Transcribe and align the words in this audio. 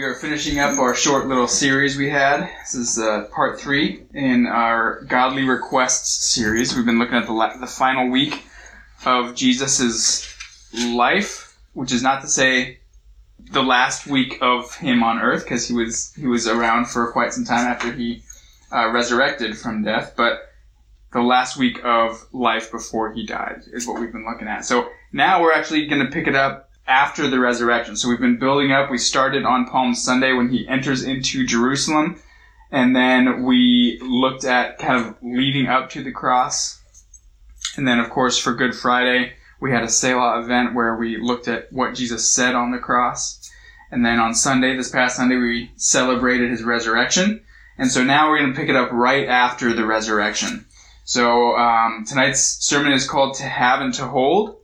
We 0.00 0.06
are 0.06 0.14
finishing 0.14 0.58
up 0.58 0.78
our 0.78 0.94
short 0.94 1.26
little 1.26 1.46
series 1.46 1.98
we 1.98 2.08
had. 2.08 2.48
This 2.60 2.74
is 2.74 2.98
uh, 2.98 3.24
part 3.30 3.60
three 3.60 4.02
in 4.14 4.46
our 4.46 5.02
Godly 5.02 5.42
Requests 5.42 6.24
series. 6.24 6.74
We've 6.74 6.86
been 6.86 6.98
looking 6.98 7.16
at 7.16 7.26
the, 7.26 7.34
la- 7.34 7.54
the 7.58 7.66
final 7.66 8.08
week 8.08 8.42
of 9.04 9.34
Jesus' 9.34 10.34
life, 10.74 11.60
which 11.74 11.92
is 11.92 12.02
not 12.02 12.22
to 12.22 12.28
say 12.28 12.78
the 13.52 13.62
last 13.62 14.06
week 14.06 14.38
of 14.40 14.74
him 14.74 15.02
on 15.02 15.18
earth, 15.18 15.44
because 15.44 15.68
he 15.68 15.74
was 15.74 16.14
he 16.14 16.26
was 16.26 16.48
around 16.48 16.86
for 16.86 17.12
quite 17.12 17.34
some 17.34 17.44
time 17.44 17.66
after 17.66 17.92
he 17.92 18.22
uh, 18.72 18.88
resurrected 18.88 19.58
from 19.58 19.84
death, 19.84 20.14
but 20.16 20.50
the 21.12 21.20
last 21.20 21.58
week 21.58 21.78
of 21.84 22.26
life 22.32 22.72
before 22.72 23.12
he 23.12 23.26
died 23.26 23.64
is 23.70 23.86
what 23.86 24.00
we've 24.00 24.12
been 24.12 24.24
looking 24.24 24.48
at. 24.48 24.64
So 24.64 24.88
now 25.12 25.42
we're 25.42 25.52
actually 25.52 25.88
going 25.88 26.06
to 26.06 26.10
pick 26.10 26.26
it 26.26 26.34
up 26.34 26.69
after 26.86 27.28
the 27.28 27.38
resurrection. 27.38 27.96
So 27.96 28.08
we've 28.08 28.20
been 28.20 28.38
building 28.38 28.72
up. 28.72 28.90
We 28.90 28.98
started 28.98 29.44
on 29.44 29.66
Palm 29.66 29.94
Sunday 29.94 30.32
when 30.32 30.48
he 30.48 30.66
enters 30.68 31.02
into 31.02 31.46
Jerusalem. 31.46 32.20
And 32.70 32.94
then 32.94 33.44
we 33.44 33.98
looked 34.02 34.44
at 34.44 34.78
kind 34.78 35.04
of 35.04 35.16
leading 35.22 35.66
up 35.66 35.90
to 35.90 36.02
the 36.02 36.12
cross. 36.12 36.80
And 37.76 37.86
then, 37.86 37.98
of 37.98 38.10
course, 38.10 38.38
for 38.38 38.54
Good 38.54 38.74
Friday, 38.74 39.32
we 39.60 39.70
had 39.72 39.82
a 39.82 39.88
Selah 39.88 40.40
event 40.40 40.74
where 40.74 40.96
we 40.96 41.16
looked 41.16 41.48
at 41.48 41.72
what 41.72 41.94
Jesus 41.94 42.30
said 42.30 42.54
on 42.54 42.70
the 42.70 42.78
cross. 42.78 43.50
And 43.90 44.04
then 44.04 44.20
on 44.20 44.34
Sunday, 44.34 44.76
this 44.76 44.90
past 44.90 45.16
Sunday, 45.16 45.36
we 45.36 45.72
celebrated 45.76 46.50
his 46.50 46.62
resurrection. 46.62 47.42
And 47.76 47.90
so 47.90 48.04
now 48.04 48.28
we're 48.28 48.38
going 48.38 48.52
to 48.52 48.58
pick 48.58 48.68
it 48.68 48.76
up 48.76 48.92
right 48.92 49.28
after 49.28 49.72
the 49.72 49.84
resurrection. 49.84 50.66
So 51.04 51.56
um, 51.56 52.04
tonight's 52.06 52.64
sermon 52.64 52.92
is 52.92 53.08
called 53.08 53.34
To 53.36 53.44
Have 53.44 53.80
and 53.80 53.92
to 53.94 54.06
Hold. 54.06 54.59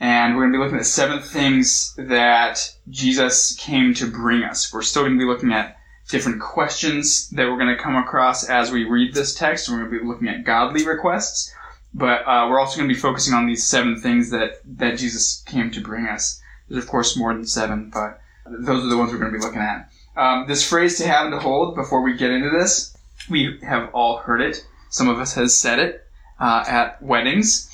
And 0.00 0.36
we're 0.36 0.42
going 0.42 0.52
to 0.52 0.58
be 0.58 0.64
looking 0.64 0.78
at 0.78 0.86
seven 0.86 1.20
things 1.20 1.94
that 1.96 2.72
Jesus 2.88 3.56
came 3.56 3.94
to 3.94 4.06
bring 4.06 4.44
us. 4.44 4.72
We're 4.72 4.82
still 4.82 5.02
going 5.02 5.14
to 5.14 5.18
be 5.18 5.28
looking 5.28 5.52
at 5.52 5.76
different 6.08 6.40
questions 6.40 7.28
that 7.30 7.46
we're 7.46 7.58
going 7.58 7.74
to 7.74 7.82
come 7.82 7.96
across 7.96 8.48
as 8.48 8.70
we 8.70 8.84
read 8.84 9.14
this 9.14 9.34
text. 9.34 9.68
We're 9.68 9.78
going 9.78 9.90
to 9.90 9.98
be 10.00 10.06
looking 10.06 10.28
at 10.28 10.44
godly 10.44 10.86
requests, 10.86 11.52
but 11.92 12.22
uh, 12.26 12.46
we're 12.48 12.60
also 12.60 12.76
going 12.76 12.88
to 12.88 12.94
be 12.94 13.00
focusing 13.00 13.34
on 13.34 13.46
these 13.46 13.66
seven 13.66 14.00
things 14.00 14.30
that, 14.30 14.60
that 14.78 14.98
Jesus 14.98 15.42
came 15.46 15.70
to 15.72 15.80
bring 15.80 16.06
us. 16.06 16.40
There's, 16.68 16.84
of 16.84 16.90
course, 16.90 17.16
more 17.16 17.34
than 17.34 17.46
seven, 17.46 17.90
but 17.92 18.20
those 18.46 18.84
are 18.84 18.88
the 18.88 18.96
ones 18.96 19.12
we're 19.12 19.18
going 19.18 19.32
to 19.32 19.38
be 19.38 19.44
looking 19.44 19.60
at. 19.60 19.90
Um, 20.16 20.46
this 20.48 20.68
phrase 20.68 20.96
to 20.98 21.06
have 21.06 21.26
and 21.26 21.34
to 21.34 21.40
hold, 21.40 21.74
before 21.74 22.02
we 22.02 22.16
get 22.16 22.30
into 22.30 22.50
this, 22.50 22.96
we 23.28 23.58
have 23.62 23.90
all 23.92 24.18
heard 24.18 24.40
it. 24.40 24.64
Some 24.90 25.08
of 25.08 25.18
us 25.18 25.34
has 25.34 25.56
said 25.56 25.78
it 25.78 26.06
uh, 26.40 26.64
at 26.66 27.02
weddings. 27.02 27.67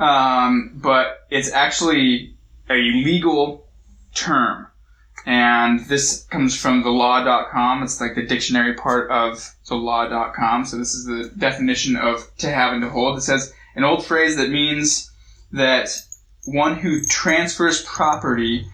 Um, 0.00 0.72
but 0.74 1.26
it's 1.30 1.52
actually 1.52 2.34
a 2.68 2.74
legal 2.74 3.68
term. 4.14 4.66
And 5.26 5.80
this 5.86 6.24
comes 6.24 6.56
from 6.56 6.82
the 6.82 6.88
law.com. 6.88 7.82
It's 7.82 8.00
like 8.00 8.14
the 8.14 8.26
dictionary 8.26 8.74
part 8.74 9.10
of 9.10 9.54
the 9.68 9.76
law.com. 9.76 10.64
So 10.64 10.78
this 10.78 10.94
is 10.94 11.04
the 11.04 11.30
definition 11.36 11.96
of 11.96 12.26
to 12.38 12.50
have 12.50 12.72
and 12.72 12.82
to 12.82 12.88
hold. 12.88 13.18
It 13.18 13.22
says 13.22 13.52
an 13.76 13.84
old 13.84 14.04
phrase 14.04 14.36
that 14.36 14.48
means 14.48 15.10
that 15.52 15.90
one 16.46 16.76
who 16.76 17.04
transfers 17.04 17.84
property 17.84 18.66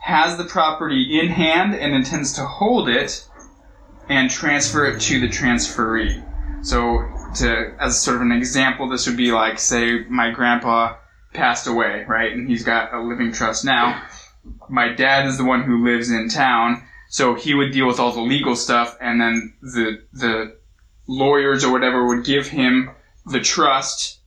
has 0.00 0.36
the 0.36 0.44
property 0.44 1.18
in 1.18 1.28
hand 1.28 1.74
and 1.74 1.94
intends 1.94 2.34
to 2.34 2.44
hold 2.44 2.90
it 2.90 3.26
and 4.10 4.30
transfer 4.30 4.84
it 4.84 5.00
to 5.00 5.18
the 5.18 5.28
transferee. 5.28 6.22
So 6.62 7.02
to 7.36 7.74
as 7.78 8.00
sort 8.00 8.16
of 8.16 8.22
an 8.22 8.32
example, 8.32 8.88
this 8.88 9.06
would 9.06 9.16
be 9.16 9.32
like 9.32 9.58
say 9.58 10.04
my 10.04 10.30
grandpa 10.30 10.96
passed 11.32 11.66
away, 11.66 12.04
right, 12.08 12.32
and 12.32 12.48
he's 12.48 12.64
got 12.64 12.94
a 12.94 13.00
living 13.00 13.32
trust 13.32 13.64
now. 13.64 14.02
My 14.68 14.88
dad 14.88 15.26
is 15.26 15.38
the 15.38 15.44
one 15.44 15.62
who 15.62 15.84
lives 15.84 16.10
in 16.10 16.28
town, 16.28 16.82
so 17.08 17.34
he 17.34 17.54
would 17.54 17.72
deal 17.72 17.86
with 17.86 17.98
all 17.98 18.12
the 18.12 18.20
legal 18.20 18.56
stuff, 18.56 18.96
and 19.00 19.20
then 19.20 19.54
the 19.60 20.02
the 20.12 20.56
lawyers 21.06 21.64
or 21.64 21.72
whatever 21.72 22.06
would 22.06 22.24
give 22.24 22.48
him 22.48 22.90
the 23.26 23.40
trust 23.40 24.20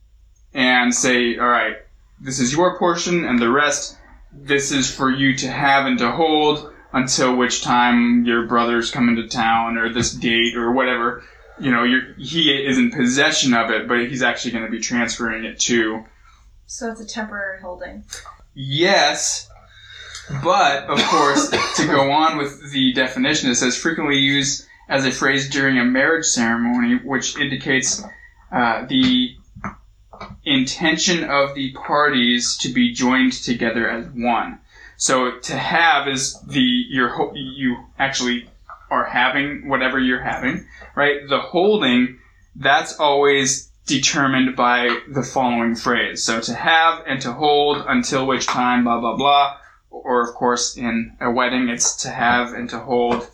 and 0.54 0.94
say, 0.94 1.36
all 1.38 1.48
right, 1.48 1.76
this 2.20 2.38
is 2.38 2.52
your 2.52 2.78
portion, 2.78 3.24
and 3.24 3.38
the 3.38 3.50
rest, 3.50 3.96
this 4.32 4.70
is 4.70 4.94
for 4.94 5.10
you 5.10 5.36
to 5.36 5.50
have 5.50 5.86
and 5.86 5.98
to 5.98 6.10
hold 6.10 6.72
until 6.92 7.36
which 7.36 7.62
time 7.62 8.24
your 8.24 8.46
brothers 8.46 8.90
come 8.90 9.08
into 9.08 9.28
town 9.28 9.76
or 9.76 9.92
this 9.92 10.12
date 10.12 10.56
or 10.56 10.72
whatever 10.72 11.22
you 11.60 11.70
know, 11.70 11.84
he 12.16 12.50
is 12.50 12.78
in 12.78 12.90
possession 12.90 13.54
of 13.54 13.70
it, 13.70 13.88
but 13.88 13.98
he's 14.00 14.22
actually 14.22 14.52
going 14.52 14.64
to 14.64 14.70
be 14.70 14.80
transferring 14.80 15.44
it 15.44 15.58
to. 15.60 16.04
So 16.66 16.90
it's 16.90 17.00
a 17.00 17.06
temporary 17.06 17.60
holding. 17.60 18.04
Yes, 18.54 19.48
but 20.42 20.84
of 20.84 21.02
course, 21.04 21.50
to 21.76 21.86
go 21.86 22.10
on 22.10 22.36
with 22.36 22.70
the 22.72 22.92
definition, 22.92 23.50
it 23.50 23.56
says 23.56 23.76
frequently 23.76 24.18
used 24.18 24.66
as 24.88 25.04
a 25.04 25.10
phrase 25.10 25.48
during 25.48 25.78
a 25.78 25.84
marriage 25.84 26.26
ceremony, 26.26 26.96
which 26.96 27.38
indicates 27.38 28.02
uh, 28.52 28.86
the 28.86 29.36
intention 30.44 31.24
of 31.24 31.54
the 31.54 31.72
parties 31.72 32.56
to 32.58 32.72
be 32.72 32.92
joined 32.92 33.32
together 33.32 33.88
as 33.88 34.06
one. 34.08 34.58
So 34.96 35.38
to 35.38 35.56
have 35.56 36.08
is 36.08 36.40
the 36.40 36.60
your 36.60 37.32
you 37.34 37.84
actually 37.98 38.48
are 38.90 39.04
having 39.04 39.68
whatever 39.68 39.98
you're 39.98 40.22
having, 40.22 40.66
right? 40.94 41.20
The 41.28 41.40
holding, 41.40 42.18
that's 42.56 42.98
always 42.98 43.70
determined 43.86 44.54
by 44.54 45.00
the 45.08 45.22
following 45.22 45.74
phrase. 45.74 46.22
So 46.22 46.40
to 46.40 46.54
have 46.54 47.02
and 47.06 47.20
to 47.22 47.32
hold 47.32 47.84
until 47.86 48.26
which 48.26 48.46
time, 48.46 48.84
blah, 48.84 49.00
blah, 49.00 49.16
blah. 49.16 49.56
Or 49.90 50.22
of 50.22 50.34
course, 50.34 50.76
in 50.76 51.16
a 51.20 51.30
wedding, 51.30 51.68
it's 51.68 51.96
to 52.02 52.10
have 52.10 52.52
and 52.52 52.68
to 52.70 52.78
hold 52.78 53.28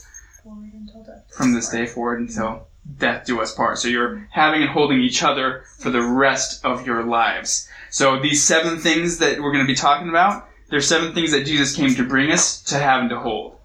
from 1.37 1.55
this 1.55 1.69
day 1.71 1.87
forward 1.87 2.21
until 2.21 2.69
death 2.99 3.27
do 3.27 3.41
us 3.41 3.55
part. 3.55 3.79
So 3.79 3.89
you're 3.89 4.29
having 4.31 4.63
and 4.63 4.71
holding 4.71 5.01
each 5.01 5.23
other 5.23 5.65
for 5.79 5.91
the 5.91 6.03
rest 6.03 6.65
of 6.65 6.87
your 6.87 7.03
lives. 7.03 7.69
So 7.91 8.21
these 8.21 8.43
seven 8.43 8.79
things 8.79 9.19
that 9.19 9.41
we're 9.41 9.53
going 9.53 9.65
to 9.65 9.73
be 9.73 9.77
talking 9.77 10.09
about, 10.09 10.49
there's 10.69 10.87
seven 10.87 11.15
things 11.15 11.33
that 11.33 11.45
Jesus 11.45 11.75
came 11.75 11.95
to 11.95 12.07
bring 12.07 12.31
us 12.31 12.63
to 12.65 12.79
have 12.79 13.01
and 13.01 13.11
to 13.11 13.19
hold. 13.19 13.59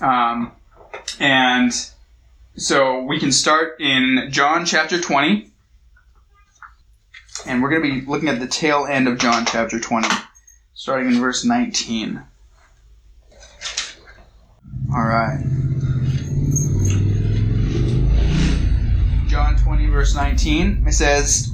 Um, 0.00 0.52
and 1.20 1.72
so 2.56 3.02
we 3.02 3.20
can 3.20 3.32
start 3.32 3.80
in 3.80 4.28
John 4.30 4.64
chapter 4.64 5.00
20. 5.00 5.50
And 7.46 7.62
we're 7.62 7.68
going 7.68 7.82
to 7.82 8.00
be 8.00 8.06
looking 8.06 8.28
at 8.28 8.40
the 8.40 8.46
tail 8.46 8.86
end 8.86 9.06
of 9.06 9.18
John 9.18 9.44
chapter 9.44 9.78
20, 9.78 10.08
starting 10.74 11.12
in 11.12 11.20
verse 11.20 11.44
19. 11.44 12.22
All 14.94 15.04
right. 15.04 15.44
John 19.28 19.56
20, 19.56 19.86
verse 19.88 20.14
19, 20.14 20.84
it 20.86 20.92
says, 20.94 21.52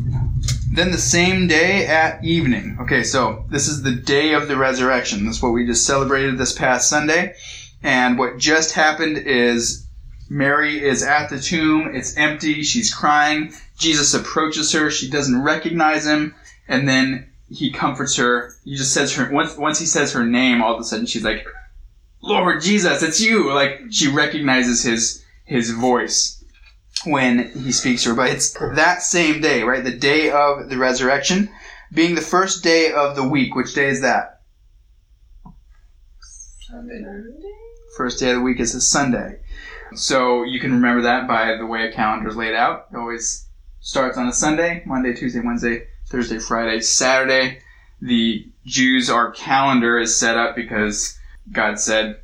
Then 0.72 0.92
the 0.92 0.98
same 0.98 1.48
day 1.48 1.86
at 1.86 2.22
evening. 2.24 2.78
Okay, 2.82 3.02
so 3.02 3.44
this 3.50 3.66
is 3.66 3.82
the 3.82 3.94
day 3.94 4.34
of 4.34 4.46
the 4.46 4.56
resurrection. 4.56 5.24
That's 5.24 5.42
what 5.42 5.52
we 5.52 5.66
just 5.66 5.84
celebrated 5.84 6.38
this 6.38 6.52
past 6.52 6.88
Sunday. 6.88 7.34
And 7.82 8.18
what 8.18 8.38
just 8.38 8.74
happened 8.74 9.18
is 9.18 9.86
Mary 10.28 10.82
is 10.82 11.02
at 11.02 11.28
the 11.28 11.40
tomb. 11.40 11.90
It's 11.94 12.16
empty. 12.16 12.62
She's 12.62 12.94
crying. 12.94 13.52
Jesus 13.78 14.14
approaches 14.14 14.72
her. 14.72 14.90
She 14.90 15.10
doesn't 15.10 15.42
recognize 15.42 16.06
him. 16.06 16.34
And 16.68 16.88
then 16.88 17.28
he 17.50 17.70
comforts 17.72 18.16
her. 18.16 18.54
He 18.64 18.76
just 18.76 18.94
says 18.94 19.14
her, 19.16 19.30
once, 19.30 19.56
once 19.56 19.78
he 19.78 19.86
says 19.86 20.12
her 20.12 20.24
name, 20.24 20.62
all 20.62 20.74
of 20.74 20.80
a 20.80 20.84
sudden 20.84 21.06
she's 21.06 21.24
like, 21.24 21.44
Lord 22.22 22.62
Jesus, 22.62 23.02
it's 23.02 23.20
you. 23.20 23.52
Like 23.52 23.80
she 23.90 24.08
recognizes 24.08 24.82
his, 24.82 25.24
his 25.44 25.70
voice 25.70 26.42
when 27.04 27.50
he 27.50 27.72
speaks 27.72 28.04
to 28.04 28.10
her. 28.10 28.14
But 28.14 28.30
it's 28.30 28.52
that 28.52 29.02
same 29.02 29.40
day, 29.40 29.64
right? 29.64 29.82
The 29.82 29.96
day 29.96 30.30
of 30.30 30.68
the 30.70 30.78
resurrection 30.78 31.50
being 31.92 32.14
the 32.14 32.20
first 32.20 32.62
day 32.62 32.92
of 32.92 33.16
the 33.16 33.28
week. 33.28 33.54
Which 33.54 33.74
day 33.74 33.88
is 33.88 34.02
that? 34.02 34.40
First 38.02 38.18
day 38.18 38.30
of 38.30 38.38
the 38.38 38.42
week 38.42 38.58
is 38.58 38.74
a 38.74 38.80
Sunday. 38.80 39.38
So 39.94 40.42
you 40.42 40.58
can 40.58 40.72
remember 40.72 41.02
that 41.02 41.28
by 41.28 41.54
the 41.54 41.66
way 41.66 41.86
a 41.86 41.92
calendar 41.92 42.30
is 42.30 42.34
laid 42.34 42.52
out. 42.52 42.88
It 42.92 42.96
always 42.96 43.46
starts 43.78 44.18
on 44.18 44.26
a 44.26 44.32
Sunday, 44.32 44.82
Monday, 44.84 45.14
Tuesday, 45.14 45.38
Wednesday, 45.38 45.86
Thursday, 46.08 46.40
Friday, 46.40 46.80
Saturday. 46.80 47.60
The 48.00 48.50
Jews, 48.66 49.08
our 49.08 49.30
calendar 49.30 50.00
is 50.00 50.16
set 50.16 50.36
up 50.36 50.56
because 50.56 51.16
God 51.52 51.78
said, 51.78 52.18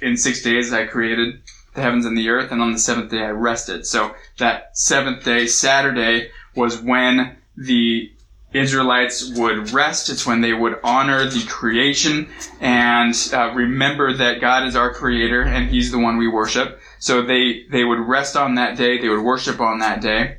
in 0.00 0.16
six 0.16 0.40
days 0.40 0.72
I 0.72 0.86
created 0.86 1.42
the 1.74 1.82
heavens 1.82 2.06
and 2.06 2.16
the 2.16 2.30
earth, 2.30 2.50
and 2.50 2.62
on 2.62 2.72
the 2.72 2.78
seventh 2.78 3.10
day 3.10 3.20
I 3.20 3.28
rested. 3.28 3.84
So 3.84 4.14
that 4.38 4.70
seventh 4.72 5.22
day, 5.22 5.46
Saturday, 5.46 6.30
was 6.56 6.80
when 6.80 7.36
the 7.58 8.10
Israelites 8.52 9.30
would 9.36 9.72
rest. 9.72 10.10
It's 10.10 10.26
when 10.26 10.40
they 10.40 10.52
would 10.52 10.78
honor 10.82 11.24
the 11.24 11.44
creation 11.46 12.28
and 12.60 13.14
uh, 13.32 13.52
remember 13.54 14.12
that 14.14 14.40
God 14.40 14.66
is 14.66 14.74
our 14.74 14.92
creator 14.92 15.42
and 15.42 15.68
He's 15.68 15.90
the 15.90 15.98
one 15.98 16.16
we 16.16 16.28
worship. 16.28 16.80
So 16.98 17.22
they, 17.22 17.64
they 17.70 17.84
would 17.84 18.00
rest 18.00 18.36
on 18.36 18.56
that 18.56 18.76
day. 18.76 18.98
They 18.98 19.08
would 19.08 19.22
worship 19.22 19.60
on 19.60 19.78
that 19.78 20.00
day. 20.00 20.38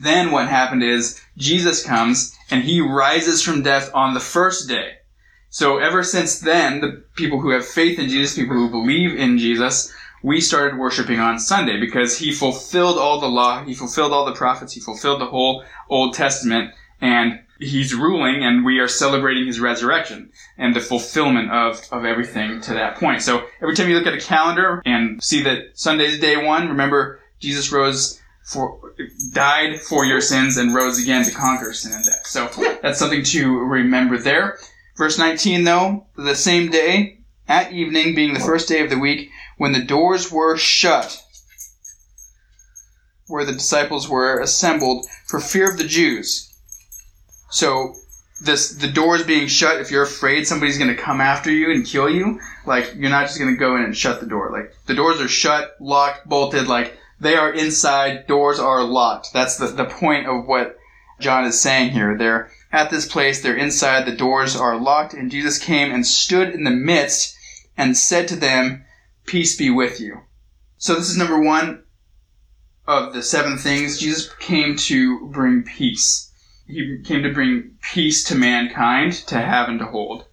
Then 0.00 0.30
what 0.30 0.48
happened 0.48 0.82
is 0.82 1.20
Jesus 1.36 1.84
comes 1.84 2.36
and 2.50 2.62
He 2.62 2.80
rises 2.80 3.42
from 3.42 3.62
death 3.62 3.90
on 3.92 4.14
the 4.14 4.20
first 4.20 4.68
day. 4.68 4.92
So 5.50 5.76
ever 5.76 6.02
since 6.02 6.40
then, 6.40 6.80
the 6.80 7.04
people 7.14 7.40
who 7.40 7.50
have 7.50 7.66
faith 7.66 7.98
in 7.98 8.08
Jesus, 8.08 8.34
people 8.34 8.56
who 8.56 8.70
believe 8.70 9.14
in 9.14 9.36
Jesus, 9.36 9.92
we 10.22 10.40
started 10.40 10.78
worshiping 10.78 11.18
on 11.20 11.38
Sunday 11.38 11.78
because 11.78 12.16
he 12.16 12.32
fulfilled 12.32 12.96
all 12.96 13.20
the 13.20 13.28
law, 13.28 13.64
he 13.64 13.74
fulfilled 13.74 14.12
all 14.12 14.24
the 14.24 14.34
prophets, 14.34 14.72
he 14.72 14.80
fulfilled 14.80 15.20
the 15.20 15.26
whole 15.26 15.64
Old 15.90 16.14
Testament, 16.14 16.72
and 17.02 17.40
he's 17.58 17.94
ruling 17.94 18.44
and 18.44 18.64
we 18.64 18.78
are 18.78 18.88
celebrating 18.88 19.46
his 19.46 19.60
resurrection 19.60 20.30
and 20.56 20.74
the 20.74 20.80
fulfillment 20.80 21.50
of, 21.50 21.86
of 21.90 22.04
everything 22.04 22.60
to 22.62 22.72
that 22.74 22.96
point. 22.96 23.20
So 23.22 23.44
every 23.60 23.74
time 23.74 23.90
you 23.90 23.96
look 23.96 24.06
at 24.06 24.14
a 24.14 24.20
calendar 24.20 24.80
and 24.86 25.22
see 25.22 25.42
that 25.42 25.72
Sunday's 25.74 26.18
day 26.18 26.42
one, 26.42 26.68
remember 26.68 27.20
Jesus 27.40 27.70
rose 27.70 28.20
for, 28.44 28.94
died 29.32 29.80
for 29.80 30.04
your 30.04 30.20
sins 30.20 30.56
and 30.56 30.74
rose 30.74 31.00
again 31.00 31.24
to 31.24 31.32
conquer 31.32 31.72
sin 31.72 31.92
and 31.92 32.04
death. 32.04 32.26
So 32.26 32.48
that's 32.82 32.98
something 32.98 33.24
to 33.24 33.58
remember 33.58 34.16
there. 34.18 34.58
Verse 34.96 35.18
19 35.18 35.64
though, 35.64 36.06
the 36.16 36.34
same 36.34 36.70
day, 36.70 37.18
at 37.48 37.72
evening, 37.72 38.14
being 38.14 38.34
the 38.34 38.40
first 38.40 38.68
day 38.68 38.82
of 38.82 38.90
the 38.90 38.98
week, 38.98 39.28
when 39.58 39.72
the 39.72 39.82
doors 39.82 40.30
were 40.30 40.56
shut, 40.56 41.20
where 43.26 43.44
the 43.44 43.52
disciples 43.52 44.08
were 44.08 44.40
assembled 44.40 45.06
for 45.26 45.40
fear 45.40 45.70
of 45.70 45.76
the 45.76 45.84
Jews. 45.84 46.51
So 47.52 47.96
this 48.40 48.70
the 48.70 48.88
doors 48.88 49.22
being 49.24 49.46
shut. 49.46 49.78
If 49.78 49.90
you're 49.90 50.02
afraid 50.02 50.46
somebody's 50.46 50.78
going 50.78 50.94
to 50.94 51.00
come 51.00 51.20
after 51.20 51.50
you 51.50 51.70
and 51.70 51.86
kill 51.86 52.08
you, 52.08 52.40
like 52.64 52.94
you're 52.96 53.10
not 53.10 53.26
just 53.26 53.38
going 53.38 53.52
to 53.52 53.58
go 53.58 53.76
in 53.76 53.82
and 53.82 53.96
shut 53.96 54.20
the 54.20 54.26
door. 54.26 54.50
Like 54.50 54.74
the 54.86 54.94
doors 54.94 55.20
are 55.20 55.28
shut, 55.28 55.76
locked, 55.78 56.26
bolted. 56.26 56.66
Like 56.66 56.96
they 57.20 57.36
are 57.36 57.52
inside. 57.52 58.26
Doors 58.26 58.58
are 58.58 58.82
locked. 58.82 59.34
That's 59.34 59.58
the 59.58 59.66
the 59.66 59.84
point 59.84 60.26
of 60.26 60.46
what 60.46 60.78
John 61.20 61.44
is 61.44 61.60
saying 61.60 61.90
here. 61.90 62.16
They're 62.16 62.50
at 62.72 62.90
this 62.90 63.06
place. 63.06 63.42
They're 63.42 63.54
inside. 63.54 64.06
The 64.06 64.16
doors 64.16 64.56
are 64.56 64.80
locked, 64.80 65.12
and 65.12 65.30
Jesus 65.30 65.58
came 65.58 65.92
and 65.92 66.06
stood 66.06 66.54
in 66.54 66.64
the 66.64 66.70
midst 66.70 67.36
and 67.76 67.98
said 67.98 68.28
to 68.28 68.36
them, 68.36 68.86
"Peace 69.26 69.56
be 69.56 69.68
with 69.68 70.00
you." 70.00 70.22
So 70.78 70.94
this 70.94 71.10
is 71.10 71.18
number 71.18 71.38
one 71.38 71.82
of 72.86 73.12
the 73.12 73.22
seven 73.22 73.58
things. 73.58 73.98
Jesus 73.98 74.32
came 74.40 74.74
to 74.76 75.28
bring 75.28 75.64
peace 75.64 76.31
he 76.72 77.02
came 77.04 77.22
to 77.22 77.32
bring 77.32 77.76
peace 77.82 78.24
to 78.24 78.34
mankind 78.34 79.12
to 79.28 79.40
have 79.40 79.68
and 79.68 79.78
to 79.78 79.86
hold. 79.86 80.24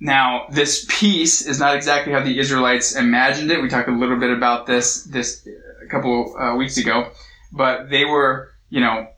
Now, 0.00 0.46
this 0.50 0.84
peace 0.88 1.42
is 1.42 1.60
not 1.60 1.76
exactly 1.76 2.12
how 2.12 2.22
the 2.22 2.38
Israelites 2.38 2.96
imagined 2.96 3.50
it. 3.50 3.62
We 3.62 3.68
talked 3.68 3.88
a 3.88 3.92
little 3.92 4.18
bit 4.18 4.30
about 4.30 4.66
this 4.66 5.04
this 5.04 5.46
a 5.82 5.88
couple 5.88 6.36
uh, 6.36 6.56
weeks 6.56 6.76
ago, 6.78 7.10
but 7.52 7.90
they 7.90 8.04
were, 8.04 8.52
you 8.70 8.80
know, 8.80 9.08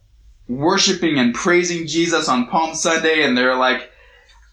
worshiping 0.48 1.18
and 1.18 1.34
praising 1.34 1.86
Jesus 1.86 2.28
on 2.28 2.46
Palm 2.46 2.74
Sunday, 2.74 3.22
and 3.24 3.36
they're 3.36 3.56
like, 3.56 3.90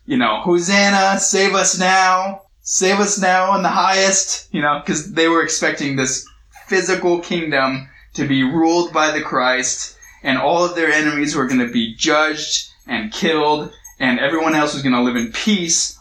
you 0.05 0.17
know, 0.17 0.41
Hosanna, 0.41 1.19
save 1.19 1.53
us 1.53 1.77
now, 1.77 2.43
save 2.61 2.99
us 2.99 3.19
now 3.19 3.55
in 3.55 3.63
the 3.63 3.69
highest, 3.69 4.53
you 4.53 4.61
know, 4.61 4.81
because 4.83 5.13
they 5.13 5.27
were 5.27 5.43
expecting 5.43 5.95
this 5.95 6.27
physical 6.67 7.19
kingdom 7.19 7.89
to 8.13 8.27
be 8.27 8.43
ruled 8.43 8.93
by 8.93 9.11
the 9.11 9.21
Christ 9.21 9.97
and 10.23 10.37
all 10.37 10.63
of 10.63 10.75
their 10.75 10.91
enemies 10.91 11.35
were 11.35 11.45
going 11.45 11.59
to 11.59 11.71
be 11.71 11.93
judged 11.93 12.69
and 12.87 13.11
killed, 13.11 13.73
and 13.99 14.19
everyone 14.19 14.55
else 14.55 14.73
was 14.73 14.81
going 14.81 14.95
to 14.95 15.01
live 15.01 15.17
in 15.17 15.31
peace. 15.31 15.99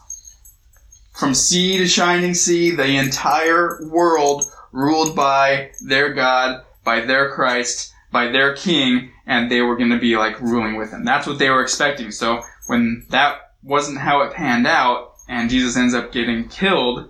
From 1.11 1.35
sea 1.35 1.77
to 1.77 1.87
shining 1.87 2.33
sea, 2.33 2.71
the 2.71 2.95
entire 2.95 3.85
world 3.87 4.45
ruled 4.71 5.15
by 5.15 5.71
their 5.81 6.13
God, 6.13 6.63
by 6.83 7.01
their 7.01 7.29
Christ, 7.31 7.93
by 8.11 8.29
their 8.29 8.55
King, 8.55 9.11
and 9.27 9.51
they 9.51 9.61
were 9.61 9.77
going 9.77 9.91
to 9.91 9.99
be 9.99 10.17
like 10.17 10.41
ruling 10.41 10.75
with 10.75 10.91
him. 10.91 11.05
That's 11.05 11.27
what 11.27 11.37
they 11.37 11.49
were 11.49 11.61
expecting. 11.61 12.11
So 12.11 12.41
when 12.67 13.05
that 13.09 13.53
wasn't 13.61 13.99
how 13.99 14.21
it 14.21 14.33
panned 14.33 14.67
out, 14.67 15.11
and 15.29 15.49
Jesus 15.49 15.77
ends 15.77 15.93
up 15.93 16.11
getting 16.11 16.47
killed, 16.49 17.09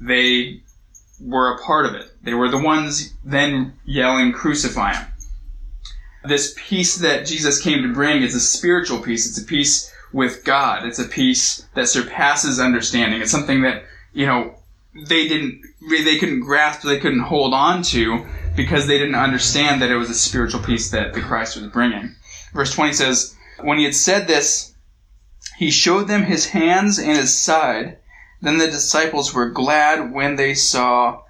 they 0.00 0.62
were 1.20 1.54
a 1.54 1.62
part 1.62 1.86
of 1.86 1.94
it. 1.94 2.10
They 2.22 2.34
were 2.34 2.48
the 2.48 2.58
ones 2.58 3.14
then 3.24 3.74
yelling, 3.84 4.32
crucify 4.32 4.94
him 4.94 5.06
this 6.24 6.54
peace 6.56 6.96
that 6.96 7.26
Jesus 7.26 7.60
came 7.60 7.82
to 7.82 7.92
bring 7.92 8.22
is 8.22 8.34
a 8.34 8.40
spiritual 8.40 9.00
peace. 9.00 9.28
It's 9.28 9.40
a 9.40 9.44
peace 9.44 9.92
with 10.12 10.44
God. 10.44 10.86
It's 10.86 10.98
a 10.98 11.04
peace 11.04 11.66
that 11.74 11.88
surpasses 11.88 12.60
understanding. 12.60 13.20
It's 13.20 13.30
something 13.30 13.62
that, 13.62 13.84
you 14.12 14.26
know, 14.26 14.54
they 14.94 15.28
didn't, 15.28 15.62
they 15.88 16.18
couldn't 16.18 16.40
grasp, 16.40 16.82
they 16.82 17.00
couldn't 17.00 17.20
hold 17.20 17.52
on 17.52 17.82
to 17.82 18.24
because 18.56 18.86
they 18.86 18.98
didn't 18.98 19.16
understand 19.16 19.82
that 19.82 19.90
it 19.90 19.96
was 19.96 20.08
a 20.08 20.14
spiritual 20.14 20.62
peace 20.62 20.90
that 20.92 21.14
the 21.14 21.20
Christ 21.20 21.56
was 21.56 21.66
bringing. 21.66 22.14
Verse 22.52 22.72
20 22.72 22.92
says, 22.92 23.36
When 23.60 23.78
he 23.78 23.84
had 23.84 23.94
said 23.94 24.28
this, 24.28 24.74
he 25.56 25.70
showed 25.70 26.08
them 26.08 26.22
his 26.22 26.46
hands 26.46 26.98
and 26.98 27.16
his 27.16 27.38
side. 27.38 27.98
Then 28.40 28.58
the 28.58 28.66
disciples 28.66 29.34
were 29.34 29.50
glad 29.50 30.12
when 30.12 30.36
they 30.36 30.54
saw 30.54 31.22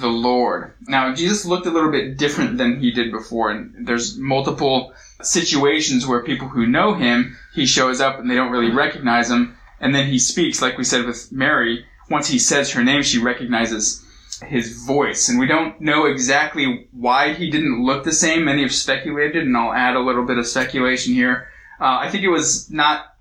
the 0.00 0.08
Lord. 0.08 0.74
Now, 0.86 1.14
Jesus 1.14 1.44
looked 1.44 1.66
a 1.66 1.70
little 1.70 1.90
bit 1.90 2.16
different 2.18 2.58
than 2.58 2.80
he 2.80 2.90
did 2.90 3.10
before, 3.10 3.50
and 3.50 3.86
there's 3.86 4.16
multiple 4.18 4.92
situations 5.22 6.06
where 6.06 6.22
people 6.22 6.48
who 6.48 6.66
know 6.66 6.94
him, 6.94 7.36
he 7.54 7.66
shows 7.66 8.00
up 8.00 8.18
and 8.18 8.30
they 8.30 8.34
don't 8.34 8.52
really 8.52 8.72
recognize 8.72 9.30
him, 9.30 9.56
and 9.80 9.94
then 9.94 10.08
he 10.08 10.18
speaks, 10.18 10.62
like 10.62 10.78
we 10.78 10.84
said 10.84 11.06
with 11.06 11.32
Mary. 11.32 11.84
Once 12.10 12.28
he 12.28 12.38
says 12.38 12.70
her 12.70 12.84
name, 12.84 13.02
she 13.02 13.18
recognizes 13.18 14.04
his 14.46 14.84
voice, 14.84 15.28
and 15.28 15.38
we 15.38 15.46
don't 15.46 15.80
know 15.80 16.04
exactly 16.06 16.88
why 16.92 17.32
he 17.32 17.50
didn't 17.50 17.84
look 17.84 18.04
the 18.04 18.12
same. 18.12 18.44
Many 18.44 18.62
have 18.62 18.74
speculated, 18.74 19.44
and 19.44 19.56
I'll 19.56 19.72
add 19.72 19.96
a 19.96 20.00
little 20.00 20.26
bit 20.26 20.38
of 20.38 20.46
speculation 20.46 21.14
here. 21.14 21.48
Uh, 21.80 21.98
I 22.00 22.10
think 22.10 22.22
it 22.22 22.28
was 22.28 22.70
not 22.70 23.16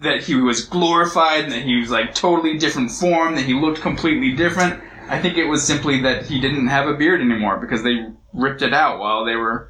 that 0.00 0.22
he 0.22 0.34
was 0.34 0.64
glorified 0.64 1.44
and 1.44 1.52
that 1.52 1.62
he 1.62 1.80
was 1.80 1.90
like 1.90 2.14
totally 2.14 2.58
different 2.58 2.90
form, 2.90 3.34
that 3.34 3.44
he 3.44 3.54
looked 3.54 3.80
completely 3.80 4.32
different. 4.32 4.82
I 5.08 5.20
think 5.20 5.36
it 5.36 5.46
was 5.46 5.62
simply 5.62 6.00
that 6.02 6.26
he 6.26 6.40
didn't 6.40 6.68
have 6.68 6.88
a 6.88 6.94
beard 6.94 7.20
anymore 7.20 7.58
because 7.58 7.82
they 7.82 8.06
ripped 8.32 8.62
it 8.62 8.74
out 8.74 8.98
while 8.98 9.24
they 9.24 9.36
were 9.36 9.68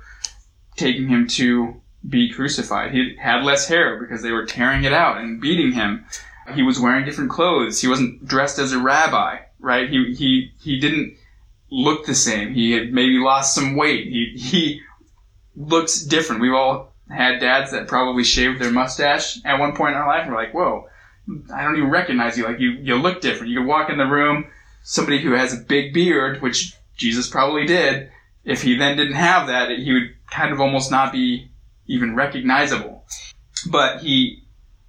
taking 0.76 1.08
him 1.08 1.26
to 1.28 1.80
be 2.08 2.32
crucified. 2.32 2.92
He 2.92 3.16
had 3.18 3.44
less 3.44 3.68
hair 3.68 3.98
because 3.98 4.22
they 4.22 4.32
were 4.32 4.46
tearing 4.46 4.84
it 4.84 4.92
out 4.92 5.18
and 5.18 5.40
beating 5.40 5.72
him. 5.72 6.04
He 6.54 6.62
was 6.62 6.78
wearing 6.78 7.04
different 7.04 7.30
clothes. 7.30 7.80
He 7.80 7.88
wasn't 7.88 8.26
dressed 8.26 8.58
as 8.58 8.72
a 8.72 8.78
rabbi, 8.78 9.38
right? 9.58 9.88
He 9.88 10.14
he 10.14 10.52
he 10.60 10.78
didn't 10.78 11.16
look 11.70 12.04
the 12.04 12.14
same. 12.14 12.52
He 12.52 12.72
had 12.72 12.92
maybe 12.92 13.18
lost 13.18 13.54
some 13.54 13.76
weight. 13.76 14.08
He 14.08 14.34
he 14.36 14.82
looks 15.56 16.00
different. 16.00 16.42
We've 16.42 16.52
all 16.52 16.92
had 17.08 17.40
dads 17.40 17.72
that 17.72 17.88
probably 17.88 18.24
shaved 18.24 18.60
their 18.60 18.70
mustache 18.70 19.38
at 19.44 19.58
one 19.58 19.74
point 19.74 19.94
in 19.94 20.00
our 20.00 20.06
life. 20.06 20.22
And 20.22 20.32
we're 20.32 20.42
like, 20.42 20.54
whoa, 20.54 20.88
I 21.54 21.64
don't 21.64 21.76
even 21.76 21.90
recognize 21.90 22.36
you. 22.36 22.44
Like 22.44 22.60
you 22.60 22.72
you 22.72 22.96
look 22.96 23.22
different. 23.22 23.50
You 23.50 23.60
could 23.60 23.66
walk 23.66 23.88
in 23.88 23.96
the 23.96 24.04
room 24.04 24.46
somebody 24.84 25.20
who 25.20 25.32
has 25.32 25.52
a 25.52 25.56
big 25.56 25.92
beard, 25.92 26.40
which 26.40 26.76
Jesus 26.96 27.28
probably 27.28 27.66
did, 27.66 28.10
if 28.44 28.62
he 28.62 28.76
then 28.76 28.96
didn't 28.96 29.14
have 29.14 29.48
that, 29.48 29.70
he 29.70 29.92
would 29.92 30.14
kind 30.30 30.52
of 30.52 30.60
almost 30.60 30.90
not 30.90 31.10
be 31.10 31.48
even 31.86 32.14
recognizable. 32.14 33.04
But 33.70 34.02
he, 34.02 34.44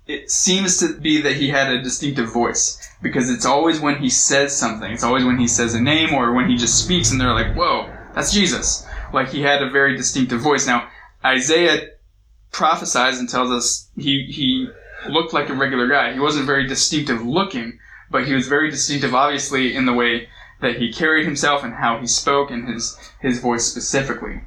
it 0.06 0.30
seems 0.30 0.78
to 0.80 1.00
be 1.00 1.22
that 1.22 1.38
he 1.38 1.50
had 1.50 1.72
a 1.72 1.82
distinctive 1.82 2.32
voice 2.32 2.78
because 3.02 3.30
it's 3.30 3.46
always 3.46 3.80
when 3.80 3.98
he 3.98 4.10
says 4.10 4.56
something. 4.56 4.92
It's 4.92 5.04
always 5.04 5.24
when 5.24 5.40
he 5.40 5.48
says 5.48 5.74
a 5.74 5.82
name 5.82 6.14
or 6.14 6.34
when 6.34 6.50
he 6.50 6.58
just 6.58 6.84
speaks 6.84 7.12
and 7.12 7.20
they're 7.20 7.34
like, 7.34 7.56
whoa, 7.56 7.90
that's 8.14 8.34
Jesus. 8.34 8.86
Like 9.14 9.30
he 9.30 9.42
had 9.42 9.64
a 9.64 9.70
very 9.70 9.96
distinctive 9.96 10.42
voice. 10.42 10.68
Now, 10.68 10.90
Isaiah 11.24 11.88
prophesies 12.52 13.20
and 13.20 13.30
tells 13.30 13.50
us 13.50 13.90
he, 13.96 14.26
he 14.30 14.68
looked 15.10 15.34
like 15.34 15.50
a 15.50 15.54
regular 15.54 15.88
guy. 15.88 16.14
He 16.14 16.20
wasn't 16.20 16.46
very 16.46 16.68
distinctive 16.68 17.26
looking, 17.26 17.80
but 18.10 18.28
he 18.28 18.34
was 18.34 18.48
very 18.48 18.70
distinctive, 18.70 19.14
obviously, 19.14 19.76
in 19.76 19.86
the 19.86 19.94
way 19.94 20.30
that 20.62 20.78
he 20.78 20.92
carried 20.92 21.26
himself 21.26 21.64
and 21.64 21.74
how 21.74 22.00
he 22.00 22.08
spoke 22.08 22.50
and 22.52 22.68
his 22.68 22.98
his 23.20 23.40
voice 23.40 23.66
specifically. 23.66 24.42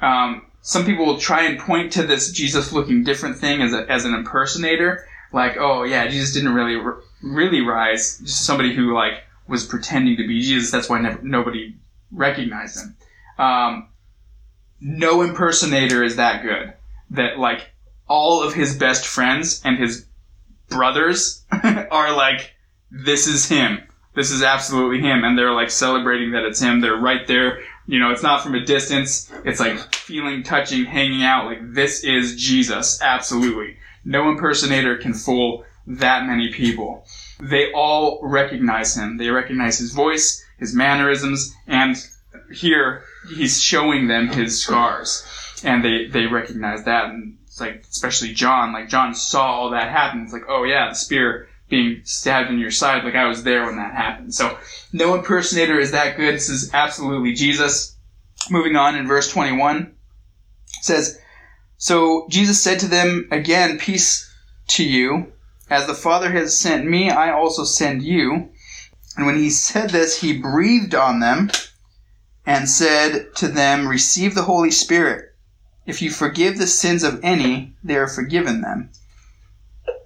Um, 0.00 0.46
some 0.60 0.84
people 0.84 1.06
will 1.06 1.18
try 1.18 1.44
and 1.44 1.58
point 1.58 1.92
to 1.92 2.02
this 2.06 2.30
Jesus 2.30 2.72
looking 2.72 3.04
different 3.04 3.38
thing 3.38 3.62
as 3.62 3.72
a, 3.72 3.90
as 3.90 4.04
an 4.04 4.14
impersonator, 4.14 5.06
like, 5.32 5.56
oh 5.58 5.84
yeah, 5.84 6.06
Jesus 6.08 6.32
didn't 6.32 6.54
really 6.54 6.80
really 7.22 7.60
rise, 7.60 8.18
just 8.18 8.44
somebody 8.44 8.74
who 8.74 8.94
like 8.94 9.24
was 9.46 9.64
pretending 9.64 10.16
to 10.16 10.26
be 10.26 10.40
Jesus. 10.40 10.70
That's 10.70 10.88
why 10.88 11.00
never, 11.00 11.20
nobody 11.22 11.76
recognized 12.10 12.80
him. 12.80 12.96
Um, 13.38 13.88
no 14.80 15.22
impersonator 15.22 16.02
is 16.02 16.16
that 16.16 16.42
good. 16.42 16.74
That 17.10 17.38
like 17.38 17.70
all 18.06 18.42
of 18.42 18.54
his 18.54 18.76
best 18.76 19.06
friends 19.06 19.60
and 19.64 19.78
his 19.78 20.06
brothers 20.68 21.44
are 21.52 22.14
like 22.14 22.52
this 22.94 23.26
is 23.26 23.48
him. 23.48 23.80
This 24.14 24.30
is 24.30 24.42
absolutely 24.42 25.00
him. 25.00 25.24
And 25.24 25.36
they're 25.36 25.52
like 25.52 25.70
celebrating 25.70 26.30
that 26.32 26.44
it's 26.44 26.60
him. 26.60 26.80
They're 26.80 26.96
right 26.96 27.26
there. 27.26 27.62
You 27.86 27.98
know, 27.98 28.12
it's 28.12 28.22
not 28.22 28.42
from 28.42 28.54
a 28.54 28.64
distance. 28.64 29.30
It's 29.44 29.60
like 29.60 29.94
feeling, 29.94 30.42
touching, 30.42 30.84
hanging 30.84 31.24
out. 31.24 31.46
Like 31.46 31.74
this 31.74 32.04
is 32.04 32.36
Jesus. 32.36 33.02
Absolutely. 33.02 33.76
No 34.04 34.30
impersonator 34.30 34.96
can 34.96 35.12
fool 35.12 35.64
that 35.86 36.26
many 36.26 36.52
people. 36.52 37.04
They 37.40 37.72
all 37.72 38.20
recognize 38.22 38.96
him. 38.96 39.16
They 39.16 39.28
recognize 39.28 39.78
his 39.78 39.92
voice, 39.92 40.44
his 40.58 40.74
mannerisms, 40.74 41.54
and 41.66 41.96
here 42.52 43.02
he's 43.34 43.60
showing 43.60 44.06
them 44.06 44.28
his 44.28 44.62
scars. 44.62 45.26
And 45.64 45.84
they, 45.84 46.06
they 46.06 46.26
recognize 46.26 46.84
that. 46.84 47.06
And 47.06 47.38
it's 47.46 47.60
like, 47.60 47.82
especially 47.90 48.32
John, 48.32 48.72
like 48.72 48.88
John 48.88 49.14
saw 49.14 49.46
all 49.46 49.70
that 49.70 49.90
happen. 49.90 50.22
It's 50.22 50.32
like, 50.32 50.48
oh 50.48 50.64
yeah, 50.64 50.88
the 50.90 50.94
spear 50.94 51.48
being 51.68 52.00
stabbed 52.04 52.50
in 52.50 52.58
your 52.58 52.70
side. 52.70 53.04
Like 53.04 53.14
I 53.14 53.26
was 53.26 53.42
there 53.42 53.64
when 53.64 53.76
that 53.76 53.94
happened. 53.94 54.34
So 54.34 54.58
no 54.92 55.14
impersonator 55.14 55.78
is 55.78 55.92
that 55.92 56.16
good. 56.16 56.34
This 56.34 56.48
is 56.48 56.72
absolutely 56.74 57.34
Jesus. 57.34 57.96
Moving 58.50 58.76
on 58.76 58.96
in 58.96 59.06
verse 59.06 59.28
21 59.30 59.94
it 60.78 60.84
says, 60.84 61.18
So 61.78 62.26
Jesus 62.28 62.62
said 62.62 62.80
to 62.80 62.88
them 62.88 63.28
again, 63.30 63.78
Peace 63.78 64.30
to 64.68 64.84
you. 64.84 65.32
As 65.70 65.86
the 65.86 65.94
Father 65.94 66.30
has 66.30 66.58
sent 66.58 66.86
me, 66.86 67.10
I 67.10 67.32
also 67.32 67.64
send 67.64 68.02
you. 68.02 68.50
And 69.16 69.26
when 69.26 69.36
he 69.36 69.48
said 69.48 69.90
this, 69.90 70.20
he 70.20 70.36
breathed 70.36 70.94
on 70.94 71.20
them 71.20 71.50
and 72.44 72.68
said 72.68 73.34
to 73.36 73.48
them, 73.48 73.88
Receive 73.88 74.34
the 74.34 74.42
Holy 74.42 74.70
Spirit. 74.70 75.34
If 75.86 76.02
you 76.02 76.10
forgive 76.10 76.58
the 76.58 76.66
sins 76.66 77.02
of 77.02 77.20
any, 77.22 77.74
they 77.82 77.96
are 77.96 78.08
forgiven 78.08 78.60
them. 78.60 78.90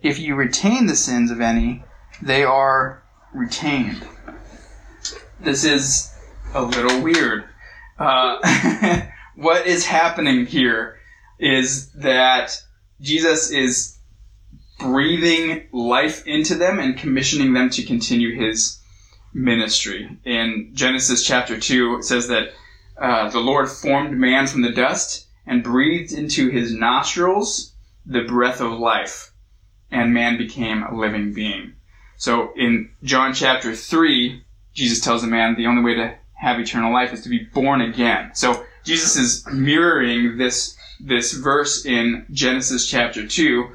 If 0.03 0.19
you 0.19 0.35
retain 0.35 0.87
the 0.87 0.97
sins 0.97 1.31
of 1.31 1.41
any, 1.41 1.83
they 2.23 2.45
are 2.45 3.03
retained. 3.33 4.07
This 5.41 5.65
is 5.65 6.13
a 6.55 6.63
little 6.63 7.01
weird. 7.03 7.45
Uh, 7.99 9.03
what 9.37 9.67
is 9.67 9.87
happening 9.87 10.47
here 10.47 10.99
is 11.39 11.91
that 11.93 12.61
Jesus 13.01 13.51
is 13.51 13.99
breathing 14.79 15.69
life 15.73 16.27
into 16.27 16.55
them 16.55 16.79
and 16.79 16.97
commissioning 16.97 17.53
them 17.53 17.71
to 17.71 17.85
continue 17.85 18.35
his 18.35 18.81
ministry. 19.33 20.09
In 20.25 20.71
Genesis 20.75 21.25
chapter 21.25 21.59
2, 21.59 21.97
it 21.97 22.05
says 22.05 22.29
that 22.29 22.53
uh, 23.01 23.31
the 23.31 23.41
Lord 23.41 23.69
formed 23.69 24.17
man 24.17 24.47
from 24.47 24.63
the 24.63 24.73
dust 24.73 25.27
and 25.47 25.63
breathed 25.63 26.13
into 26.13 26.51
his 26.51 26.73
nostrils 26.73 27.75
the 28.05 28.23
breath 28.23 28.61
of 28.61 28.73
life, 28.73 29.33
and 29.91 30.15
man 30.15 30.37
became 30.37 30.83
a 30.83 30.95
living 30.95 31.33
being. 31.33 31.75
So 32.17 32.53
in 32.57 32.91
John 33.03 33.33
chapter 33.33 33.75
3, 33.75 34.43
Jesus 34.75 35.01
tells 35.01 35.23
a 35.23 35.27
man 35.27 35.57
the 35.57 35.67
only 35.67 35.83
way 35.83 35.95
to 35.95 36.15
have 36.35 36.61
eternal 36.61 36.93
life 36.93 37.13
is 37.13 37.23
to 37.23 37.29
be 37.29 37.45
born 37.53 37.81
again. 37.81 38.31
So 38.35 38.65
Jesus 38.85 39.17
is 39.17 39.47
mirroring 39.53 40.39
this 40.39 40.77
this 41.01 41.33
verse 41.33 41.87
in 41.87 42.27
Genesis 42.33 42.89
chapter 42.89 43.25
2 43.27 43.69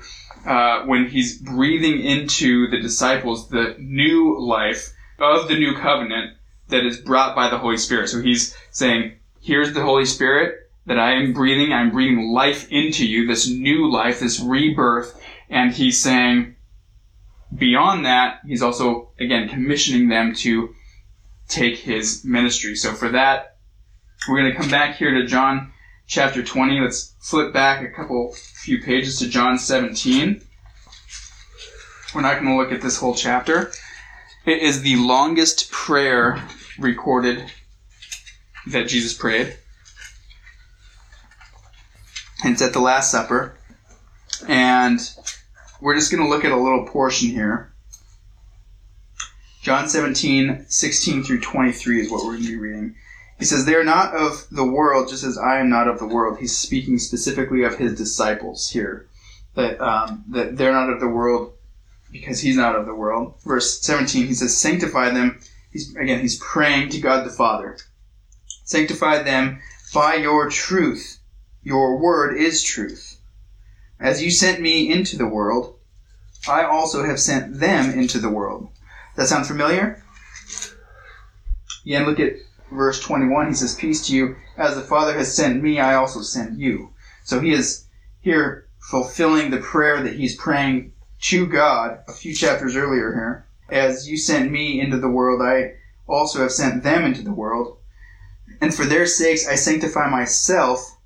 uh, 0.46 0.84
when 0.84 1.08
he's 1.08 1.38
breathing 1.38 2.02
into 2.02 2.70
the 2.70 2.82
disciples 2.82 3.48
the 3.48 3.76
new 3.80 4.38
life 4.40 4.94
of 5.20 5.48
the 5.48 5.58
new 5.58 5.74
covenant 5.76 6.36
that 6.68 6.86
is 6.86 6.98
brought 6.98 7.36
by 7.36 7.50
the 7.50 7.58
Holy 7.58 7.78
Spirit. 7.78 8.10
So 8.10 8.22
he's 8.22 8.56
saying, 8.72 9.14
here's 9.42 9.74
the 9.74 9.84
Holy 9.84 10.06
Spirit 10.06 10.70
that 10.86 11.00
I 11.00 11.14
am 11.14 11.34
breathing. 11.34 11.72
I'm 11.72 11.92
breathing 11.92 12.32
life 12.34 12.68
into 12.72 13.08
you, 13.08 13.28
this 13.28 13.48
new 13.48 13.90
life, 13.92 14.20
this 14.20 14.40
rebirth. 14.40 15.20
And 15.54 15.72
he's 15.72 16.02
saying, 16.02 16.56
beyond 17.56 18.08
that, 18.08 18.40
he's 18.44 18.64
also, 18.64 19.12
again, 19.20 19.48
commissioning 19.48 20.10
them 20.10 20.34
to 20.38 20.74
take 21.48 21.78
his 21.78 22.26
ministry. 22.26 22.76
So 22.76 22.94
for 22.94 23.10
that, 23.10 23.58
we're 24.28 24.42
going 24.42 24.52
to 24.52 24.58
come 24.58 24.72
back 24.72 24.96
here 24.96 25.14
to 25.14 25.28
John 25.28 25.72
chapter 26.08 26.42
20. 26.42 26.80
Let's 26.80 27.14
flip 27.20 27.54
back 27.54 27.84
a 27.84 27.92
couple 27.96 28.34
few 28.34 28.82
pages 28.82 29.20
to 29.20 29.30
John 29.30 29.60
17. 29.60 30.42
We're 32.16 32.22
not 32.22 32.42
going 32.42 32.48
to 32.48 32.58
look 32.58 32.72
at 32.72 32.82
this 32.82 32.98
whole 32.98 33.14
chapter. 33.14 33.72
It 34.48 34.64
is 34.64 34.82
the 34.82 34.96
longest 34.96 35.70
prayer 35.70 36.44
recorded 36.80 37.46
that 38.72 38.88
Jesus 38.88 39.14
prayed. 39.14 39.56
And 42.44 42.54
it's 42.54 42.62
at 42.64 42.74
the 42.74 42.80
Last 42.80 43.12
Supper. 43.12 43.56
And 44.48 45.00
we're 45.84 45.96
just 45.96 46.12
going 46.12 46.24
to 46.24 46.30
look 46.30 46.46
at 46.46 46.54
a 46.54 46.58
little 46.58 46.86
portion 46.88 47.28
here. 47.28 47.74
John 49.62 49.90
17, 49.90 50.66
16 50.70 51.24
through 51.24 51.42
23 51.42 52.00
is 52.00 52.10
what 52.10 52.24
we're 52.24 52.32
going 52.32 52.44
to 52.44 52.48
be 52.48 52.56
reading. 52.58 52.96
He 53.38 53.44
says, 53.44 53.66
They 53.66 53.76
are 53.76 53.84
not 53.84 54.16
of 54.16 54.48
the 54.50 54.64
world, 54.64 55.10
just 55.10 55.26
as 55.26 55.38
I 55.38 55.60
am 55.60 55.70
not 55.70 55.90
of 55.90 56.00
the 56.00 56.08
world. 56.08 56.40
He's 56.40 56.58
speaking 56.58 57.00
specifically 57.00 57.64
of 57.64 57.76
his 57.76 57.98
disciples 57.98 58.70
here. 58.70 59.08
That, 59.56 59.80
um, 59.82 60.24
that 60.30 60.58
they're 60.58 60.72
not 60.72 60.90
of 60.90 61.02
the 61.02 61.10
world 61.10 61.54
because 62.12 62.40
he's 62.40 62.56
not 62.56 62.78
of 62.78 62.86
the 62.86 62.96
world. 62.96 63.36
Verse 63.44 63.82
17, 63.82 64.26
he 64.26 64.34
says, 64.34 64.58
Sanctify 64.58 65.10
them. 65.10 65.42
He's, 65.72 65.94
again, 65.98 66.22
he's 66.22 66.40
praying 66.40 66.90
to 66.90 67.02
God 67.02 67.26
the 67.26 67.30
Father. 67.30 67.78
Sanctify 68.64 69.24
them 69.24 69.60
by 69.94 70.16
your 70.16 70.50
truth. 70.50 71.20
Your 71.62 71.98
word 71.98 72.38
is 72.38 72.64
truth. 72.64 73.20
As 74.00 74.22
you 74.22 74.32
sent 74.32 74.60
me 74.60 74.92
into 74.92 75.18
the 75.18 75.28
world, 75.28 75.73
I 76.48 76.64
also 76.64 77.06
have 77.06 77.20
sent 77.20 77.60
them 77.60 77.98
into 77.98 78.20
the 78.20 78.30
world. 78.30 78.70
That 79.16 79.28
sound 79.28 79.48
familiar? 79.48 80.04
Again, 81.86 82.06
look 82.06 82.20
at 82.20 82.34
verse 82.72 83.00
21. 83.02 83.48
He 83.48 83.54
says, 83.54 83.76
Peace 83.76 84.08
to 84.08 84.16
you. 84.16 84.36
As 84.58 84.76
the 84.76 84.82
Father 84.82 85.18
has 85.18 85.34
sent 85.34 85.62
me, 85.62 85.80
I 85.80 85.96
also 85.96 86.22
send 86.22 86.60
you. 86.60 86.90
So 87.24 87.40
he 87.40 87.52
is 87.52 87.86
here 88.22 88.68
fulfilling 88.90 89.52
the 89.52 89.58
prayer 89.58 90.02
that 90.04 90.16
he's 90.16 90.36
praying 90.36 90.94
to 91.22 91.48
God 91.48 92.00
a 92.08 92.14
few 92.14 92.34
chapters 92.34 92.76
earlier 92.76 93.14
here. 93.14 93.48
As 93.70 94.10
you 94.10 94.18
sent 94.18 94.52
me 94.52 94.82
into 94.82 94.98
the 94.98 95.10
world, 95.10 95.42
I 95.42 95.76
also 96.08 96.40
have 96.40 96.52
sent 96.52 96.84
them 96.84 97.04
into 97.06 97.22
the 97.22 97.34
world. 97.34 97.78
And 98.60 98.74
for 98.74 98.86
their 98.86 99.06
sakes 99.06 99.48
I 99.48 99.56
sanctify 99.56 100.10
myself, 100.10 100.98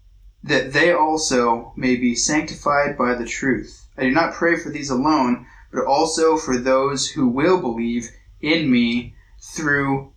that 0.43 0.73
they 0.73 0.91
also 0.91 1.73
may 1.75 1.95
be 1.95 2.15
sanctified 2.15 2.97
by 2.97 3.13
the 3.13 3.25
truth. 3.25 3.86
I 3.97 4.03
do 4.03 4.11
not 4.11 4.33
pray 4.33 4.57
for 4.57 4.69
these 4.69 4.89
alone, 4.89 5.47
but 5.71 5.85
also 5.85 6.37
for 6.37 6.57
those 6.57 7.09
who 7.09 7.27
will 7.27 7.59
believe 7.59 8.09
in 8.41 8.69
me 8.69 9.15
through 9.41 10.11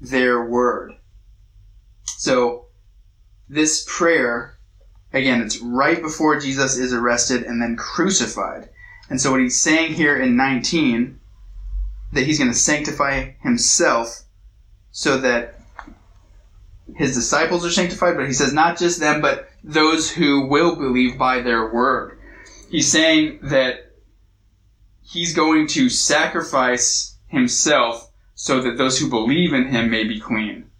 their 0.00 0.44
word. 0.44 0.94
So, 2.16 2.66
this 3.48 3.84
prayer, 3.88 4.58
again, 5.12 5.42
it's 5.42 5.58
right 5.58 6.00
before 6.00 6.40
Jesus 6.40 6.76
is 6.76 6.92
arrested 6.92 7.42
and 7.42 7.60
then 7.60 7.76
crucified. 7.76 8.68
And 9.08 9.20
so, 9.20 9.32
what 9.32 9.40
he's 9.40 9.60
saying 9.60 9.94
here 9.94 10.18
in 10.18 10.36
19, 10.36 11.18
that 12.12 12.24
he's 12.24 12.38
going 12.38 12.50
to 12.50 12.56
sanctify 12.56 13.32
himself 13.42 14.22
so 14.90 15.18
that 15.18 15.60
his 16.96 17.14
disciples 17.14 17.64
are 17.64 17.70
sanctified, 17.70 18.16
but 18.16 18.26
he 18.26 18.32
says 18.32 18.52
not 18.52 18.78
just 18.78 19.00
them, 19.00 19.20
but 19.20 19.48
those 19.62 20.10
who 20.10 20.46
will 20.46 20.76
believe 20.76 21.18
by 21.18 21.40
their 21.40 21.72
word. 21.72 22.18
He's 22.70 22.90
saying 22.90 23.40
that 23.42 23.92
he's 25.02 25.34
going 25.34 25.66
to 25.68 25.88
sacrifice 25.88 27.16
himself 27.26 28.10
so 28.34 28.60
that 28.60 28.78
those 28.78 28.98
who 28.98 29.10
believe 29.10 29.52
in 29.52 29.66
him 29.66 29.90
may 29.90 30.04
be 30.04 30.20
clean. 30.20 30.70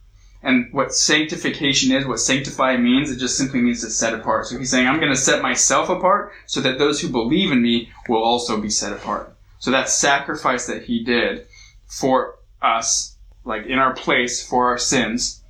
And 0.43 0.73
what 0.73 0.95
sanctification 0.95 1.93
is, 1.93 2.07
what 2.07 2.21
sanctify 2.21 2.77
means, 2.77 3.11
it 3.11 3.19
just 3.19 3.37
simply 3.37 3.61
means 3.61 3.83
to 3.83 3.91
set 3.91 4.15
apart. 4.15 4.47
So 4.47 4.57
he's 4.57 4.71
saying, 4.71 4.87
I'm 4.87 5.01
going 5.01 5.13
to 5.13 5.17
set 5.17 5.43
myself 5.43 5.89
apart 5.89 6.33
so 6.47 6.61
that 6.61 6.79
those 6.79 7.01
who 7.01 7.09
believe 7.09 7.51
in 7.51 7.61
me 7.61 7.91
will 8.09 8.23
also 8.23 8.61
be 8.61 8.71
set 8.71 8.93
apart. 8.93 9.37
So 9.59 9.73
that 9.73 9.91
sacrifice 9.91 10.67
that 10.67 10.85
he 10.85 11.05
did 11.05 11.47
for 11.89 12.37
us, 12.63 13.17
like 13.45 13.67
in 13.67 13.79
our 13.79 13.95
place 13.95 14.47
for 14.47 14.69
our 14.69 14.79
sins, 14.79 15.43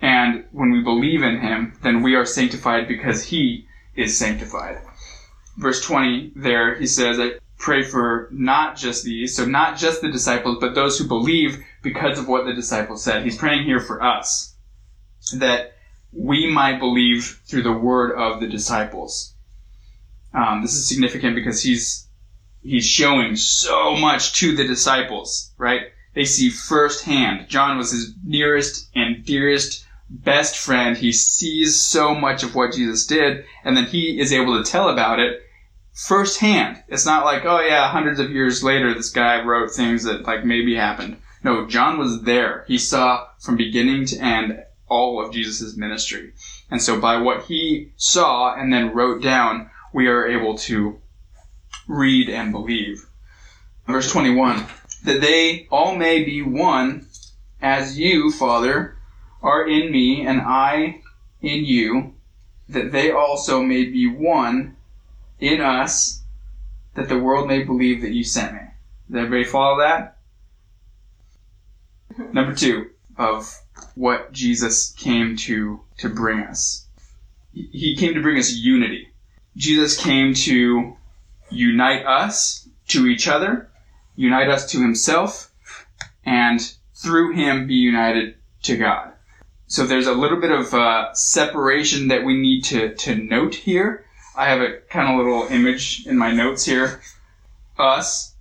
and 0.00 0.44
when 0.52 0.70
we 0.70 0.82
believe 0.82 1.22
in 1.22 1.40
him, 1.40 1.76
then 1.82 2.02
we 2.02 2.14
are 2.14 2.26
sanctified 2.26 2.86
because 2.86 3.24
he 3.24 3.66
is 3.96 4.16
sanctified. 4.16 4.82
Verse 5.58 5.84
20 5.84 6.32
there, 6.36 6.76
he 6.76 6.86
says, 6.86 7.18
I 7.18 7.32
pray 7.58 7.82
for 7.82 8.28
not 8.30 8.76
just 8.76 9.04
these, 9.04 9.36
so 9.36 9.44
not 9.44 9.76
just 9.76 10.00
the 10.00 10.10
disciples, 10.10 10.58
but 10.60 10.74
those 10.74 10.98
who 10.98 11.08
believe 11.08 11.62
because 11.82 12.18
of 12.18 12.28
what 12.28 12.46
the 12.46 12.54
disciples 12.54 13.02
said. 13.02 13.24
He's 13.24 13.36
praying 13.36 13.64
here 13.64 13.80
for 13.80 14.02
us, 14.02 14.54
that 15.34 15.76
we 16.12 16.50
might 16.50 16.78
believe 16.78 17.40
through 17.44 17.64
the 17.64 17.72
word 17.72 18.12
of 18.16 18.40
the 18.40 18.46
disciples. 18.46 19.34
Um, 20.32 20.62
this 20.62 20.74
is 20.74 20.88
significant 20.88 21.34
because 21.34 21.62
he's 21.62 22.06
he's 22.62 22.86
showing 22.86 23.34
so 23.34 23.96
much 23.96 24.34
to 24.40 24.54
the 24.54 24.66
disciples, 24.66 25.52
right? 25.58 25.82
They 26.14 26.24
see 26.24 26.50
firsthand. 26.50 27.48
John 27.48 27.78
was 27.78 27.90
his 27.90 28.14
nearest 28.24 28.88
and 28.94 29.24
dearest 29.24 29.84
best 30.10 30.56
friend. 30.56 30.96
He 30.96 31.12
sees 31.12 31.80
so 31.80 32.14
much 32.14 32.42
of 32.42 32.54
what 32.54 32.72
Jesus 32.72 33.06
did, 33.06 33.44
and 33.64 33.76
then 33.76 33.86
he 33.86 34.20
is 34.20 34.32
able 34.32 34.62
to 34.62 34.70
tell 34.70 34.88
about 34.88 35.20
it 35.20 35.42
firsthand. 35.98 36.80
It's 36.86 37.04
not 37.04 37.24
like, 37.24 37.44
oh 37.44 37.60
yeah, 37.60 37.90
hundreds 37.90 38.20
of 38.20 38.30
years 38.30 38.62
later, 38.62 38.94
this 38.94 39.10
guy 39.10 39.42
wrote 39.42 39.72
things 39.72 40.04
that 40.04 40.22
like 40.22 40.44
maybe 40.44 40.76
happened. 40.76 41.16
No, 41.42 41.66
John 41.66 41.98
was 41.98 42.22
there. 42.22 42.64
He 42.68 42.78
saw 42.78 43.26
from 43.40 43.56
beginning 43.56 44.06
to 44.06 44.18
end 44.18 44.62
all 44.88 45.20
of 45.24 45.32
Jesus' 45.32 45.76
ministry. 45.76 46.32
And 46.70 46.80
so 46.80 47.00
by 47.00 47.16
what 47.16 47.44
he 47.44 47.92
saw 47.96 48.54
and 48.54 48.72
then 48.72 48.94
wrote 48.94 49.22
down, 49.22 49.70
we 49.92 50.06
are 50.06 50.26
able 50.26 50.56
to 50.58 51.00
read 51.88 52.28
and 52.28 52.52
believe. 52.52 53.06
Verse 53.86 54.10
21, 54.12 54.66
that 55.04 55.20
they 55.20 55.66
all 55.70 55.96
may 55.96 56.22
be 56.22 56.42
one 56.42 57.08
as 57.60 57.98
you, 57.98 58.30
Father, 58.30 58.96
are 59.42 59.66
in 59.66 59.90
me 59.90 60.24
and 60.24 60.40
I 60.42 61.02
in 61.40 61.64
you, 61.64 62.14
that 62.68 62.92
they 62.92 63.10
also 63.10 63.62
may 63.62 63.84
be 63.84 64.06
one 64.06 64.76
in 65.38 65.60
us, 65.60 66.22
that 66.94 67.08
the 67.08 67.18
world 67.18 67.48
may 67.48 67.62
believe 67.62 68.02
that 68.02 68.12
you 68.12 68.24
sent 68.24 68.54
me. 68.54 68.60
Does 69.10 69.16
everybody 69.16 69.44
follow 69.44 69.78
that? 69.78 70.18
Number 72.32 72.54
two 72.54 72.90
of 73.16 73.60
what 73.94 74.32
Jesus 74.32 74.92
came 74.92 75.36
to 75.36 75.80
to 75.98 76.08
bring 76.08 76.40
us. 76.40 76.86
He 77.52 77.96
came 77.96 78.14
to 78.14 78.22
bring 78.22 78.38
us 78.38 78.52
unity. 78.52 79.08
Jesus 79.56 80.00
came 80.00 80.34
to 80.34 80.96
unite 81.50 82.06
us 82.06 82.68
to 82.88 83.06
each 83.06 83.26
other, 83.26 83.68
unite 84.14 84.48
us 84.48 84.70
to 84.70 84.80
himself, 84.80 85.50
and 86.24 86.74
through 86.94 87.32
him 87.32 87.66
be 87.66 87.74
united 87.74 88.36
to 88.62 88.76
God. 88.76 89.12
So 89.66 89.86
there's 89.86 90.06
a 90.06 90.12
little 90.12 90.40
bit 90.40 90.50
of 90.50 90.72
uh, 90.72 91.12
separation 91.14 92.08
that 92.08 92.24
we 92.24 92.34
need 92.34 92.64
to, 92.64 92.94
to 92.94 93.14
note 93.14 93.54
here. 93.54 94.04
I 94.38 94.50
have 94.50 94.60
a 94.60 94.78
kind 94.88 95.10
of 95.10 95.16
little 95.16 95.48
image 95.48 96.06
in 96.06 96.16
my 96.16 96.30
notes 96.30 96.64
here. 96.64 97.00
Us, 97.76 98.36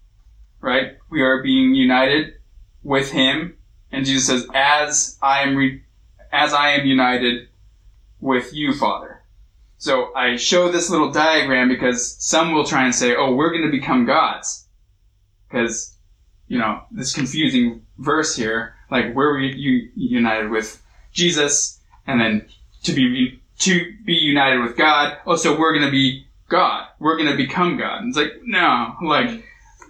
right? 0.61 0.95
We 1.09 1.23
are 1.23 1.41
being 1.41 1.73
united 1.73 2.35
with 2.83 3.11
him. 3.11 3.57
And 3.91 4.05
Jesus 4.05 4.27
says, 4.27 4.47
as 4.53 5.17
I 5.23 5.41
am, 5.41 5.55
re- 5.55 5.81
as 6.31 6.53
I 6.53 6.73
am 6.73 6.85
united 6.85 7.47
with 8.19 8.53
you, 8.53 8.75
Father. 8.75 9.23
So 9.79 10.13
I 10.13 10.35
show 10.35 10.71
this 10.71 10.91
little 10.91 11.11
diagram 11.11 11.67
because 11.67 12.15
some 12.23 12.53
will 12.53 12.65
try 12.65 12.85
and 12.85 12.93
say, 12.93 13.15
oh, 13.15 13.33
we're 13.33 13.51
going 13.51 13.65
to 13.65 13.71
become 13.71 14.05
gods. 14.05 14.67
Because, 15.47 15.95
you 16.47 16.59
know, 16.59 16.81
this 16.91 17.11
confusing 17.11 17.87
verse 17.97 18.35
here, 18.35 18.75
like 18.91 19.15
we're 19.15 19.39
you 19.39 19.89
united 19.95 20.51
with 20.51 20.79
Jesus 21.11 21.79
and 22.05 22.21
then 22.21 22.45
to 22.83 22.93
be, 22.93 23.41
to 23.59 23.93
be 24.05 24.13
united 24.13 24.61
with 24.61 24.77
God. 24.77 25.17
Oh, 25.25 25.35
so 25.35 25.57
we're 25.57 25.73
going 25.73 25.85
to 25.85 25.91
be 25.91 26.27
God. 26.49 26.87
We're 26.99 27.17
going 27.17 27.29
to 27.29 27.37
become 27.37 27.77
God. 27.77 28.01
And 28.01 28.09
it's 28.09 28.17
like, 28.17 28.41
no, 28.43 28.95
like, 29.03 29.43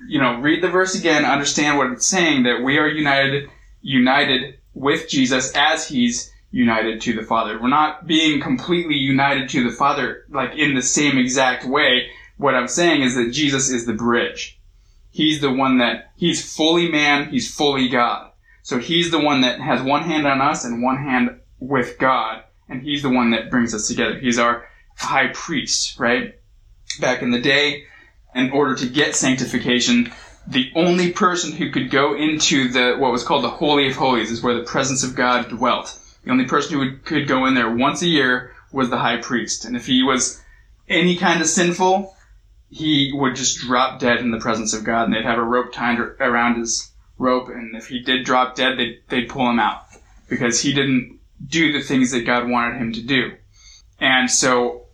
you 0.07 0.21
know, 0.21 0.39
read 0.39 0.63
the 0.63 0.69
verse 0.69 0.95
again, 0.95 1.25
understand 1.25 1.77
what 1.77 1.91
it's 1.91 2.07
saying 2.07 2.43
that 2.43 2.63
we 2.63 2.77
are 2.77 2.87
united, 2.87 3.49
united 3.81 4.59
with 4.73 5.09
Jesus 5.09 5.51
as 5.55 5.87
he's 5.87 6.31
united 6.51 7.01
to 7.01 7.13
the 7.13 7.23
Father. 7.23 7.59
We're 7.61 7.67
not 7.67 8.07
being 8.07 8.41
completely 8.41 8.95
united 8.95 9.49
to 9.49 9.69
the 9.69 9.75
Father, 9.75 10.25
like 10.29 10.55
in 10.55 10.75
the 10.75 10.81
same 10.81 11.17
exact 11.17 11.65
way. 11.65 12.09
What 12.37 12.55
I'm 12.55 12.67
saying 12.67 13.01
is 13.01 13.15
that 13.15 13.31
Jesus 13.31 13.69
is 13.69 13.85
the 13.85 13.93
bridge. 13.93 14.59
He's 15.09 15.41
the 15.41 15.51
one 15.51 15.79
that, 15.79 16.11
he's 16.15 16.55
fully 16.55 16.89
man, 16.89 17.29
he's 17.29 17.53
fully 17.53 17.89
God. 17.89 18.31
So 18.61 18.79
he's 18.79 19.11
the 19.11 19.19
one 19.19 19.41
that 19.41 19.59
has 19.59 19.81
one 19.81 20.03
hand 20.03 20.27
on 20.27 20.41
us 20.41 20.63
and 20.63 20.83
one 20.83 20.97
hand 20.97 21.39
with 21.59 21.97
God, 21.97 22.43
and 22.69 22.81
he's 22.81 23.01
the 23.01 23.09
one 23.09 23.31
that 23.31 23.49
brings 23.49 23.73
us 23.73 23.87
together. 23.87 24.19
He's 24.19 24.39
our 24.39 24.67
high 24.97 25.27
priest, 25.27 25.99
right? 25.99 26.35
Back 26.99 27.21
in 27.21 27.31
the 27.31 27.41
day, 27.41 27.85
in 28.35 28.51
order 28.51 28.75
to 28.75 28.87
get 28.87 29.15
sanctification, 29.15 30.11
the 30.47 30.71
only 30.75 31.11
person 31.11 31.51
who 31.51 31.71
could 31.71 31.89
go 31.89 32.15
into 32.15 32.69
the, 32.69 32.95
what 32.97 33.11
was 33.11 33.23
called 33.23 33.43
the 33.43 33.49
Holy 33.49 33.89
of 33.89 33.95
Holies 33.95 34.31
is 34.31 34.41
where 34.41 34.55
the 34.55 34.63
presence 34.63 35.03
of 35.03 35.15
God 35.15 35.49
dwelt. 35.49 35.99
The 36.23 36.31
only 36.31 36.45
person 36.45 36.73
who 36.73 36.79
would, 36.79 37.05
could 37.05 37.27
go 37.27 37.45
in 37.45 37.53
there 37.53 37.73
once 37.73 38.01
a 38.01 38.07
year 38.07 38.53
was 38.71 38.89
the 38.89 38.97
high 38.97 39.17
priest. 39.17 39.65
And 39.65 39.75
if 39.75 39.85
he 39.85 40.03
was 40.03 40.41
any 40.87 41.17
kind 41.17 41.41
of 41.41 41.47
sinful, 41.47 42.15
he 42.69 43.11
would 43.13 43.35
just 43.35 43.59
drop 43.59 43.99
dead 43.99 44.19
in 44.19 44.31
the 44.31 44.39
presence 44.39 44.73
of 44.73 44.83
God, 44.83 45.05
and 45.05 45.13
they'd 45.13 45.23
have 45.23 45.37
a 45.37 45.43
rope 45.43 45.73
tied 45.73 45.99
around 45.99 46.59
his 46.59 46.91
rope, 47.17 47.49
and 47.49 47.75
if 47.75 47.87
he 47.87 47.99
did 47.99 48.25
drop 48.25 48.55
dead, 48.55 48.77
they'd, 48.77 49.01
they'd 49.09 49.29
pull 49.29 49.49
him 49.49 49.59
out 49.59 49.85
because 50.29 50.61
he 50.61 50.73
didn't 50.73 51.16
do 51.45 51.71
the 51.71 51.81
things 51.81 52.11
that 52.11 52.25
God 52.25 52.49
wanted 52.49 52.77
him 52.77 52.93
to 52.93 53.01
do. 53.01 53.33
And 53.99 54.29
so 54.29 54.85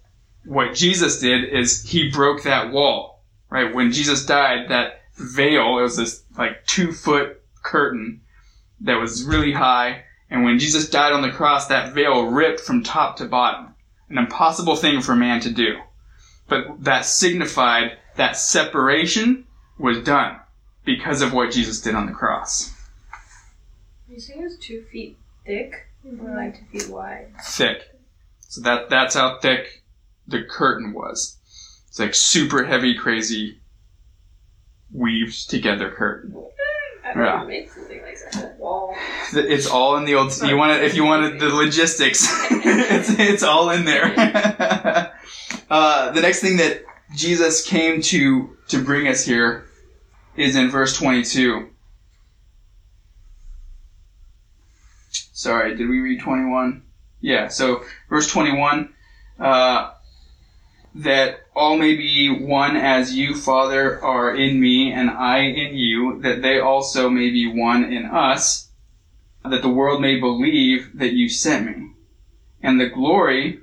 what 0.45 0.75
Jesus 0.75 1.19
did 1.19 1.45
is 1.45 1.83
he 1.83 2.09
broke 2.11 2.43
that 2.43 2.71
wall, 2.71 3.23
right? 3.49 3.73
When 3.73 3.91
Jesus 3.91 4.25
died, 4.25 4.69
that 4.69 5.01
veil, 5.15 5.77
it 5.79 5.83
was 5.83 5.97
this 5.97 6.23
like 6.37 6.65
two 6.65 6.91
foot 6.91 7.41
curtain 7.61 8.21
that 8.81 8.95
was 8.95 9.23
really 9.23 9.53
high 9.53 10.03
and 10.33 10.43
when 10.43 10.57
Jesus 10.57 10.89
died 10.89 11.13
on 11.13 11.21
the 11.21 11.29
cross, 11.29 11.67
that 11.67 11.93
veil 11.93 12.25
ripped 12.25 12.59
from 12.59 12.81
top 12.81 13.17
to 13.17 13.25
bottom. 13.25 13.75
An 14.09 14.17
impossible 14.17 14.75
thing 14.75 14.99
for 14.99 15.15
man 15.15 15.39
to 15.41 15.51
do. 15.51 15.79
But 16.47 16.83
that 16.83 17.05
signified 17.05 17.99
that 18.15 18.35
separation 18.35 19.45
was 19.77 19.99
done 19.99 20.39
because 20.85 21.21
of 21.21 21.33
what 21.33 21.51
Jesus 21.51 21.81
did 21.81 21.93
on 21.93 22.07
the 22.07 22.13
cross. 22.13 22.73
You 24.09 24.19
say 24.19 24.33
it 24.33 24.41
was 24.41 24.57
two 24.57 24.83
feet 24.91 25.19
thick 25.45 25.87
or 26.05 26.35
like 26.35 26.55
two 26.57 26.79
feet 26.79 26.89
wide? 26.89 27.33
Thick. 27.43 27.83
So 28.39 28.61
that 28.61 28.89
that's 28.89 29.15
how 29.15 29.39
thick 29.39 29.83
the 30.27 30.43
curtain 30.43 30.93
was. 30.93 31.37
It's 31.87 31.99
like 31.99 32.15
super 32.15 32.63
heavy, 32.65 32.95
crazy, 32.95 33.59
weaved 34.91 35.49
together 35.49 35.91
curtain. 35.91 36.35
I 37.05 37.13
don't 37.13 37.23
yeah. 37.23 37.43
make 37.43 37.71
something 37.71 38.01
like 38.01 38.17
that. 38.31 38.57
Wall. 38.57 38.95
It's 39.33 39.67
all 39.67 39.97
in 39.97 40.05
the 40.05 40.15
old. 40.15 40.33
You 40.41 40.57
want 40.57 40.71
it 40.71 40.83
if 40.85 40.95
you 40.95 41.03
wanted 41.03 41.39
the 41.39 41.49
logistics. 41.49 42.27
it's 42.51 43.09
it's 43.19 43.43
all 43.43 43.69
in 43.71 43.85
there. 43.85 44.13
uh, 45.69 46.11
the 46.11 46.21
next 46.21 46.39
thing 46.39 46.57
that 46.57 46.83
Jesus 47.15 47.65
came 47.65 48.01
to 48.03 48.57
to 48.69 48.81
bring 48.81 49.07
us 49.07 49.25
here 49.25 49.65
is 50.35 50.55
in 50.55 50.69
verse 50.69 50.97
twenty 50.97 51.23
two. 51.23 51.69
Sorry, 55.43 55.75
did 55.75 55.89
we 55.89 55.99
read 55.99 56.21
twenty 56.21 56.49
one? 56.49 56.83
Yeah. 57.19 57.49
So 57.49 57.83
verse 58.09 58.31
twenty 58.31 58.57
one. 58.57 58.93
Uh, 59.37 59.91
that 60.95 61.41
all 61.55 61.75
may 61.75 61.95
be 61.95 62.29
one 62.29 62.77
as 62.77 63.15
you, 63.15 63.35
Father, 63.35 64.01
are 64.01 64.35
in 64.35 64.61
me 64.61 64.91
and 64.91 65.09
I 65.09 65.39
in 65.39 65.75
you, 65.75 66.21
that 66.21 66.41
they 66.41 66.59
also 66.59 67.09
may 67.09 67.29
be 67.29 67.47
one 67.47 67.91
in 67.91 68.05
us, 68.05 68.69
that 69.43 69.61
the 69.61 69.69
world 69.69 70.01
may 70.01 70.19
believe 70.19 70.97
that 70.97 71.13
you 71.13 71.29
sent 71.29 71.65
me. 71.65 71.91
And 72.61 72.79
the 72.79 72.89
glory 72.89 73.59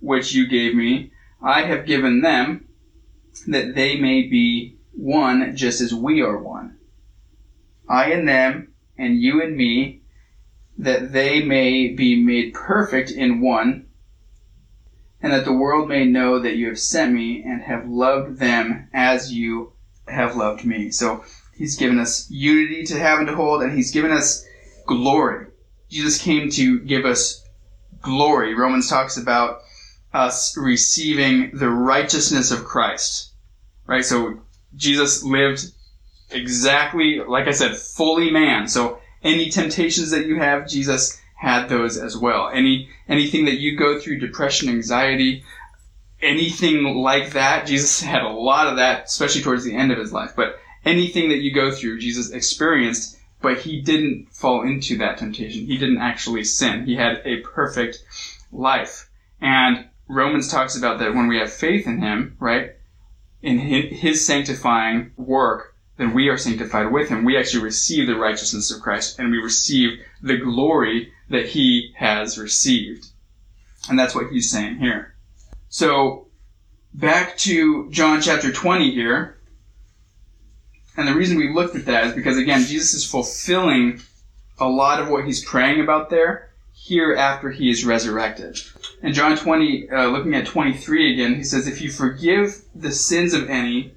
which 0.00 0.32
you 0.32 0.48
gave 0.48 0.74
me, 0.74 1.12
I 1.42 1.62
have 1.62 1.86
given 1.86 2.22
them, 2.22 2.66
that 3.46 3.74
they 3.74 4.00
may 4.00 4.22
be 4.22 4.78
one 4.92 5.54
just 5.54 5.80
as 5.80 5.94
we 5.94 6.22
are 6.22 6.38
one. 6.38 6.78
I 7.88 8.10
and 8.10 8.26
them, 8.26 8.72
and 8.96 9.20
you 9.20 9.42
and 9.42 9.56
me, 9.56 9.99
that 10.80 11.12
they 11.12 11.42
may 11.42 11.88
be 11.88 12.22
made 12.22 12.54
perfect 12.54 13.10
in 13.10 13.40
one, 13.40 13.86
and 15.22 15.32
that 15.32 15.44
the 15.44 15.52
world 15.52 15.88
may 15.88 16.06
know 16.06 16.38
that 16.40 16.56
you 16.56 16.68
have 16.68 16.78
sent 16.78 17.12
me 17.12 17.42
and 17.42 17.62
have 17.62 17.86
loved 17.86 18.38
them 18.38 18.88
as 18.94 19.32
you 19.32 19.72
have 20.08 20.36
loved 20.36 20.64
me. 20.64 20.90
So 20.90 21.22
he's 21.54 21.76
given 21.76 21.98
us 21.98 22.30
unity 22.30 22.84
to 22.84 22.98
have 22.98 23.18
and 23.18 23.28
to 23.28 23.36
hold, 23.36 23.62
and 23.62 23.72
he's 23.72 23.92
given 23.92 24.10
us 24.10 24.46
glory. 24.86 25.48
Jesus 25.90 26.22
came 26.22 26.48
to 26.50 26.80
give 26.80 27.04
us 27.04 27.44
glory. 28.00 28.54
Romans 28.54 28.88
talks 28.88 29.18
about 29.18 29.60
us 30.14 30.56
receiving 30.56 31.50
the 31.52 31.68
righteousness 31.68 32.50
of 32.50 32.64
Christ. 32.64 33.32
Right? 33.86 34.04
So 34.04 34.40
Jesus 34.74 35.22
lived 35.22 35.66
exactly, 36.30 37.20
like 37.26 37.48
I 37.48 37.52
said, 37.52 37.76
fully 37.76 38.30
man. 38.30 38.66
So 38.66 38.99
any 39.22 39.50
temptations 39.50 40.10
that 40.10 40.26
you 40.26 40.36
have, 40.36 40.68
Jesus 40.68 41.20
had 41.36 41.68
those 41.68 41.96
as 41.96 42.16
well. 42.16 42.50
Any 42.52 42.90
anything 43.08 43.46
that 43.46 43.58
you 43.58 43.76
go 43.76 43.98
through, 43.98 44.18
depression, 44.18 44.68
anxiety, 44.68 45.44
anything 46.22 46.84
like 46.96 47.32
that, 47.32 47.66
Jesus 47.66 48.02
had 48.02 48.22
a 48.22 48.28
lot 48.28 48.66
of 48.66 48.76
that, 48.76 49.04
especially 49.04 49.42
towards 49.42 49.64
the 49.64 49.74
end 49.74 49.90
of 49.90 49.98
his 49.98 50.12
life. 50.12 50.32
But 50.36 50.58
anything 50.84 51.28
that 51.30 51.38
you 51.38 51.54
go 51.54 51.70
through, 51.70 51.98
Jesus 51.98 52.30
experienced, 52.30 53.18
but 53.40 53.58
he 53.58 53.80
didn't 53.80 54.28
fall 54.30 54.62
into 54.62 54.98
that 54.98 55.18
temptation. 55.18 55.66
He 55.66 55.78
didn't 55.78 55.98
actually 55.98 56.44
sin. 56.44 56.84
He 56.84 56.96
had 56.96 57.22
a 57.24 57.40
perfect 57.40 58.04
life. 58.52 59.08
And 59.40 59.86
Romans 60.08 60.48
talks 60.48 60.76
about 60.76 60.98
that 60.98 61.14
when 61.14 61.26
we 61.26 61.38
have 61.38 61.52
faith 61.52 61.86
in 61.86 62.00
him, 62.00 62.36
right? 62.38 62.72
In 63.42 63.58
his 63.58 64.26
sanctifying 64.26 65.12
work, 65.16 65.69
then 66.00 66.14
we 66.14 66.30
are 66.30 66.38
sanctified 66.38 66.90
with 66.90 67.10
him. 67.10 67.24
We 67.24 67.36
actually 67.36 67.62
receive 67.62 68.06
the 68.06 68.16
righteousness 68.16 68.70
of 68.70 68.80
Christ 68.80 69.18
and 69.18 69.30
we 69.30 69.36
receive 69.36 70.00
the 70.22 70.38
glory 70.38 71.12
that 71.28 71.44
he 71.44 71.92
has 71.94 72.38
received. 72.38 73.08
And 73.86 73.98
that's 73.98 74.14
what 74.14 74.30
he's 74.30 74.50
saying 74.50 74.78
here. 74.78 75.14
So, 75.68 76.28
back 76.94 77.36
to 77.38 77.90
John 77.90 78.22
chapter 78.22 78.50
20 78.50 78.92
here. 78.92 79.40
And 80.96 81.06
the 81.06 81.14
reason 81.14 81.36
we 81.36 81.52
looked 81.52 81.76
at 81.76 81.84
that 81.84 82.06
is 82.06 82.14
because, 82.14 82.38
again, 82.38 82.64
Jesus 82.64 82.94
is 82.94 83.08
fulfilling 83.08 84.00
a 84.58 84.68
lot 84.68 85.02
of 85.02 85.10
what 85.10 85.26
he's 85.26 85.44
praying 85.44 85.82
about 85.82 86.08
there 86.08 86.48
here 86.72 87.14
after 87.14 87.50
he 87.50 87.68
is 87.68 87.84
resurrected. 87.84 88.58
In 89.02 89.12
John 89.12 89.36
20, 89.36 89.90
uh, 89.90 90.06
looking 90.06 90.34
at 90.34 90.46
23 90.46 91.12
again, 91.12 91.34
he 91.34 91.44
says, 91.44 91.66
If 91.66 91.82
you 91.82 91.90
forgive 91.90 92.62
the 92.74 92.90
sins 92.90 93.34
of 93.34 93.50
any, 93.50 93.92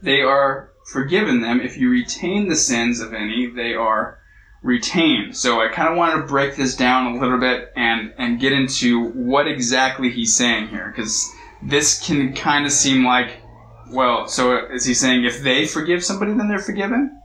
they 0.00 0.22
are 0.22 0.70
forgiven 0.92 1.40
them. 1.40 1.60
If 1.60 1.76
you 1.76 1.90
retain 1.90 2.48
the 2.48 2.56
sins 2.56 3.00
of 3.00 3.12
any, 3.12 3.46
they 3.46 3.74
are 3.74 4.18
retained. 4.62 5.36
So 5.36 5.60
I 5.60 5.68
kind 5.68 5.88
of 5.88 5.96
wanted 5.96 6.22
to 6.22 6.26
break 6.26 6.56
this 6.56 6.74
down 6.74 7.14
a 7.14 7.20
little 7.20 7.38
bit 7.38 7.72
and, 7.76 8.12
and 8.18 8.40
get 8.40 8.52
into 8.52 9.10
what 9.10 9.46
exactly 9.46 10.10
he's 10.10 10.34
saying 10.34 10.68
here, 10.68 10.92
because 10.94 11.30
this 11.62 12.04
can 12.04 12.34
kind 12.34 12.66
of 12.66 12.72
seem 12.72 13.04
like 13.04 13.42
Well, 13.90 14.26
so 14.26 14.66
is 14.66 14.84
he 14.84 14.94
saying 14.94 15.24
if 15.24 15.42
they 15.42 15.66
forgive 15.66 16.04
somebody, 16.04 16.32
then 16.32 16.48
they're 16.48 16.58
forgiven? 16.58 17.20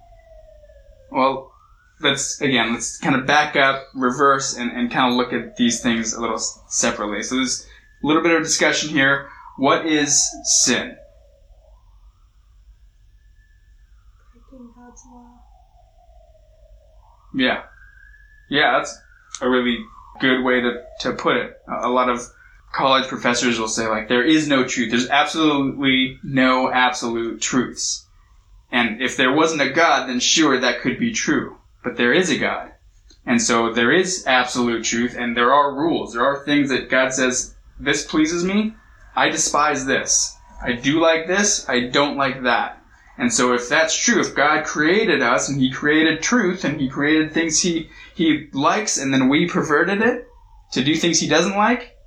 Well, 1.12 1.52
let's 2.02 2.40
again 2.42 2.74
let's 2.74 2.98
kind 2.98 3.16
of 3.16 3.26
back 3.26 3.56
up, 3.56 3.88
reverse, 3.94 4.56
and, 4.56 4.72
and 4.72 4.92
kind 4.92 5.12
of 5.12 5.18
look 5.18 5.34
at 5.34 5.58
these 5.58 5.82
things 5.82 6.14
a 6.14 6.22
little 6.22 6.38
separately. 6.38 7.24
So 7.24 7.36
there's 7.36 7.68
a 8.04 8.08
little 8.08 8.22
bit 8.22 8.36
of 8.36 8.44
discussion 8.44 8.90
here. 8.90 9.30
What 9.58 9.86
is 9.86 10.24
sin? 10.44 10.96
Breaking 14.34 14.72
God's 14.76 15.02
law. 15.12 15.40
Yeah, 17.34 17.64
yeah, 18.50 18.78
that's 18.78 18.98
a 19.42 19.50
really 19.50 19.84
good 20.20 20.44
way 20.44 20.62
to 20.62 20.84
to 21.02 21.14
put 21.14 21.38
it. 21.38 21.58
A 21.68 21.90
lot 21.90 22.10
of 22.10 22.22
college 22.74 23.08
professors 23.08 23.60
will 23.60 23.68
say 23.68 23.88
like 23.88 24.08
there 24.08 24.24
is 24.24 24.48
no 24.48 24.66
truth. 24.66 24.92
There's 24.92 25.10
absolutely 25.10 26.20
no 26.24 26.72
absolute 26.72 27.42
truths. 27.42 28.08
And 28.72 29.02
if 29.02 29.18
there 29.18 29.34
wasn't 29.34 29.62
a 29.62 29.70
God, 29.70 30.08
then 30.08 30.20
sure 30.20 30.58
that 30.58 30.80
could 30.80 30.98
be 30.98 31.12
true. 31.12 31.58
But 31.84 31.98
there 31.98 32.14
is 32.14 32.30
a 32.30 32.38
God. 32.38 32.72
And 33.26 33.42
so 33.42 33.74
there 33.74 33.92
is 33.92 34.26
absolute 34.26 34.84
truth 34.84 35.16
and 35.18 35.36
there 35.36 35.54
are 35.54 35.76
rules. 35.76 36.14
There 36.14 36.26
are 36.26 36.46
things 36.46 36.70
that 36.70 36.90
God 36.90 37.14
says, 37.14 37.56
this 37.80 38.06
pleases 38.06 38.44
me. 38.44 38.74
I 39.16 39.30
despise 39.30 39.86
this. 39.86 40.36
I 40.64 40.74
do 40.74 41.00
like 41.00 41.28
this. 41.28 41.68
I 41.68 41.88
don't 41.88 42.18
like 42.18 42.44
that. 42.44 42.81
And 43.18 43.32
so 43.32 43.54
if 43.54 43.70
that's 43.70 43.96
true, 43.96 44.20
if 44.20 44.36
God 44.36 44.66
created 44.66 45.22
us 45.22 45.50
and 45.50 45.60
He 45.60 45.72
created 45.72 46.22
truth 46.22 46.64
and 46.64 46.80
He 46.80 46.90
created 46.90 47.34
things 47.34 47.62
He, 47.62 47.90
He 48.16 48.48
likes 48.54 48.98
and 48.98 49.14
then 49.14 49.30
we 49.30 49.48
perverted 49.48 50.02
it 50.02 50.28
to 50.72 50.84
do 50.84 50.96
things 50.96 51.20
He 51.20 51.28
doesn't 51.28 51.56
like, 51.56 51.98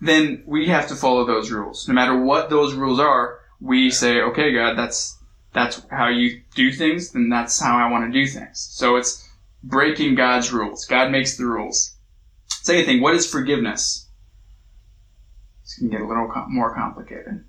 then 0.00 0.42
we 0.46 0.68
have 0.68 0.88
to 0.88 0.94
follow 0.94 1.24
those 1.24 1.50
rules. 1.50 1.88
No 1.88 1.94
matter 1.94 2.18
what 2.18 2.50
those 2.50 2.74
rules 2.74 3.00
are, 3.00 3.40
we 3.60 3.90
say, 3.90 4.20
okay, 4.20 4.52
God, 4.52 4.78
that's, 4.78 5.18
that's 5.52 5.84
how 5.90 6.08
you 6.08 6.42
do 6.54 6.72
things, 6.72 7.10
then 7.10 7.28
that's 7.28 7.60
how 7.60 7.76
I 7.76 7.90
want 7.90 8.12
to 8.12 8.18
do 8.18 8.26
things. 8.26 8.60
So 8.70 8.96
it's 8.96 9.28
breaking 9.62 10.14
God's 10.14 10.52
rules. 10.52 10.84
God 10.84 11.10
makes 11.10 11.36
the 11.36 11.46
rules. 11.46 11.96
Second 12.46 12.84
thing, 12.84 13.00
what 13.00 13.14
is 13.14 13.30
forgiveness? 13.30 14.08
This 15.62 15.74
can 15.78 15.88
get 15.88 16.00
a 16.00 16.06
little 16.06 16.28
com- 16.32 16.54
more 16.54 16.74
complicated. 16.74 17.44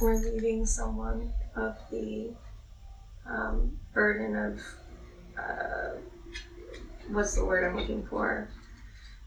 We're 0.00 0.18
Relieving 0.18 0.66
someone 0.66 1.32
of 1.56 1.76
the 1.90 2.30
um, 3.26 3.78
burden 3.92 4.36
of 4.36 4.60
uh, 5.38 5.96
what's 7.08 7.34
the 7.34 7.44
word 7.44 7.64
I'm 7.64 7.76
looking 7.76 8.06
for? 8.06 8.48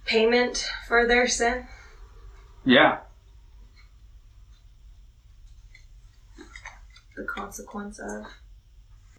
Payment 0.06 0.70
for 0.88 1.08
their 1.08 1.28
sin. 1.28 1.66
Yeah, 2.64 3.00
The 7.16 7.24
consequence 7.24 8.00
of. 8.00 8.26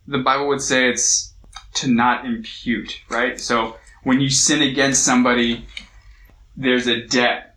the 0.07 0.19
Bible 0.19 0.49
would 0.49 0.61
say 0.61 0.89
it's 0.91 1.33
to 1.75 1.89
not 1.89 2.27
impute, 2.27 3.01
right? 3.09 3.41
So 3.41 3.77
when 4.03 4.21
you 4.21 4.29
sin 4.29 4.61
against 4.63 5.05
somebody, 5.05 5.67
there's 6.57 6.87
a 6.87 7.07
debt 7.07 7.57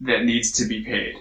that 0.00 0.24
needs 0.24 0.52
to 0.52 0.64
be 0.66 0.82
paid. 0.84 1.16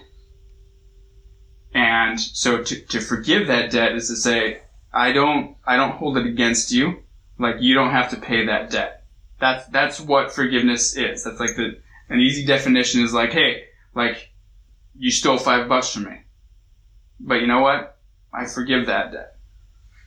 And 1.77 2.19
so 2.19 2.63
to, 2.63 2.81
to 2.87 2.99
forgive 2.99 3.47
that 3.47 3.71
debt 3.71 3.93
is 3.93 4.07
to 4.07 4.15
say, 4.15 4.61
I 4.93 5.11
don't, 5.11 5.55
I 5.65 5.75
don't 5.75 5.91
hold 5.91 6.17
it 6.17 6.25
against 6.25 6.71
you. 6.71 7.03
Like 7.37 7.57
you 7.59 7.75
don't 7.75 7.91
have 7.91 8.09
to 8.11 8.17
pay 8.17 8.45
that 8.45 8.71
debt. 8.71 9.03
That's, 9.39 9.67
that's 9.67 9.99
what 9.99 10.33
forgiveness 10.33 10.95
is. 10.95 11.23
That's 11.23 11.39
like 11.39 11.55
the, 11.55 11.79
an 12.09 12.19
easy 12.19 12.45
definition 12.45 13.03
is 13.03 13.13
like, 13.13 13.31
hey, 13.31 13.65
like 13.93 14.31
you 14.97 15.11
stole 15.11 15.37
five 15.37 15.69
bucks 15.69 15.93
from 15.93 16.05
me. 16.05 16.21
But 17.19 17.35
you 17.35 17.47
know 17.47 17.61
what? 17.61 17.97
I 18.33 18.45
forgive 18.45 18.87
that 18.87 19.11
debt 19.11 19.37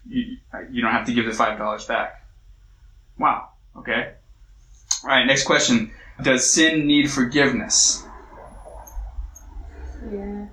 you, 0.07 0.37
you 0.71 0.83
don't 0.83 0.93
have 0.93 1.07
to 1.07 1.13
give 1.13 1.27
the 1.27 1.33
five 1.33 1.59
dollars 1.59 1.85
back. 1.85 2.25
Wow. 3.19 3.51
Okay. 3.77 4.13
All 5.05 5.11
right. 5.11 5.27
Next 5.27 5.45
question: 5.45 5.93
Does 6.23 6.49
sin 6.49 6.87
need 6.87 7.11
forgiveness? 7.11 8.05
Yeah. 10.13 10.47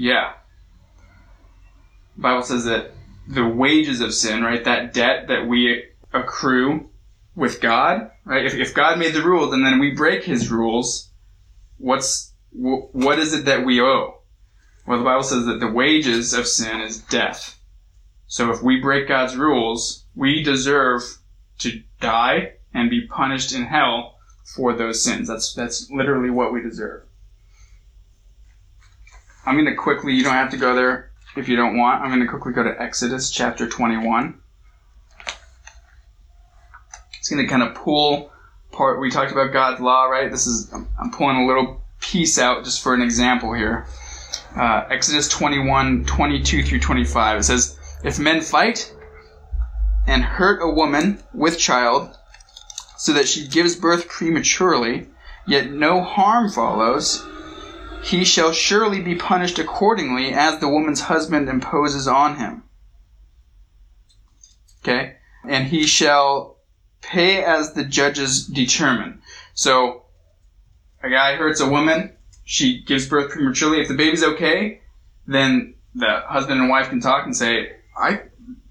Yeah. 0.00 0.32
Bible 2.16 2.42
says 2.42 2.64
that 2.64 2.92
the 3.28 3.46
wages 3.46 4.00
of 4.00 4.14
sin, 4.14 4.42
right, 4.42 4.64
that 4.64 4.94
debt 4.94 5.28
that 5.28 5.46
we 5.46 5.84
accrue 6.10 6.88
with 7.36 7.60
God, 7.60 8.10
right? 8.24 8.46
If, 8.46 8.54
if 8.54 8.72
God 8.72 8.98
made 8.98 9.12
the 9.12 9.22
rules 9.22 9.52
and 9.52 9.62
then 9.64 9.78
we 9.78 9.90
break 9.90 10.24
His 10.24 10.50
rules, 10.50 11.10
what's 11.76 12.32
wh- 12.50 12.88
what 12.94 13.18
is 13.18 13.34
it 13.34 13.44
that 13.44 13.66
we 13.66 13.78
owe? 13.78 14.22
Well, 14.86 14.96
the 14.96 15.04
Bible 15.04 15.22
says 15.22 15.44
that 15.44 15.60
the 15.60 15.70
wages 15.70 16.32
of 16.32 16.46
sin 16.46 16.80
is 16.80 16.96
death. 17.02 17.60
So 18.26 18.50
if 18.50 18.62
we 18.62 18.80
break 18.80 19.06
God's 19.06 19.36
rules, 19.36 20.06
we 20.14 20.42
deserve 20.42 21.02
to 21.58 21.82
die 22.00 22.54
and 22.72 22.88
be 22.88 23.06
punished 23.06 23.52
in 23.52 23.66
hell 23.66 24.16
for 24.56 24.72
those 24.72 25.04
sins. 25.04 25.28
That's 25.28 25.52
that's 25.52 25.90
literally 25.90 26.30
what 26.30 26.54
we 26.54 26.62
deserve. 26.62 27.02
I'm 29.50 29.56
going 29.56 29.66
to 29.66 29.74
quickly, 29.74 30.14
you 30.14 30.22
don't 30.22 30.34
have 30.34 30.52
to 30.52 30.56
go 30.56 30.76
there 30.76 31.10
if 31.34 31.48
you 31.48 31.56
don't 31.56 31.76
want. 31.76 32.02
I'm 32.02 32.08
going 32.10 32.20
to 32.20 32.28
quickly 32.28 32.52
go 32.52 32.62
to 32.62 32.80
Exodus 32.80 33.32
chapter 33.32 33.68
21. 33.68 34.40
It's 37.18 37.28
going 37.28 37.44
to 37.44 37.50
kind 37.50 37.64
of 37.64 37.74
pull 37.74 38.30
part, 38.70 39.00
we 39.00 39.10
talked 39.10 39.32
about 39.32 39.52
God's 39.52 39.80
law, 39.80 40.04
right? 40.04 40.30
This 40.30 40.46
is, 40.46 40.72
I'm, 40.72 41.10
pulling 41.10 41.38
a 41.38 41.46
little 41.48 41.82
piece 42.00 42.38
out 42.38 42.62
just 42.62 42.80
for 42.80 42.94
an 42.94 43.02
example 43.02 43.52
here. 43.52 43.88
Uh, 44.54 44.84
Exodus 44.88 45.28
21, 45.28 46.04
22 46.04 46.62
through 46.62 46.78
25. 46.78 47.40
It 47.40 47.42
says, 47.42 47.76
If 48.04 48.20
men 48.20 48.42
fight 48.42 48.94
and 50.06 50.22
hurt 50.22 50.62
a 50.62 50.70
woman 50.70 51.24
with 51.34 51.58
child, 51.58 52.16
so 52.98 53.12
that 53.14 53.26
she 53.26 53.48
gives 53.48 53.74
birth 53.74 54.06
prematurely, 54.06 55.08
yet 55.44 55.72
no 55.72 56.04
harm 56.04 56.48
follows, 56.52 57.26
he 58.02 58.24
shall 58.24 58.52
surely 58.52 59.00
be 59.00 59.14
punished 59.14 59.58
accordingly 59.58 60.32
as 60.32 60.58
the 60.58 60.68
woman's 60.68 61.02
husband 61.02 61.48
imposes 61.48 62.08
on 62.08 62.36
him. 62.36 62.62
Okay? 64.82 65.16
And 65.46 65.66
he 65.66 65.86
shall 65.86 66.56
pay 67.02 67.42
as 67.44 67.72
the 67.72 67.84
judges 67.84 68.46
determine. 68.46 69.22
So, 69.54 70.04
a 71.02 71.10
guy 71.10 71.36
hurts 71.36 71.60
a 71.60 71.68
woman, 71.68 72.12
she 72.44 72.82
gives 72.82 73.08
birth 73.08 73.30
prematurely. 73.30 73.80
If 73.80 73.88
the 73.88 73.94
baby's 73.94 74.24
okay, 74.24 74.80
then 75.26 75.74
the 75.94 76.22
husband 76.26 76.60
and 76.60 76.68
wife 76.68 76.88
can 76.88 77.00
talk 77.00 77.24
and 77.24 77.36
say, 77.36 77.72
I, 77.96 78.22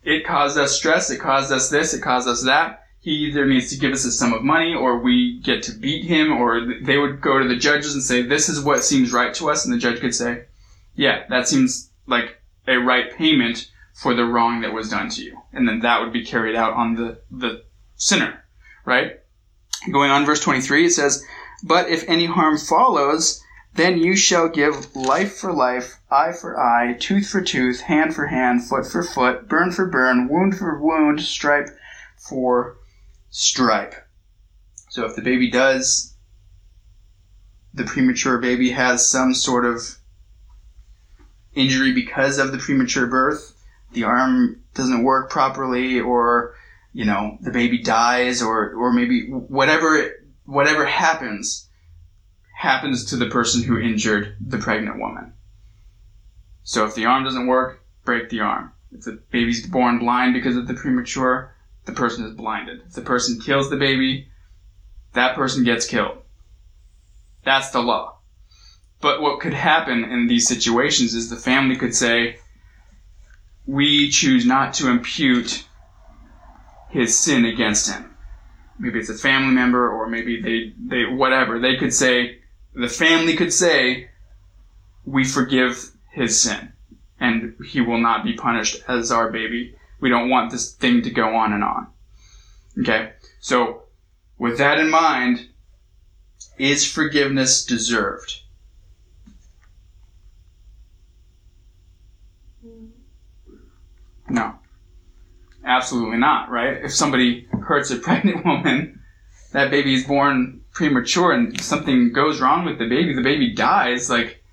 it 0.04 0.26
caused 0.26 0.58
us 0.58 0.76
stress, 0.76 1.10
it 1.10 1.20
caused 1.20 1.52
us 1.52 1.70
this, 1.70 1.94
it 1.94 2.02
caused 2.02 2.28
us 2.28 2.44
that. 2.44 2.79
He 3.02 3.12
either 3.12 3.46
needs 3.46 3.70
to 3.70 3.80
give 3.80 3.94
us 3.94 4.06
a 4.06 4.12
sum 4.12 4.34
of 4.34 4.44
money 4.44 4.74
or 4.74 5.00
we 5.00 5.40
get 5.40 5.64
to 5.64 5.72
beat 5.72 6.06
him 6.06 6.34
or 6.34 6.66
they 6.82 6.98
would 6.98 7.22
go 7.22 7.40
to 7.40 7.48
the 7.48 7.56
judges 7.56 7.94
and 7.94 8.04
say, 8.04 8.22
this 8.22 8.50
is 8.50 8.62
what 8.62 8.84
seems 8.84 9.14
right 9.14 9.34
to 9.36 9.50
us. 9.50 9.66
And 9.66 9.74
the 9.74 9.78
judge 9.78 10.02
could 10.02 10.14
say, 10.14 10.46
yeah, 10.96 11.24
that 11.30 11.48
seems 11.48 11.90
like 12.08 12.42
a 12.68 12.78
right 12.78 13.16
payment 13.16 13.72
for 13.94 14.14
the 14.14 14.26
wrong 14.26 14.62
that 14.62 14.74
was 14.74 14.90
done 14.90 15.10
to 15.10 15.24
you. 15.24 15.40
And 15.54 15.68
then 15.68 15.80
that 15.80 16.02
would 16.02 16.12
be 16.12 16.26
carried 16.26 16.56
out 16.56 16.74
on 16.74 16.96
the, 16.96 17.20
the 17.32 17.64
sinner, 17.96 18.44
right? 18.86 19.20
Going 19.92 20.12
on 20.12 20.26
verse 20.26 20.42
23, 20.42 20.88
it 20.88 20.92
says, 20.92 21.24
But 21.64 21.90
if 21.90 22.08
any 22.08 22.26
harm 22.26 22.58
follows, 22.58 23.42
then 23.76 23.98
you 23.98 24.16
shall 24.16 24.50
give 24.50 24.96
life 24.96 25.38
for 25.38 25.54
life, 25.54 26.00
eye 26.12 26.34
for 26.34 26.60
eye, 26.60 26.98
tooth 27.00 27.30
for 27.30 27.42
tooth, 27.42 27.82
hand 27.82 28.14
for 28.14 28.28
hand, 28.28 28.64
foot 28.64 28.86
for 28.86 29.04
foot, 29.04 29.48
burn 29.48 29.72
for 29.72 29.86
burn, 29.86 30.28
wound 30.28 30.58
for 30.58 30.78
wound, 30.80 31.22
stripe 31.22 31.70
for 32.18 32.78
stripe. 33.30 33.96
So 34.89 35.06
if 35.06 35.15
the 35.15 35.22
baby 35.22 35.50
does, 35.50 36.15
the 37.74 37.84
premature 37.84 38.38
baby 38.39 38.72
has 38.72 39.10
some 39.10 39.34
sort 39.34 39.65
of 39.65 39.98
injury 41.54 41.94
because 41.94 42.38
of 42.38 42.52
the 42.52 42.58
premature 42.58 43.08
birth, 43.08 43.56
the 43.94 44.04
arm 44.04 44.62
doesn't 44.74 45.04
work 45.04 45.30
properly, 45.30 46.00
or 46.00 46.56
you 46.94 47.06
know 47.06 47.38
the 47.42 47.52
baby 47.52 47.82
dies, 47.82 48.42
or 48.42 48.74
or 48.74 48.92
maybe 48.92 49.30
whatever 49.30 50.12
whatever 50.46 50.86
happens 50.86 51.68
happens 52.56 53.06
to 53.06 53.15
the 53.15 53.30
person 53.30 53.63
who 53.63 53.80
injured 53.80 54.36
the 54.46 54.58
pregnant 54.58 55.00
woman. 55.00 55.34
So 56.63 56.86
if 56.86 56.94
the 56.94 57.06
arm 57.06 57.24
doesn't 57.24 57.48
work, 57.48 57.84
break 58.04 58.30
the 58.30 58.42
arm. 58.42 58.74
If 58.92 59.02
the 59.02 59.22
baby's 59.32 59.65
born 59.65 60.00
blind 60.00 60.34
because 60.34 60.56
of 60.56 60.68
the 60.68 60.74
premature, 60.74 61.56
the 61.89 61.95
person 61.95 62.25
is 62.25 62.34
blinded. 62.34 62.82
If 62.86 62.93
the 62.93 63.02
person 63.02 63.39
kills 63.39 63.69
the 63.69 63.78
baby, 63.78 64.28
that 65.13 65.36
person 65.36 65.63
gets 65.63 65.88
killed. 65.88 66.19
That's 67.43 67.71
the 67.71 67.82
law. 67.82 68.17
But 69.02 69.21
what 69.21 69.39
could 69.39 69.54
happen 69.54 70.04
in 70.04 70.28
these 70.28 70.47
situations 70.47 71.13
is 71.13 71.30
the 71.30 71.36
family 71.36 71.75
could 71.75 71.95
say, 71.95 72.38
we 73.65 74.10
choose 74.10 74.45
not 74.45 74.73
to 74.75 74.89
impute 74.89 75.65
his 76.89 77.17
sin 77.17 77.45
against 77.45 77.91
him. 77.91 78.15
Maybe 78.78 78.99
it's 78.99 79.10
a 79.10 79.15
family 79.15 79.54
member 79.54 79.89
or 79.89 80.08
maybe 80.08 80.41
they, 80.41 80.73
they, 80.78 81.06
whatever. 81.06 81.60
They 81.60 81.75
could 81.78 81.93
say, 81.93 82.39
the 82.73 82.88
family 82.88 83.36
could 83.36 83.54
say, 83.54 84.10
we 85.06 85.23
forgive 85.23 85.91
his 86.12 86.39
sin 86.39 86.73
and 87.19 87.56
he 87.65 87.82
will 87.82 87.99
not 87.99 88.23
be 88.23 88.34
punished 88.34 88.84
as 88.88 89.12
our 89.12 89.32
baby. 89.32 89.75
We 90.00 90.10
don't 90.10 90.30
want 90.30 90.52
this 90.52 90.74
thing 90.74 91.02
to 91.04 91.10
go 91.10 91.36
on 91.36 91.54
and 91.54 91.64
on. 91.64 91.88
Okay? 92.80 93.14
So, 93.40 93.84
with 94.38 94.58
that 94.58 94.80
in 94.80 94.90
mind, 94.90 95.50
is 96.58 96.90
forgiveness 96.90 97.66
deserved? 97.66 98.42
No. 104.30 104.56
Absolutely 105.66 106.18
not, 106.18 106.50
right? 106.50 106.78
If 106.84 106.94
somebody 106.94 107.48
hurts 107.62 107.92
a 107.92 107.96
pregnant 108.00 108.46
woman, 108.46 109.02
that 109.52 109.72
baby 109.72 109.96
is 109.96 110.06
born 110.06 110.62
premature 110.72 111.32
and 111.32 111.60
something 111.60 112.14
goes 112.14 112.40
wrong 112.40 112.66
with 112.66 112.78
the 112.78 112.88
baby, 112.88 113.14
the 113.14 113.22
baby 113.22 113.54
dies, 113.54 114.10
like 114.10 114.44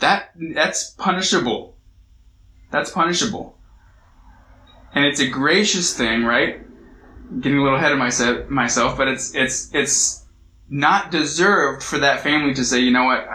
that 0.00 0.30
that's 0.54 0.90
punishable. 0.90 1.76
That's 2.70 2.90
punishable. 2.90 3.53
And 4.94 5.04
it's 5.04 5.20
a 5.20 5.28
gracious 5.28 5.96
thing, 5.96 6.24
right? 6.24 6.64
getting 7.40 7.58
a 7.58 7.62
little 7.62 7.78
ahead 7.78 7.92
of 7.92 7.98
myself, 7.98 8.48
myself, 8.48 8.96
but 8.96 9.08
it's 9.08 9.34
it's 9.34 9.74
it's 9.74 10.24
not 10.68 11.10
deserved 11.10 11.82
for 11.82 11.98
that 11.98 12.20
family 12.20 12.54
to 12.54 12.64
say, 12.64 12.80
you 12.80 12.90
know 12.90 13.04
what, 13.04 13.28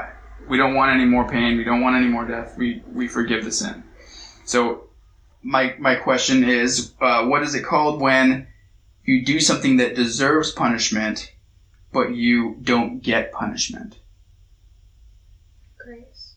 we 0.47 0.57
don't 0.57 0.75
want 0.75 0.91
any 0.91 1.05
more 1.05 1.27
pain, 1.27 1.57
we 1.57 1.63
don't 1.63 1.81
want 1.81 1.95
any 1.95 2.07
more 2.07 2.25
death, 2.25 2.57
we 2.57 2.83
we 2.91 3.07
forgive 3.07 3.43
the 3.43 3.51
sin. 3.51 3.83
So 4.45 4.89
my 5.41 5.75
my 5.79 5.95
question 5.95 6.43
is, 6.43 6.93
uh, 7.01 7.25
what 7.25 7.43
is 7.43 7.55
it 7.55 7.63
called 7.63 8.01
when 8.01 8.47
you 9.03 9.25
do 9.25 9.39
something 9.39 9.77
that 9.77 9.95
deserves 9.95 10.51
punishment, 10.51 11.33
but 11.91 12.15
you 12.15 12.57
don't 12.61 13.01
get 13.01 13.31
punishment? 13.31 13.99
Grace. 15.77 16.35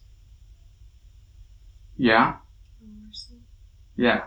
Yeah, 1.97 2.37
Mercy. 2.81 3.37
yeah. 3.97 4.25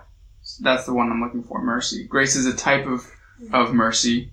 That's 0.57 0.85
the 0.85 0.93
one 0.93 1.11
I'm 1.11 1.21
looking 1.21 1.43
for. 1.43 1.61
Mercy. 1.61 2.05
Grace 2.05 2.35
is 2.35 2.45
a 2.45 2.55
type 2.55 2.85
of 2.85 3.09
of 3.51 3.73
mercy, 3.73 4.31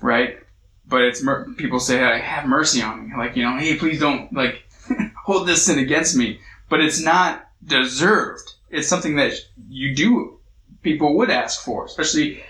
right? 0.00 0.38
But 0.86 1.02
it's 1.02 1.22
mer- 1.22 1.48
people 1.56 1.80
say, 1.80 2.02
"I 2.02 2.18
have 2.18 2.46
mercy 2.46 2.82
on 2.82 3.08
me," 3.08 3.16
like 3.16 3.36
you 3.36 3.42
know, 3.42 3.56
hey, 3.56 3.76
please 3.76 4.00
don't 4.00 4.32
like 4.32 4.64
hold 5.24 5.46
this 5.46 5.66
sin 5.66 5.78
against 5.78 6.16
me. 6.16 6.40
But 6.68 6.80
it's 6.80 7.00
not 7.00 7.48
deserved. 7.64 8.54
It's 8.70 8.88
something 8.88 9.16
that 9.16 9.34
you 9.68 9.94
do. 9.94 10.38
People 10.82 11.16
would 11.16 11.30
ask 11.30 11.62
for, 11.64 11.84
especially 11.84 12.42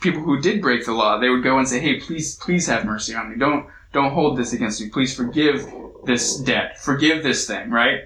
people 0.00 0.22
who 0.22 0.40
did 0.40 0.62
break 0.62 0.84
the 0.84 0.92
law. 0.92 1.18
They 1.18 1.28
would 1.28 1.42
go 1.42 1.58
and 1.58 1.68
say, 1.68 1.80
"Hey, 1.80 2.00
please, 2.00 2.36
please 2.36 2.66
have 2.66 2.84
mercy 2.84 3.14
on 3.14 3.30
me. 3.30 3.36
Don't 3.36 3.66
don't 3.92 4.12
hold 4.12 4.36
this 4.38 4.52
against 4.52 4.80
me. 4.80 4.88
Please 4.88 5.14
forgive 5.14 5.70
this 6.04 6.38
debt. 6.38 6.80
Forgive 6.80 7.22
this 7.22 7.46
thing." 7.46 7.70
Right? 7.70 8.04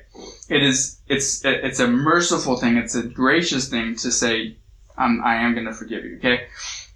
It 0.50 0.62
is. 0.62 1.00
It's 1.08 1.42
it's 1.44 1.80
a 1.80 1.88
merciful 1.88 2.56
thing. 2.56 2.76
It's 2.76 2.94
a 2.94 3.02
gracious 3.02 3.68
thing 3.70 3.96
to 3.96 4.12
say, 4.12 4.56
I'm, 4.98 5.22
"I 5.24 5.36
am 5.36 5.54
going 5.54 5.66
to 5.66 5.72
forgive 5.72 6.04
you." 6.04 6.16
Okay 6.18 6.46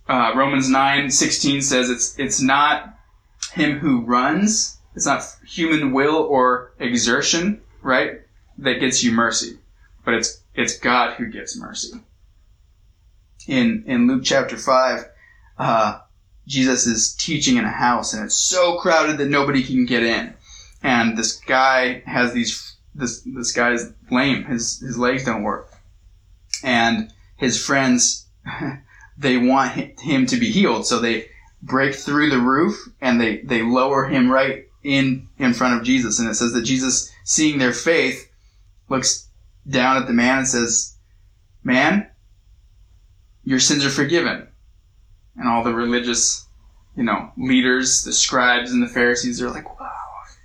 uh, 0.08 0.32
Romans 0.34 0.68
nine 0.68 1.10
sixteen 1.10 1.62
says 1.62 1.90
it's 1.90 2.18
it's 2.18 2.40
not 2.40 2.98
him 3.52 3.78
who 3.78 4.02
runs, 4.02 4.78
it's 4.94 5.06
not 5.06 5.24
human 5.46 5.92
will 5.92 6.16
or 6.16 6.72
exertion, 6.78 7.60
right, 7.82 8.20
that 8.58 8.80
gets 8.80 9.02
you 9.02 9.12
mercy, 9.12 9.58
but 10.04 10.14
it's 10.14 10.42
it's 10.54 10.78
God 10.78 11.14
who 11.14 11.26
gives 11.26 11.58
mercy. 11.58 12.00
In 13.46 13.84
in 13.86 14.06
Luke 14.06 14.24
chapter 14.24 14.56
five, 14.56 15.08
uh, 15.58 16.00
Jesus 16.46 16.86
is 16.86 17.14
teaching 17.14 17.56
in 17.56 17.64
a 17.64 17.70
house, 17.70 18.12
and 18.12 18.24
it's 18.24 18.34
so 18.34 18.78
crowded 18.78 19.18
that 19.18 19.28
nobody 19.28 19.62
can 19.62 19.86
get 19.86 20.02
in, 20.02 20.34
and 20.82 21.16
this 21.16 21.36
guy 21.40 22.02
has 22.06 22.32
these 22.32 22.73
this 22.94 23.22
this 23.22 23.52
guy's 23.52 23.92
lame, 24.11 24.44
his 24.44 24.80
his 24.80 24.96
legs 24.98 25.24
don't 25.24 25.42
work, 25.42 25.72
and 26.62 27.12
his 27.37 27.62
friends 27.62 28.26
they 29.18 29.37
want 29.37 30.00
him 30.00 30.26
to 30.26 30.37
be 30.37 30.50
healed. 30.50 30.87
So 30.87 30.98
they 30.98 31.28
break 31.62 31.94
through 31.94 32.30
the 32.30 32.38
roof 32.38 32.88
and 33.00 33.20
they, 33.20 33.38
they 33.38 33.62
lower 33.62 34.07
him 34.07 34.30
right 34.30 34.68
in, 34.83 35.28
in 35.38 35.54
front 35.54 35.78
of 35.78 35.85
Jesus. 35.85 36.18
And 36.18 36.28
it 36.28 36.35
says 36.35 36.52
that 36.52 36.64
Jesus, 36.64 37.11
seeing 37.24 37.59
their 37.59 37.72
faith, 37.72 38.30
looks 38.88 39.28
down 39.68 39.96
at 39.96 40.07
the 40.07 40.12
man 40.12 40.38
and 40.38 40.48
says, 40.48 40.96
man, 41.62 42.09
your 43.44 43.61
sins 43.61 43.85
are 43.85 43.90
forgiven. 43.90 44.48
And 45.37 45.48
all 45.48 45.64
the 45.64 45.74
religious, 45.74 46.46
you 46.96 47.02
know, 47.02 47.33
leaders, 47.37 48.04
the 48.04 48.12
scribes 48.12 48.72
and 48.72 48.83
the 48.83 48.88
Pharisees 48.88 49.42
are 49.42 49.50
like, 49.50 49.80
wow. 49.80 49.90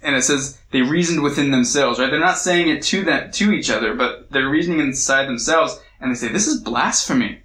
And 0.01 0.15
it 0.15 0.23
says 0.23 0.57
they 0.71 0.81
reasoned 0.81 1.23
within 1.23 1.51
themselves, 1.51 1.99
right? 1.99 2.09
They're 2.09 2.19
not 2.19 2.37
saying 2.37 2.69
it 2.69 2.83
to 2.83 3.03
them, 3.03 3.31
to 3.31 3.51
each 3.51 3.69
other, 3.69 3.93
but 3.93 4.31
they're 4.31 4.49
reasoning 4.49 4.79
inside 4.79 5.25
themselves 5.25 5.79
and 5.99 6.11
they 6.11 6.15
say, 6.15 6.29
this 6.29 6.47
is 6.47 6.61
blasphemy. 6.61 7.41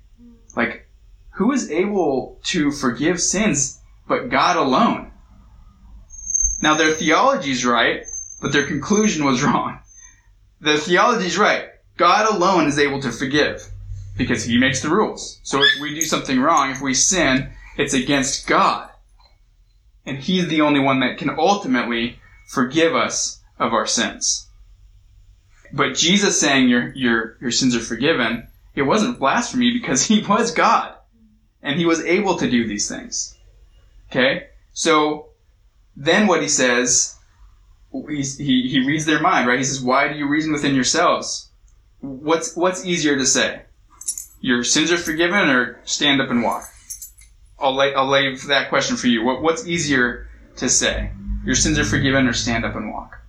Like, 0.57 0.87
who 1.35 1.51
is 1.53 1.71
able 1.71 2.39
to 2.45 2.71
forgive 2.71 3.21
sins 3.21 3.81
but 4.07 4.29
God 4.29 4.57
alone? 4.57 5.11
Now 6.63 6.77
their 6.77 6.93
theology 6.93 7.51
is 7.51 7.65
right, 7.65 8.05
but 8.41 8.53
their 8.53 8.67
conclusion 8.67 9.25
was 9.25 9.43
wrong. 9.45 9.81
The 10.61 10.79
theology 10.79 11.27
is 11.27 11.37
right. 11.37 11.69
God 11.97 12.33
alone 12.33 12.67
is 12.67 12.79
able 12.79 13.01
to 13.03 13.11
forgive 13.11 13.63
because 14.17 14.45
he 14.45 14.59
makes 14.59 14.81
the 14.81 14.89
rules. 14.89 15.41
So 15.43 15.59
if 15.63 15.81
we 15.81 15.95
do 15.95 16.03
something 16.03 16.41
wrong, 16.41 16.71
if 16.71 16.81
we 16.81 16.95
sin, 16.95 17.51
it's 17.77 17.95
against 17.95 18.47
God. 18.47 18.91
And 20.07 20.19
he's 20.19 20.49
the 20.49 20.61
only 20.61 20.81
one 20.81 21.01
that 21.01 21.19
can 21.19 21.31
ultimately 21.31 22.21
forgive 22.55 22.95
us 22.95 23.43
of 23.59 23.73
our 23.73 23.87
sins. 23.87 24.49
But 25.73 25.97
Jesus 25.97 26.41
saying 26.41 26.69
your, 26.69 26.93
your, 26.95 27.37
your 27.41 27.51
sins 27.51 27.75
are 27.75 27.81
forgiven, 27.81 28.47
it 28.75 28.83
wasn't 28.83 29.19
blasphemy 29.19 29.73
because 29.73 30.03
he 30.07 30.23
was 30.23 30.53
God 30.53 30.95
and 31.63 31.79
he 31.79 31.87
was 31.87 32.05
able 32.05 32.37
to 32.37 32.51
do 32.51 32.67
these 32.67 32.89
things. 32.89 33.37
Okay? 34.11 34.49
So, 34.73 35.31
then 35.97 36.27
what 36.27 36.43
he 36.43 36.49
says, 36.49 37.17
he, 37.93 38.69
he 38.69 38.85
reads 38.87 39.07
their 39.07 39.21
mind, 39.21 39.49
right? 39.49 39.59
He 39.59 39.65
says, 39.65 39.81
why 39.81 40.09
do 40.09 40.19
you 40.19 40.29
reason 40.29 40.53
within 40.53 40.75
yourselves? 40.75 41.49
What's, 42.01 42.57
what's 42.57 42.85
easier 42.85 43.17
to 43.17 43.27
say? 43.27 43.63
Your 44.41 44.63
sins 44.63 44.93
are 44.93 44.99
forgiven 44.99 45.49
or 45.49 45.81
stand 45.85 46.21
up 46.21 46.31
and 46.31 46.43
walk? 46.43 46.69
I'll 47.59 47.75
lay, 47.75 47.95
I'll 47.95 48.09
lay 48.09 48.35
that 48.35 48.69
question 48.69 48.97
for 48.97 49.07
you. 49.07 49.25
What, 49.25 49.43
what's 49.43 49.67
easier 49.67 50.29
to 50.57 50.69
say? 50.69 51.13
Your 51.45 51.55
sins 51.55 51.79
are 51.79 51.85
forgiven 51.85 52.27
or 52.27 52.33
stand 52.33 52.65
up 52.65 52.75
and 52.75 52.91
walk? 52.93 53.21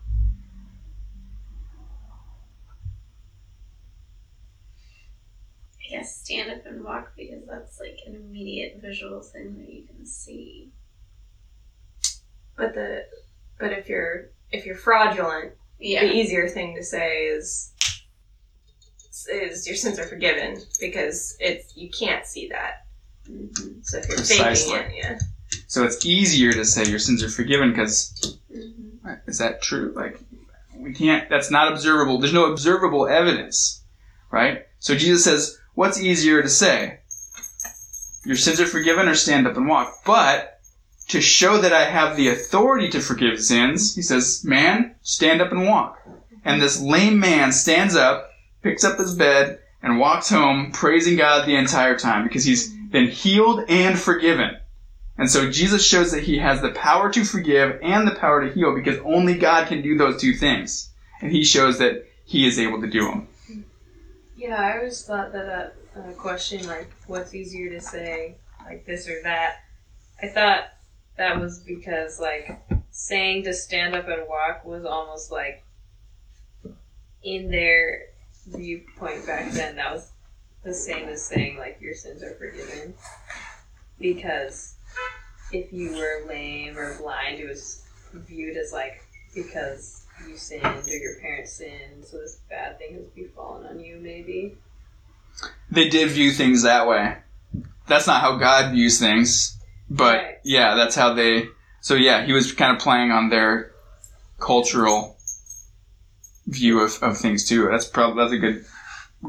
I 5.84 5.90
guess 5.98 6.22
stand 6.24 6.50
up 6.52 6.66
and 6.66 6.84
walk 6.84 7.14
because 7.16 7.46
that's 7.48 7.80
like 7.80 8.00
an 8.08 8.16
immediate 8.16 8.80
visual 8.82 9.22
thing 9.22 9.58
that 9.60 9.72
you 9.72 9.84
can 9.84 10.06
see. 10.06 10.72
But 12.58 12.74
the 12.74 13.06
but 13.60 13.72
if 13.72 13.88
you're 13.88 14.30
if 14.52 14.66
you're 14.66 14.76
fraudulent, 14.76 15.54
Yeah. 15.80 16.06
the 16.06 16.14
easier 16.14 16.48
thing 16.50 16.76
to 16.76 16.84
say 16.84 17.26
is 17.26 17.72
is 19.32 19.68
your 19.68 19.76
sins 19.76 20.00
are 20.00 20.06
forgiven 20.08 20.62
because 20.80 21.36
it's 21.40 21.76
you 21.78 21.90
can't 21.90 22.26
see 22.26 22.50
that. 22.50 22.86
Mhm. 23.30 23.86
So 23.86 23.98
if 24.00 24.08
you're 24.08 24.18
Precisely. 24.18 24.78
faking 24.78 24.92
it, 24.98 24.98
yeah. 24.98 25.20
So 25.68 25.84
it's 25.84 26.06
easier 26.06 26.54
to 26.54 26.66
say 26.66 26.86
your 26.86 27.00
sins 27.00 27.24
are 27.24 27.30
forgiven 27.30 27.72
because 27.72 28.38
Mhm. 28.54 29.20
is 29.28 29.40
that 29.40 29.62
true? 29.62 29.94
Like 29.96 30.20
we 30.78 30.94
can't. 30.94 31.30
That's 31.30 31.50
not 31.52 31.72
observable. 31.72 32.20
There's 32.20 32.34
no 32.34 32.52
observable 32.52 33.08
evidence, 33.08 33.82
right? 34.32 34.66
So 34.80 34.96
Jesus 34.96 35.24
says, 35.24 35.58
"What's 35.74 36.00
easier 36.00 36.42
to 36.42 36.50
say? 36.50 37.00
Your 38.26 38.36
sins 38.36 38.60
are 38.60 38.66
forgiven, 38.66 39.08
or 39.08 39.16
stand 39.16 39.48
up 39.48 39.58
and 39.58 39.68
walk?" 39.68 40.04
But 40.06 40.60
to 41.10 41.22
show 41.22 41.60
that 41.60 41.74
I 41.74 41.86
have 41.86 42.18
the 42.18 42.30
authority 42.30 42.90
to 42.90 43.00
forgive 43.00 43.44
sins, 43.44 43.96
he 43.96 44.02
says, 44.02 44.44
"Man, 44.44 44.96
stand 45.02 45.42
up 45.42 45.52
and 45.52 45.68
walk." 45.68 46.00
And 46.44 46.62
this 46.62 46.80
lame 46.80 47.20
man 47.20 47.52
stands 47.52 47.96
up, 47.96 48.30
picks 48.62 48.84
up 48.84 49.00
his 49.00 49.16
bed, 49.16 49.60
and 49.82 50.00
walks 50.00 50.30
home, 50.30 50.72
praising 50.72 51.16
God 51.16 51.48
the 51.48 51.56
entire 51.56 51.98
time 51.98 52.24
because 52.24 52.44
he's 52.44 52.70
been 52.70 53.08
healed 53.08 53.66
and 53.68 54.00
forgiven. 54.00 54.58
And 55.18 55.30
so 55.30 55.50
Jesus 55.50 55.86
shows 55.86 56.12
that 56.12 56.24
he 56.24 56.40
has 56.40 56.62
the 56.62 56.72
power 56.72 57.12
to 57.12 57.24
forgive 57.24 57.80
and 57.82 58.08
the 58.08 58.16
power 58.16 58.46
to 58.46 58.54
heal 58.54 58.76
because 58.76 59.00
only 59.06 59.36
God 59.36 59.68
can 59.68 59.82
do 59.82 59.98
those 59.98 60.20
two 60.20 60.34
things. 60.34 60.90
And 61.22 61.32
he 61.32 61.44
shows 61.44 61.80
that 61.80 62.06
he 62.26 62.46
is 62.46 62.60
able 62.60 62.82
to 62.82 62.88
do 62.88 63.06
them. 63.06 63.28
Yeah, 64.36 64.56
I 64.56 64.78
always 64.78 65.02
thought 65.04 65.32
that 65.32 65.76
that 65.96 66.18
question, 66.18 66.68
like, 66.68 66.92
what's 67.08 67.34
easier 67.34 67.70
to 67.70 67.80
say, 67.80 68.36
like 68.66 68.86
this 68.86 69.08
or 69.08 69.22
that, 69.24 69.64
I 70.22 70.28
thought 70.28 70.66
that 71.18 71.40
was 71.40 71.60
because, 71.60 72.20
like, 72.20 72.60
saying 72.92 73.44
to 73.44 73.54
stand 73.54 73.96
up 73.96 74.08
and 74.10 74.28
walk 74.28 74.66
was 74.66 74.86
almost 74.86 75.32
like 75.32 75.64
in 77.24 77.50
their 77.50 78.08
viewpoint 78.48 79.26
back 79.26 79.52
then, 79.54 79.78
that 79.78 79.94
was 79.94 80.12
the 80.64 80.74
same 80.74 81.08
as 81.08 81.24
saying, 81.24 81.58
like, 81.58 81.80
your 81.80 81.94
sins 81.94 82.22
are 82.22 82.36
forgiven. 82.36 82.94
Because 83.98 84.76
if 85.52 85.72
you 85.72 85.94
were 85.94 86.28
lame 86.28 86.78
or 86.78 86.98
blind, 86.98 87.40
it 87.40 87.48
was 87.48 87.84
viewed 88.14 88.58
as, 88.58 88.72
like, 88.72 89.02
because 89.34 90.06
you 90.28 90.38
sinned 90.38 90.64
or 90.66 90.98
your 90.98 91.20
parents 91.20 91.54
sinned, 91.54 92.04
so 92.06 92.18
this 92.18 92.40
bad 92.50 92.78
thing 92.78 92.96
has 92.96 93.06
befallen 93.08 93.68
on 93.68 93.80
you, 93.80 93.98
maybe. 93.98 94.58
They 95.70 95.90
did 95.90 96.10
view 96.12 96.32
things 96.32 96.64
that 96.64 96.88
way. 96.88 97.18
That's 97.88 98.08
not 98.08 98.22
how 98.22 98.38
God 98.38 98.72
views 98.72 99.00
things, 99.00 99.58
but 99.90 100.16
Right. 100.18 100.36
yeah, 100.44 100.76
that's 100.76 100.96
how 100.96 101.14
they. 101.14 101.50
So 101.82 101.96
yeah, 101.96 102.26
he 102.26 102.32
was 102.32 102.52
kind 102.52 102.76
of 102.76 102.82
playing 102.82 103.12
on 103.12 103.30
their 103.30 103.72
cultural 104.40 105.18
view 106.48 106.80
of, 106.80 106.98
of 107.04 107.18
things 107.18 107.48
too. 107.48 107.68
That's 107.70 107.86
probably 107.86 108.24
that's 108.24 108.34
a 108.34 108.38
good 108.38 108.66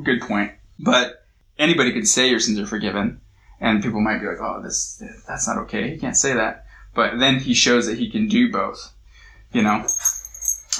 good 0.05 0.21
point. 0.23 0.53
But 0.79 1.25
anybody 1.59 1.93
could 1.93 2.07
say 2.09 2.29
your 2.29 2.41
sins 2.41 2.59
are 2.59 2.67
forgiven, 2.67 3.21
and 3.61 3.83
people 3.83 4.01
might 4.01 4.21
be 4.21 4.27
like, 4.27 4.41
"Oh, 4.41 4.61
this 4.63 5.03
that's 5.27 5.47
not 5.47 5.59
okay. 5.59 5.91
He 5.91 5.99
can't 5.99 6.17
say 6.17 6.35
that." 6.35 6.67
But 6.95 7.19
then 7.19 7.41
he 7.41 7.55
shows 7.55 7.87
that 7.87 7.99
he 7.99 8.11
can 8.11 8.29
do 8.29 8.51
both, 8.51 8.93
you 9.53 9.63
know, 9.63 9.87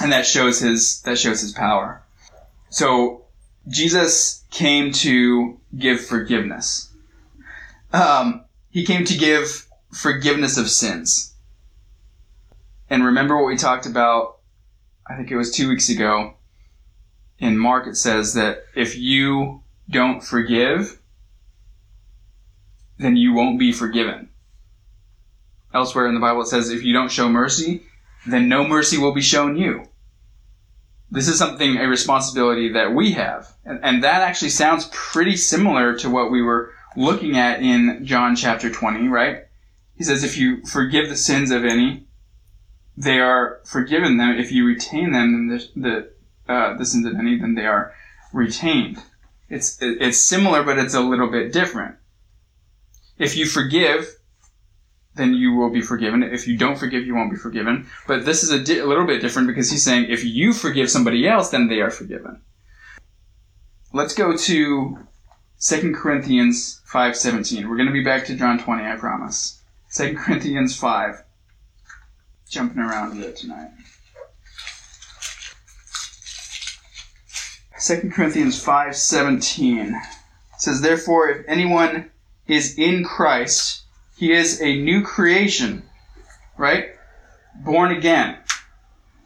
and 0.01 0.11
that 0.11 0.25
shows 0.25 0.59
his 0.59 1.01
that 1.03 1.17
shows 1.17 1.41
his 1.41 1.51
power. 1.51 2.01
So 2.69 3.25
Jesus 3.67 4.43
came 4.49 4.91
to 4.93 5.59
give 5.77 6.03
forgiveness. 6.03 6.91
Um, 7.93 8.45
he 8.69 8.85
came 8.85 9.05
to 9.05 9.17
give 9.17 9.67
forgiveness 9.91 10.57
of 10.57 10.69
sins. 10.69 11.33
And 12.89 13.03
remember 13.03 13.35
what 13.35 13.47
we 13.47 13.57
talked 13.57 13.85
about, 13.85 14.37
I 15.07 15.15
think 15.15 15.31
it 15.31 15.37
was 15.37 15.51
two 15.51 15.69
weeks 15.69 15.89
ago. 15.89 16.35
In 17.39 17.57
Mark, 17.57 17.87
it 17.87 17.95
says 17.95 18.33
that 18.33 18.63
if 18.75 18.97
you 18.97 19.61
don't 19.89 20.23
forgive, 20.23 20.99
then 22.97 23.15
you 23.15 23.33
won't 23.33 23.59
be 23.59 23.71
forgiven. 23.71 24.29
Elsewhere 25.73 26.07
in 26.07 26.13
the 26.13 26.19
Bible, 26.19 26.41
it 26.41 26.47
says 26.47 26.69
if 26.69 26.83
you 26.83 26.93
don't 26.93 27.11
show 27.11 27.29
mercy, 27.29 27.83
then 28.25 28.49
no 28.49 28.67
mercy 28.67 28.97
will 28.97 29.13
be 29.13 29.21
shown 29.21 29.57
you. 29.57 29.87
This 31.09 31.27
is 31.27 31.37
something, 31.37 31.77
a 31.77 31.87
responsibility 31.87 32.69
that 32.73 32.93
we 32.93 33.11
have. 33.13 33.53
And, 33.63 33.79
and 33.83 34.03
that 34.03 34.21
actually 34.21 34.49
sounds 34.49 34.89
pretty 34.91 35.37
similar 35.37 35.95
to 35.97 36.09
what 36.09 36.31
we 36.31 36.41
were 36.41 36.73
looking 36.95 37.37
at 37.37 37.61
in 37.61 38.05
John 38.05 38.35
chapter 38.35 38.69
20, 38.69 39.07
right? 39.07 39.45
He 39.95 40.03
says, 40.03 40.23
if 40.23 40.37
you 40.37 40.65
forgive 40.65 41.09
the 41.09 41.15
sins 41.15 41.51
of 41.51 41.63
any, 41.63 42.05
they 42.97 43.19
are 43.19 43.61
forgiven 43.63 44.17
them. 44.17 44.37
If 44.37 44.51
you 44.51 44.65
retain 44.65 45.11
them, 45.11 45.47
then 45.47 45.59
the, 45.75 46.11
the, 46.47 46.53
uh, 46.53 46.77
the 46.77 46.85
sins 46.85 47.05
of 47.05 47.15
any, 47.15 47.37
then 47.37 47.55
they 47.55 47.65
are 47.65 47.93
retained. 48.33 48.97
It's, 49.49 49.77
it's 49.81 50.17
similar, 50.17 50.63
but 50.63 50.77
it's 50.77 50.93
a 50.93 51.01
little 51.01 51.29
bit 51.29 51.53
different. 51.53 51.95
If 53.19 53.35
you 53.35 53.45
forgive, 53.45 54.17
then 55.15 55.33
you 55.33 55.53
will 55.53 55.69
be 55.69 55.81
forgiven. 55.81 56.23
If 56.23 56.47
you 56.47 56.57
don't 56.57 56.77
forgive, 56.77 57.05
you 57.05 57.15
won't 57.15 57.31
be 57.31 57.37
forgiven. 57.37 57.87
But 58.07 58.25
this 58.25 58.43
is 58.43 58.51
a, 58.51 58.59
di- 58.59 58.79
a 58.79 58.85
little 58.85 59.05
bit 59.05 59.21
different 59.21 59.47
because 59.47 59.69
he's 59.69 59.83
saying 59.83 60.05
if 60.09 60.23
you 60.23 60.53
forgive 60.53 60.89
somebody 60.89 61.27
else, 61.27 61.49
then 61.49 61.67
they 61.67 61.81
are 61.81 61.91
forgiven. 61.91 62.41
Let's 63.93 64.13
go 64.13 64.37
to 64.37 64.99
2 65.59 65.93
Corinthians 65.93 66.81
5.17. 66.91 67.67
We're 67.67 67.77
going 67.77 67.87
to 67.87 67.93
be 67.93 68.03
back 68.03 68.25
to 68.25 68.35
John 68.35 68.59
20, 68.59 68.85
I 68.85 68.95
promise. 68.95 69.61
2 69.95 70.15
Corinthians 70.15 70.77
5. 70.77 71.23
Jumping 72.49 72.79
around 72.79 73.13
a 73.13 73.15
bit 73.15 73.35
tonight. 73.35 73.71
2 77.83 78.11
Corinthians 78.11 78.63
5.17 78.63 79.99
says, 80.57 80.81
Therefore, 80.81 81.29
if 81.29 81.45
anyone 81.47 82.09
is 82.47 82.77
in 82.77 83.03
Christ, 83.03 83.83
he 84.15 84.31
is 84.31 84.61
a 84.61 84.81
new 84.81 85.03
creation, 85.03 85.83
right? 86.57 86.89
Born 87.55 87.91
again. 87.91 88.37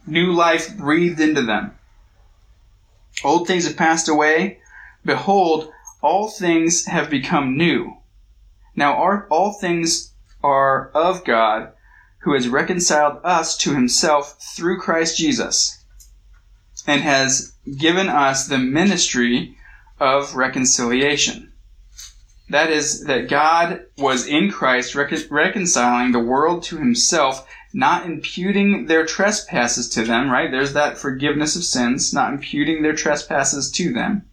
New 0.07 0.33
life 0.33 0.75
breathed 0.75 1.19
into 1.19 1.43
them. 1.43 1.77
Old 3.23 3.47
things 3.47 3.67
have 3.67 3.77
passed 3.77 4.09
away. 4.09 4.59
Behold, 5.05 5.71
all 6.01 6.29
things 6.29 6.85
have 6.85 7.09
become 7.09 7.55
new. 7.57 7.97
Now 8.75 8.95
our, 8.95 9.27
all 9.27 9.53
things 9.53 10.13
are 10.43 10.89
of 10.95 11.23
God, 11.23 11.73
who 12.19 12.33
has 12.33 12.47
reconciled 12.47 13.19
us 13.23 13.57
to 13.57 13.73
himself 13.73 14.37
through 14.55 14.79
Christ 14.79 15.17
Jesus, 15.17 15.83
and 16.87 17.01
has 17.01 17.53
given 17.77 18.09
us 18.09 18.47
the 18.47 18.57
ministry 18.57 19.55
of 19.99 20.35
reconciliation. 20.35 21.50
That 22.51 22.69
is, 22.69 23.05
that 23.05 23.29
God 23.29 23.85
was 23.97 24.27
in 24.27 24.51
Christ 24.51 24.93
recon- 24.93 25.23
reconciling 25.29 26.11
the 26.11 26.19
world 26.19 26.63
to 26.63 26.77
himself, 26.77 27.47
not 27.73 28.05
imputing 28.05 28.87
their 28.87 29.05
trespasses 29.05 29.87
to 29.91 30.03
them, 30.03 30.29
right? 30.29 30.51
There's 30.51 30.73
that 30.73 30.97
forgiveness 30.97 31.55
of 31.55 31.63
sins, 31.63 32.13
not 32.13 32.33
imputing 32.33 32.83
their 32.83 32.93
trespasses 32.93 33.71
to 33.71 33.93
them, 33.93 34.25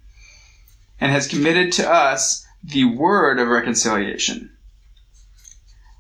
and 1.00 1.12
has 1.12 1.28
committed 1.28 1.70
to 1.74 1.88
us 1.88 2.44
the 2.64 2.86
word 2.86 3.38
of 3.38 3.46
reconciliation. 3.46 4.50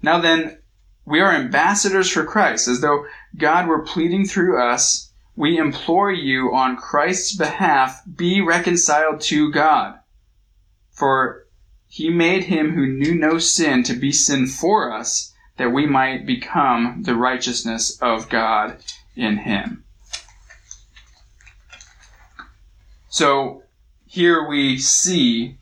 Now 0.02 0.18
then, 0.18 0.58
we 1.04 1.20
are 1.20 1.32
ambassadors 1.32 2.10
for 2.10 2.24
Christ, 2.24 2.66
as 2.66 2.80
though 2.80 3.06
God 3.36 3.68
were 3.68 3.82
pleading 3.84 4.26
through 4.26 4.60
us. 4.60 5.12
We 5.36 5.56
implore 5.56 6.10
you 6.10 6.52
on 6.52 6.78
Christ's 6.78 7.36
behalf, 7.36 8.02
be 8.16 8.40
reconciled 8.40 9.20
to 9.20 9.52
God. 9.52 10.00
For 10.90 11.44
he 11.88 12.10
made 12.10 12.44
him 12.44 12.74
who 12.74 12.86
knew 12.86 13.14
no 13.14 13.38
sin 13.38 13.82
to 13.84 13.94
be 13.94 14.12
sin 14.12 14.46
for 14.46 14.92
us, 14.92 15.32
that 15.56 15.72
we 15.72 15.86
might 15.86 16.26
become 16.26 17.02
the 17.02 17.14
righteousness 17.14 17.98
of 18.00 18.28
God 18.28 18.76
in 19.16 19.38
him. 19.38 19.84
So 23.08 23.62
here 24.06 24.46
we 24.46 24.78
see 24.78 25.56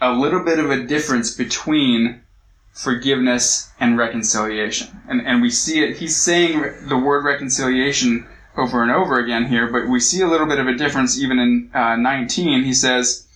a 0.00 0.12
little 0.12 0.44
bit 0.44 0.58
of 0.58 0.70
a 0.70 0.84
difference 0.84 1.34
between 1.34 2.20
forgiveness 2.72 3.70
and 3.80 3.96
reconciliation. 3.96 5.00
And, 5.08 5.26
and 5.26 5.40
we 5.40 5.50
see 5.50 5.82
it, 5.82 5.96
he's 5.96 6.16
saying 6.16 6.88
the 6.88 6.98
word 6.98 7.24
reconciliation 7.24 8.26
over 8.56 8.82
and 8.82 8.90
over 8.90 9.18
again 9.18 9.46
here, 9.46 9.68
but 9.68 9.88
we 9.88 10.00
see 10.00 10.20
a 10.20 10.28
little 10.28 10.46
bit 10.46 10.58
of 10.58 10.66
a 10.66 10.74
difference 10.74 11.18
even 11.18 11.38
in 11.38 11.70
uh, 11.72 11.96
19. 11.96 12.64
He 12.64 12.74
says, 12.74 13.27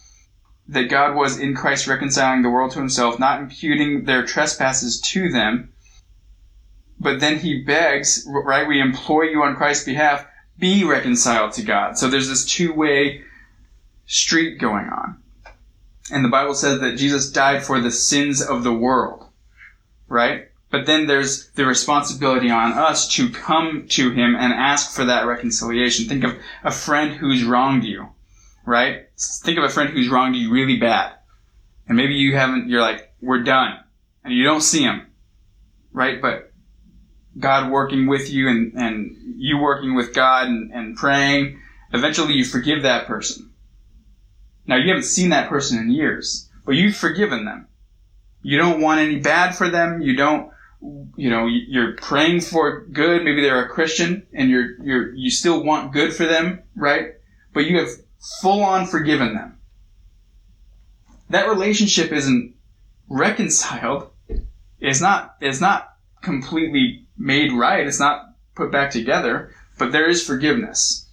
that 0.72 0.88
God 0.88 1.14
was 1.14 1.38
in 1.38 1.54
Christ 1.54 1.87
reconciling 1.87 2.42
the 2.42 2.50
world 2.50 2.72
to 2.72 2.78
himself, 2.78 3.18
not 3.18 3.40
imputing 3.40 4.04
their 4.04 4.24
trespasses 4.24 5.00
to 5.00 5.30
them. 5.30 5.72
But 6.98 7.20
then 7.20 7.38
he 7.38 7.62
begs, 7.62 8.26
right? 8.26 8.66
We 8.66 8.80
implore 8.80 9.24
you 9.24 9.42
on 9.42 9.56
Christ's 9.56 9.85
behalf, 9.85 10.26
be 10.58 10.85
reconciled 10.85 11.52
to 11.52 11.62
God. 11.62 11.98
So 11.98 12.08
there's 12.08 12.28
this 12.28 12.46
two 12.46 12.72
way 12.72 13.22
street 14.06 14.58
going 14.58 14.87
on. 14.87 15.22
And 16.11 16.24
the 16.24 16.30
Bible 16.30 16.54
says 16.54 16.80
that 16.80 16.96
Jesus 16.96 17.30
died 17.30 17.62
for 17.62 17.80
the 17.80 17.90
sins 17.90 18.42
of 18.42 18.64
the 18.64 18.72
world, 18.72 19.26
right? 20.08 20.48
But 20.70 20.87
then 20.87 21.06
there's 21.06 21.50
the 21.50 21.66
responsibility 21.66 22.50
on 22.50 22.72
us 22.72 23.06
to 23.14 23.28
come 23.28 23.87
to 23.90 24.11
him 24.11 24.35
and 24.35 24.52
ask 24.54 24.94
for 24.94 25.04
that 25.04 25.26
reconciliation. 25.26 26.06
Think 26.06 26.24
of 26.24 26.38
a 26.64 26.70
friend 26.70 27.12
who's 27.12 27.44
wronged 27.44 27.85
you 27.85 28.08
right? 28.64 29.09
Think 29.18 29.59
of 29.59 29.64
a 29.64 29.68
friend 29.68 29.90
who's 29.90 30.09
wronged 30.09 30.37
you 30.37 30.53
really 30.53 30.79
bad. 30.79 31.14
And 31.87 31.96
maybe 31.96 32.14
you 32.14 32.37
haven't, 32.37 32.68
you're 32.68 32.81
like, 32.81 33.12
we're 33.20 33.42
done. 33.42 33.79
And 34.25 34.35
you 34.35 34.44
don't 34.44 34.61
see 34.61 34.83
him, 34.83 35.07
right? 35.92 36.22
But 36.22 36.53
God 37.38 37.70
working 37.70 38.07
with 38.07 38.31
you 38.31 38.48
and, 38.48 38.72
and 38.75 39.16
you 39.37 39.59
working 39.59 39.94
with 39.94 40.14
God 40.14 40.46
and, 40.46 40.72
and 40.72 40.96
praying, 40.96 41.61
eventually 41.92 42.35
you 42.35 42.44
forgive 42.44 42.83
that 42.83 43.07
person. 43.07 43.51
Now 44.66 44.77
you 44.77 44.88
haven't 44.88 45.05
seen 45.05 45.31
that 45.31 45.48
person 45.48 45.79
in 45.79 45.90
years, 45.90 46.48
but 46.64 46.72
you've 46.72 46.96
forgiven 46.96 47.44
them. 47.44 47.66
You 48.42 48.59
don't 48.59 48.81
want 48.81 49.01
any 49.01 49.18
bad 49.18 49.57
for 49.57 49.68
them. 49.68 50.03
You 50.03 50.16
don't, 50.16 50.53
you 51.16 51.31
know, 51.31 51.46
you're 51.46 51.92
praying 51.96 52.40
for 52.40 52.85
good. 52.87 53.25
Maybe 53.25 53.40
they're 53.40 53.64
a 53.64 53.68
Christian 53.68 54.27
and 54.33 54.51
you're, 54.51 54.81
you're, 54.83 55.14
you 55.14 55.31
still 55.31 55.64
want 55.64 55.92
good 55.92 56.12
for 56.12 56.27
them, 56.27 56.62
right? 56.77 57.14
But 57.53 57.66
you 57.66 57.79
have 57.79 57.88
full 58.40 58.62
on 58.62 58.87
forgiven 58.87 59.34
them. 59.34 59.59
That 61.30 61.49
relationship 61.49 62.12
isn't 62.12 62.55
reconciled. 63.09 64.11
It's 64.80 65.01
not, 65.01 65.36
it's 65.40 65.61
not 65.61 65.97
completely 66.22 67.07
made 67.16 67.53
right. 67.53 67.86
It's 67.86 68.01
not 68.01 68.34
put 68.55 68.70
back 68.70 68.90
together, 68.90 69.55
but 69.78 69.92
there 69.92 70.09
is 70.09 70.24
forgiveness. 70.24 71.09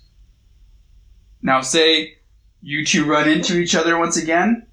Now 1.41 1.61
say 1.61 2.17
you 2.61 2.85
two 2.85 3.05
run 3.05 3.29
into 3.29 3.57
each 3.57 3.75
other 3.75 3.97
once 3.97 4.17
again 4.17 4.67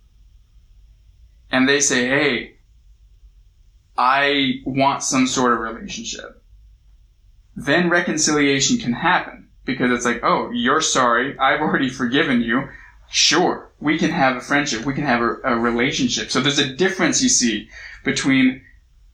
and 1.50 1.68
they 1.68 1.80
say, 1.80 2.08
Hey, 2.08 2.56
I 3.96 4.60
want 4.64 5.02
some 5.02 5.26
sort 5.26 5.52
of 5.52 5.60
relationship. 5.60 6.42
Then 7.54 7.88
reconciliation 7.88 8.78
can 8.78 8.92
happen 8.92 9.35
because 9.66 9.90
it's 9.90 10.06
like, 10.06 10.20
oh, 10.22 10.50
you're 10.52 10.80
sorry. 10.80 11.38
I've 11.38 11.60
already 11.60 11.90
forgiven 11.90 12.40
you. 12.40 12.68
Sure, 13.10 13.70
we 13.78 13.98
can 13.98 14.10
have 14.10 14.36
a 14.36 14.40
friendship. 14.40 14.86
We 14.86 14.94
can 14.94 15.04
have 15.04 15.20
a, 15.20 15.36
a, 15.44 15.56
relationship. 15.56 16.30
So 16.30 16.40
there's 16.40 16.58
a 16.58 16.74
difference 16.74 17.22
you 17.22 17.28
see 17.28 17.68
between 18.04 18.62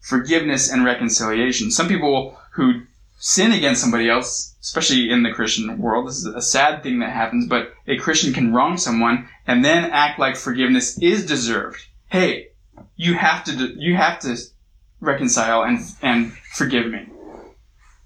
forgiveness 0.01 0.71
and 0.71 0.85
reconciliation. 0.85 1.71
Some 1.71 1.89
people 1.89 2.39
who 2.53 2.83
sin 3.19 3.53
against 3.53 3.81
somebody 3.81 4.09
else, 4.09 4.55
especially 4.63 5.11
in 5.11 5.23
the 5.23 5.33
Christian 5.33 5.79
world, 5.79 6.09
this 6.09 6.17
is 6.17 6.27
a 6.27 6.41
sad 6.41 6.83
thing 6.83 7.01
that 7.01 7.11
happens, 7.11 7.47
but 7.47 7.75
a 7.87 7.99
Christian 7.99 8.33
can 8.33 8.55
wrong 8.55 8.77
someone 8.79 9.29
and 9.47 9.65
then 9.65 9.91
act 9.91 10.19
like 10.19 10.37
forgiveness 10.37 10.99
is 10.99 11.27
deserved. 11.27 11.85
Hey, 12.09 12.49
you 12.97 13.15
have 13.15 13.45
to, 13.45 13.75
you 13.77 13.97
have 13.97 14.21
to 14.21 14.37
reconcile 15.01 15.65
and, 15.65 15.81
and 16.01 16.33
forgive 16.33 16.87
me. 16.87 17.09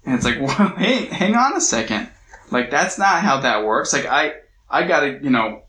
And 0.05 0.15
it's 0.15 0.25
like, 0.25 0.39
well, 0.41 0.75
hey, 0.77 1.05
hang 1.05 1.35
on 1.35 1.55
a 1.55 1.61
second. 1.61 2.09
Like, 2.49 2.71
that's 2.71 2.97
not 2.97 3.21
how 3.21 3.41
that 3.41 3.65
works. 3.65 3.93
Like, 3.93 4.05
I, 4.05 4.33
I 4.69 4.87
gotta, 4.87 5.19
you 5.21 5.29
know, 5.29 5.63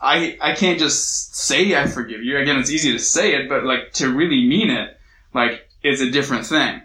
I, 0.00 0.38
I 0.40 0.54
can't 0.54 0.78
just 0.78 1.34
say 1.34 1.76
I 1.76 1.86
forgive 1.86 2.22
you. 2.22 2.38
Again, 2.38 2.58
it's 2.58 2.70
easy 2.70 2.92
to 2.92 2.98
say 2.98 3.34
it, 3.34 3.48
but 3.48 3.64
like, 3.64 3.92
to 3.94 4.12
really 4.12 4.46
mean 4.46 4.70
it, 4.70 4.96
like, 5.34 5.68
is 5.82 6.00
a 6.00 6.10
different 6.10 6.46
thing. 6.46 6.82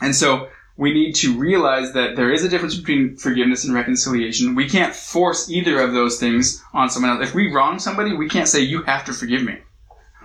And 0.00 0.14
so, 0.14 0.48
we 0.80 0.94
need 0.94 1.14
to 1.14 1.36
realize 1.36 1.92
that 1.92 2.16
there 2.16 2.32
is 2.32 2.42
a 2.42 2.48
difference 2.48 2.74
between 2.74 3.14
forgiveness 3.14 3.64
and 3.64 3.74
reconciliation. 3.74 4.54
We 4.54 4.66
can't 4.66 4.94
force 4.94 5.50
either 5.50 5.78
of 5.78 5.92
those 5.92 6.18
things 6.18 6.64
on 6.72 6.88
someone 6.88 7.10
else. 7.10 7.28
If 7.28 7.34
we 7.34 7.52
wrong 7.52 7.78
somebody, 7.78 8.14
we 8.14 8.30
can't 8.30 8.48
say, 8.48 8.60
you 8.60 8.82
have 8.84 9.04
to 9.04 9.12
forgive 9.12 9.42
me. 9.42 9.58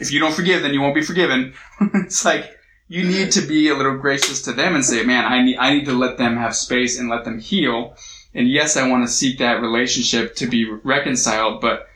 if 0.00 0.10
you 0.10 0.18
don't 0.18 0.34
forgive, 0.34 0.62
then 0.62 0.74
you 0.74 0.80
won't 0.80 0.96
be 0.96 1.04
forgiven. 1.04 1.54
it's 1.94 2.24
like, 2.24 2.58
you 2.92 3.04
need 3.04 3.32
to 3.32 3.40
be 3.40 3.70
a 3.70 3.74
little 3.74 3.96
gracious 3.96 4.42
to 4.42 4.52
them 4.52 4.74
and 4.74 4.84
say, 4.84 5.02
man, 5.02 5.24
I 5.24 5.42
need, 5.42 5.56
I 5.56 5.72
need 5.72 5.86
to 5.86 5.94
let 5.94 6.18
them 6.18 6.36
have 6.36 6.54
space 6.54 6.98
and 6.98 7.08
let 7.08 7.24
them 7.24 7.40
heal. 7.40 7.96
And 8.34 8.46
yes, 8.46 8.76
I 8.76 8.86
want 8.86 9.06
to 9.06 9.10
seek 9.10 9.38
that 9.38 9.62
relationship 9.62 10.36
to 10.36 10.46
be 10.46 10.70
reconciled, 10.70 11.62
but 11.62 11.88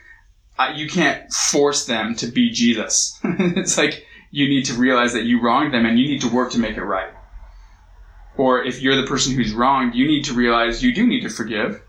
I, 0.57 0.71
you 0.71 0.89
can't 0.89 1.31
force 1.31 1.85
them 1.85 2.15
to 2.15 2.25
be 2.25 2.49
Jesus. 2.49 3.19
it's 3.23 3.77
like, 3.77 4.07
you 4.31 4.49
need 4.49 4.65
to 4.65 4.73
realize 4.73 5.13
that 5.13 5.25
you 5.25 5.39
wronged 5.39 5.71
them 5.71 5.85
and 5.85 5.99
you 5.99 6.07
need 6.07 6.21
to 6.21 6.33
work 6.33 6.51
to 6.53 6.59
make 6.59 6.77
it 6.77 6.83
right. 6.83 7.13
Or 8.35 8.63
if 8.63 8.81
you're 8.81 8.99
the 8.99 9.07
person 9.07 9.35
who's 9.35 9.53
wronged, 9.53 9.93
you 9.93 10.07
need 10.07 10.25
to 10.25 10.33
realize 10.33 10.81
you 10.81 10.95
do 10.95 11.05
need 11.05 11.21
to 11.21 11.29
forgive. 11.29 11.79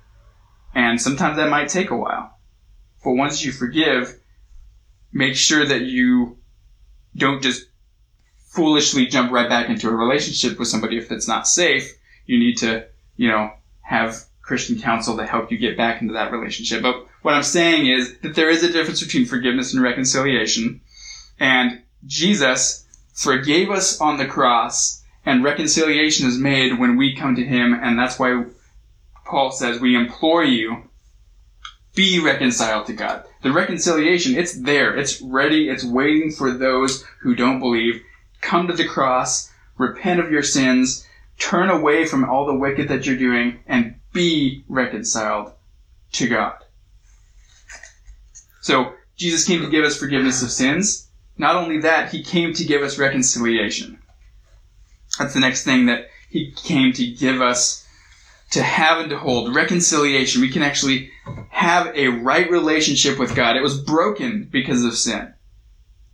And 0.74 1.00
sometimes 1.00 1.38
that 1.38 1.48
might 1.48 1.70
take 1.70 1.88
a 1.88 1.96
while. 1.96 2.38
But 3.02 3.12
once 3.12 3.42
you 3.42 3.52
forgive, 3.52 4.20
make 5.14 5.34
sure 5.34 5.64
that 5.64 5.80
you 5.80 6.36
don't 7.16 7.42
just 7.42 7.67
foolishly 8.48 9.06
jump 9.06 9.32
right 9.32 9.48
back 9.48 9.68
into 9.68 9.88
a 9.88 9.94
relationship 9.94 10.58
with 10.58 10.68
somebody 10.68 10.98
if 10.98 11.10
it's 11.12 11.28
not 11.28 11.46
safe. 11.46 11.96
You 12.26 12.38
need 12.38 12.58
to, 12.58 12.86
you 13.16 13.28
know, 13.28 13.52
have 13.80 14.24
Christian 14.42 14.78
counsel 14.78 15.16
to 15.16 15.26
help 15.26 15.50
you 15.50 15.58
get 15.58 15.76
back 15.76 16.00
into 16.00 16.14
that 16.14 16.32
relationship. 16.32 16.82
But 16.82 17.06
what 17.22 17.34
I'm 17.34 17.42
saying 17.42 17.86
is 17.86 18.18
that 18.20 18.34
there 18.34 18.50
is 18.50 18.62
a 18.62 18.72
difference 18.72 19.02
between 19.02 19.26
forgiveness 19.26 19.74
and 19.74 19.82
reconciliation. 19.82 20.80
And 21.38 21.82
Jesus 22.06 22.86
forgave 23.12 23.70
us 23.70 24.00
on 24.00 24.16
the 24.16 24.26
cross 24.26 24.98
and 25.28 25.44
reconciliation 25.44 26.26
is 26.26 26.38
made 26.38 26.78
when 26.78 26.96
we 26.96 27.14
come 27.14 27.36
to 27.36 27.44
Him, 27.44 27.74
and 27.74 27.98
that's 27.98 28.18
why 28.18 28.44
Paul 29.26 29.50
says, 29.50 29.78
We 29.78 29.94
implore 29.94 30.42
you, 30.42 30.84
be 31.94 32.18
reconciled 32.18 32.86
to 32.86 32.94
God. 32.94 33.24
The 33.42 33.52
reconciliation, 33.52 34.36
it's 34.36 34.54
there, 34.54 34.96
it's 34.96 35.20
ready, 35.20 35.68
it's 35.68 35.84
waiting 35.84 36.32
for 36.32 36.52
those 36.52 37.04
who 37.20 37.34
don't 37.34 37.60
believe. 37.60 38.02
Come 38.40 38.68
to 38.68 38.74
the 38.74 38.86
cross, 38.86 39.50
repent 39.76 40.20
of 40.20 40.30
your 40.30 40.42
sins, 40.42 41.06
turn 41.38 41.70
away 41.70 42.06
from 42.06 42.28
all 42.28 42.46
the 42.46 42.54
wicked 42.54 42.88
that 42.88 43.06
you're 43.06 43.16
doing, 43.16 43.60
and 43.66 43.94
be 44.12 44.64
reconciled 44.68 45.52
to 46.12 46.28
God. 46.28 46.56
So, 48.60 48.92
Jesus 49.16 49.46
came 49.46 49.62
to 49.62 49.70
give 49.70 49.84
us 49.84 49.98
forgiveness 49.98 50.42
of 50.42 50.50
sins. 50.50 51.08
Not 51.36 51.56
only 51.56 51.80
that, 51.80 52.10
He 52.12 52.22
came 52.22 52.52
to 52.54 52.64
give 52.64 52.82
us 52.82 52.98
reconciliation. 52.98 53.98
That's 55.18 55.34
the 55.34 55.40
next 55.40 55.64
thing 55.64 55.86
that 55.86 56.08
he 56.28 56.52
came 56.52 56.92
to 56.94 57.06
give 57.06 57.40
us 57.40 57.86
to 58.50 58.62
have 58.62 59.00
and 59.00 59.10
to 59.10 59.18
hold 59.18 59.54
reconciliation. 59.54 60.40
We 60.40 60.50
can 60.50 60.62
actually 60.62 61.10
have 61.50 61.88
a 61.94 62.08
right 62.08 62.50
relationship 62.50 63.18
with 63.18 63.34
God. 63.34 63.56
It 63.56 63.62
was 63.62 63.80
broken 63.80 64.48
because 64.50 64.84
of 64.84 64.96
sin. 64.96 65.34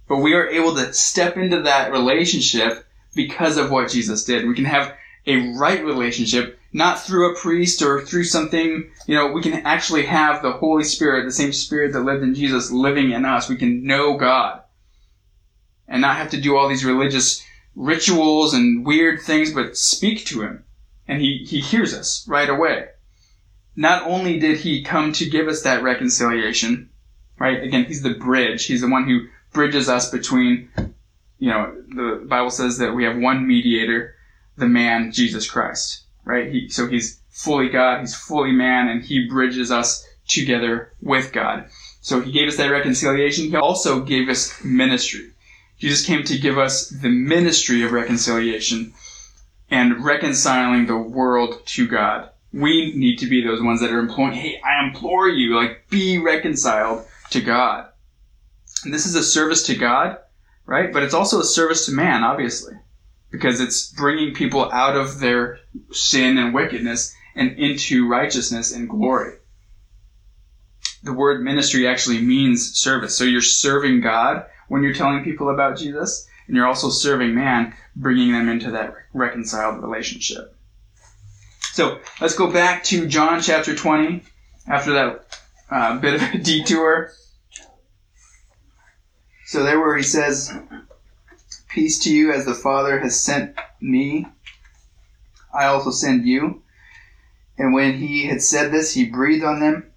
But 0.09 0.19
we 0.19 0.35
are 0.35 0.47
able 0.47 0.75
to 0.75 0.93
step 0.93 1.37
into 1.37 1.63
that 1.63 1.93
relationship 1.93 2.87
because 3.15 3.57
of 3.57 3.71
what 3.71 3.91
Jesus 3.91 4.25
did. 4.25 4.47
We 4.47 4.55
can 4.55 4.65
have 4.65 4.95
a 5.27 5.55
right 5.57 5.85
relationship, 5.85 6.59
not 6.73 7.01
through 7.01 7.33
a 7.33 7.39
priest 7.39 7.81
or 7.83 8.03
through 8.03 8.25
something, 8.25 8.91
you 9.07 9.15
know, 9.15 9.33
we 9.33 9.43
can 9.43 9.55
actually 9.67 10.05
have 10.05 10.43
the 10.43 10.53
Holy 10.53 10.85
Spirit, 10.85 11.25
the 11.25 11.33
same 11.33 11.53
Spirit 11.53 11.93
that 11.93 12.01
lived 12.01 12.23
in 12.23 12.35
Jesus 12.35 12.71
living 12.71 13.13
in 13.13 13.25
us. 13.25 13.49
We 13.49 13.57
can 13.57 13.87
know 13.87 14.17
God 14.19 14.61
and 15.89 16.01
not 16.01 16.17
have 16.17 16.31
to 16.31 16.41
do 16.41 16.57
all 16.57 16.69
these 16.69 16.85
religious 16.85 17.45
rituals 17.75 18.55
and 18.55 18.85
weird 18.85 19.21
things, 19.21 19.53
but 19.53 19.77
speak 19.77 20.25
to 20.27 20.43
him. 20.43 20.65
And 21.07 21.21
he, 21.21 21.45
he 21.49 21.61
hears 21.61 21.95
us 21.95 22.27
right 22.29 22.49
away. 22.49 22.89
Not 23.77 24.07
only 24.07 24.39
did 24.39 24.59
he 24.59 24.85
come 24.85 25.13
to 25.15 25.29
give 25.29 25.49
us 25.49 25.63
that 25.63 25.83
reconciliation, 25.83 26.91
right? 27.39 27.63
Again, 27.63 27.85
he's 27.85 28.03
the 28.03 28.15
bridge. 28.15 28.65
He's 28.67 28.81
the 28.81 28.89
one 28.89 29.05
who 29.09 29.27
bridges 29.55 29.89
us 29.89 30.11
between, 30.11 30.69
you 31.39 31.49
know, 31.49 31.75
the 31.89 32.27
Bible 32.27 32.51
says 32.51 32.77
that 32.79 32.95
we 32.95 33.05
have 33.05 33.17
one 33.17 33.47
mediator, 33.47 34.15
the 34.59 34.69
man, 34.69 35.13
Jesus 35.13 35.51
Christ, 35.51 36.03
right? 36.25 36.53
He, 36.53 36.69
so 36.69 36.87
he's 36.87 37.21
fully 37.31 37.71
God, 37.71 38.01
he's 38.01 38.15
fully 38.15 38.53
man, 38.53 38.89
and 38.89 39.03
he 39.03 39.27
bridges 39.27 39.71
us 39.71 40.07
together 40.29 40.93
with 41.01 41.33
God. 41.33 41.69
So 42.01 42.21
he 42.21 42.33
gave 42.33 42.49
us 42.49 42.57
that 42.59 42.71
reconciliation. 42.71 43.49
He 43.49 43.57
also 43.57 44.01
gave 44.01 44.29
us 44.29 44.63
ministry. 44.63 45.31
Jesus 45.79 46.07
came 46.07 46.23
to 46.25 46.39
give 46.39 46.59
us 46.59 46.89
the 46.91 47.09
ministry 47.09 47.83
of 47.83 47.93
reconciliation 47.93 48.93
and 49.71 50.05
reconciling 50.05 50.87
the 50.87 50.97
world 50.97 51.67
to 51.67 51.89
God. 51.89 52.31
We 52.53 52.93
need 52.95 53.19
to 53.19 53.27
be 53.27 53.43
those 53.43 53.61
ones 53.61 53.81
that 53.81 53.91
are 53.91 53.99
imploring, 53.99 54.35
hey, 54.35 54.61
I 54.65 54.87
implore 54.87 55.29
you, 55.29 55.57
like, 55.57 55.89
be 55.89 56.19
reconciled 56.19 57.07
to 57.31 57.41
God. 57.41 57.89
This 58.85 59.07
is 59.07 59.15
a 59.15 59.23
service 59.23 59.65
to 59.67 59.77
God, 59.77 60.19
right? 60.67 60.93
But 60.93 61.03
it's 61.03 61.15
also 61.15 61.41
a 61.41 61.45
service 61.45 61.87
to 61.87 61.93
man, 61.93 62.23
obviously, 62.23 62.75
because 63.31 63.61
it's 63.61 63.93
bringing 63.93 64.35
people 64.35 64.71
out 64.73 64.97
of 64.97 65.21
their 65.21 65.59
sin 65.91 66.39
and 66.39 66.55
wickedness 66.55 67.15
and 67.35 67.59
into 67.59 68.09
righteousness 68.09 68.73
and 68.73 68.89
glory. 68.89 69.35
The 71.03 71.13
word 71.13 71.43
ministry 71.43 71.87
actually 71.87 72.21
means 72.21 72.75
service. 72.79 73.17
So 73.17 73.25
you're 73.25 73.43
serving 73.43 74.01
God 74.01 74.47
when 74.69 74.83
you're 74.83 74.95
telling 74.95 75.25
people 75.25 75.51
about 75.51 75.77
Jesus, 75.77 76.27
and 76.47 76.57
you're 76.57 76.67
also 76.67 76.91
serving 76.91 77.35
man, 77.35 77.75
bringing 77.97 78.33
them 78.33 78.49
into 78.49 78.71
that 78.73 78.95
reconciled 79.13 79.83
relationship. 79.83 80.57
So 81.73 81.99
let's 82.21 82.37
go 82.37 82.51
back 82.51 82.85
to 82.85 83.07
John 83.07 83.43
chapter 83.43 83.75
20 83.75 84.23
after 84.69 84.93
that 84.93 85.39
uh, 85.71 85.99
bit 85.99 86.15
of 86.15 86.23
a 86.23 86.39
detour. 86.43 87.11
So 89.47 89.63
there 89.63 89.79
where 89.79 89.97
he 89.97 90.03
says, 90.03 90.53
Peace 91.69 91.99
to 92.05 92.15
you 92.15 92.33
as 92.33 92.45
the 92.45 92.55
Father 92.55 93.01
has 93.01 93.19
sent 93.19 93.57
me, 93.81 94.27
I 95.53 95.67
also 95.67 95.91
send 95.91 96.25
you. 96.27 96.63
And 97.59 97.73
when 97.73 97.99
he 97.99 98.27
had 98.27 98.43
said 98.43 98.73
this, 98.73 98.95
he 98.95 99.05
breathed 99.05 99.45
on 99.45 99.61
them 99.61 99.93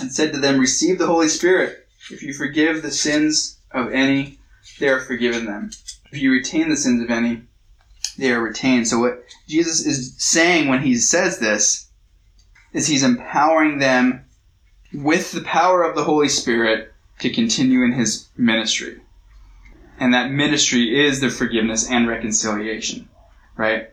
and 0.00 0.12
said 0.12 0.32
to 0.32 0.38
them, 0.38 0.60
Receive 0.60 0.98
the 0.98 1.06
Holy 1.06 1.28
Spirit. 1.28 1.86
If 2.10 2.22
you 2.22 2.32
forgive 2.32 2.82
the 2.82 2.90
sins 2.90 3.58
of 3.72 3.92
any, 3.92 4.38
they 4.78 4.88
are 4.88 5.00
forgiven 5.00 5.44
them. 5.44 5.70
If 6.10 6.20
you 6.20 6.30
retain 6.30 6.68
the 6.68 6.76
sins 6.76 7.02
of 7.02 7.10
any, 7.10 7.42
they 8.16 8.32
are 8.32 8.40
retained. 8.40 8.88
So 8.88 9.00
what 9.00 9.24
Jesus 9.48 9.84
is 9.84 10.14
saying 10.18 10.68
when 10.68 10.82
he 10.82 10.96
says 10.96 11.38
this 11.38 11.88
is 12.72 12.86
he's 12.86 13.02
empowering 13.02 13.78
them 13.78 14.24
with 14.94 15.32
the 15.32 15.42
power 15.42 15.82
of 15.82 15.96
the 15.96 16.04
Holy 16.04 16.28
Spirit 16.28 16.92
to 17.20 17.30
continue 17.30 17.82
in 17.82 17.92
his 17.92 18.28
ministry. 18.36 19.00
And 19.98 20.14
that 20.14 20.30
ministry 20.30 21.06
is 21.06 21.20
the 21.20 21.30
forgiveness 21.30 21.90
and 21.90 22.06
reconciliation, 22.06 23.08
right? 23.56 23.90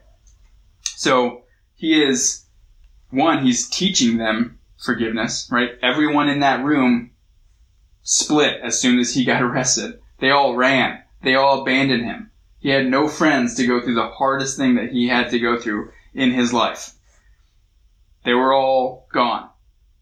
So 0.81 1.43
he 1.75 2.03
is, 2.03 2.45
one, 3.09 3.43
he's 3.43 3.67
teaching 3.67 4.17
them 4.17 4.59
forgiveness, 4.77 5.49
right? 5.51 5.71
Everyone 5.81 6.29
in 6.29 6.41
that 6.41 6.63
room 6.63 7.11
split 8.03 8.61
as 8.61 8.79
soon 8.79 8.99
as 8.99 9.13
he 9.13 9.25
got 9.25 9.41
arrested. 9.41 9.99
They 10.19 10.29
all 10.29 10.55
ran. 10.55 11.01
They 11.23 11.35
all 11.35 11.61
abandoned 11.61 12.05
him. 12.05 12.31
He 12.59 12.69
had 12.69 12.87
no 12.87 13.07
friends 13.07 13.55
to 13.55 13.67
go 13.67 13.81
through 13.81 13.95
the 13.95 14.09
hardest 14.09 14.57
thing 14.57 14.75
that 14.75 14.91
he 14.91 15.07
had 15.07 15.29
to 15.31 15.39
go 15.39 15.59
through 15.59 15.91
in 16.13 16.31
his 16.31 16.53
life. 16.53 16.93
They 18.23 18.33
were 18.33 18.53
all 18.53 19.07
gone. 19.11 19.49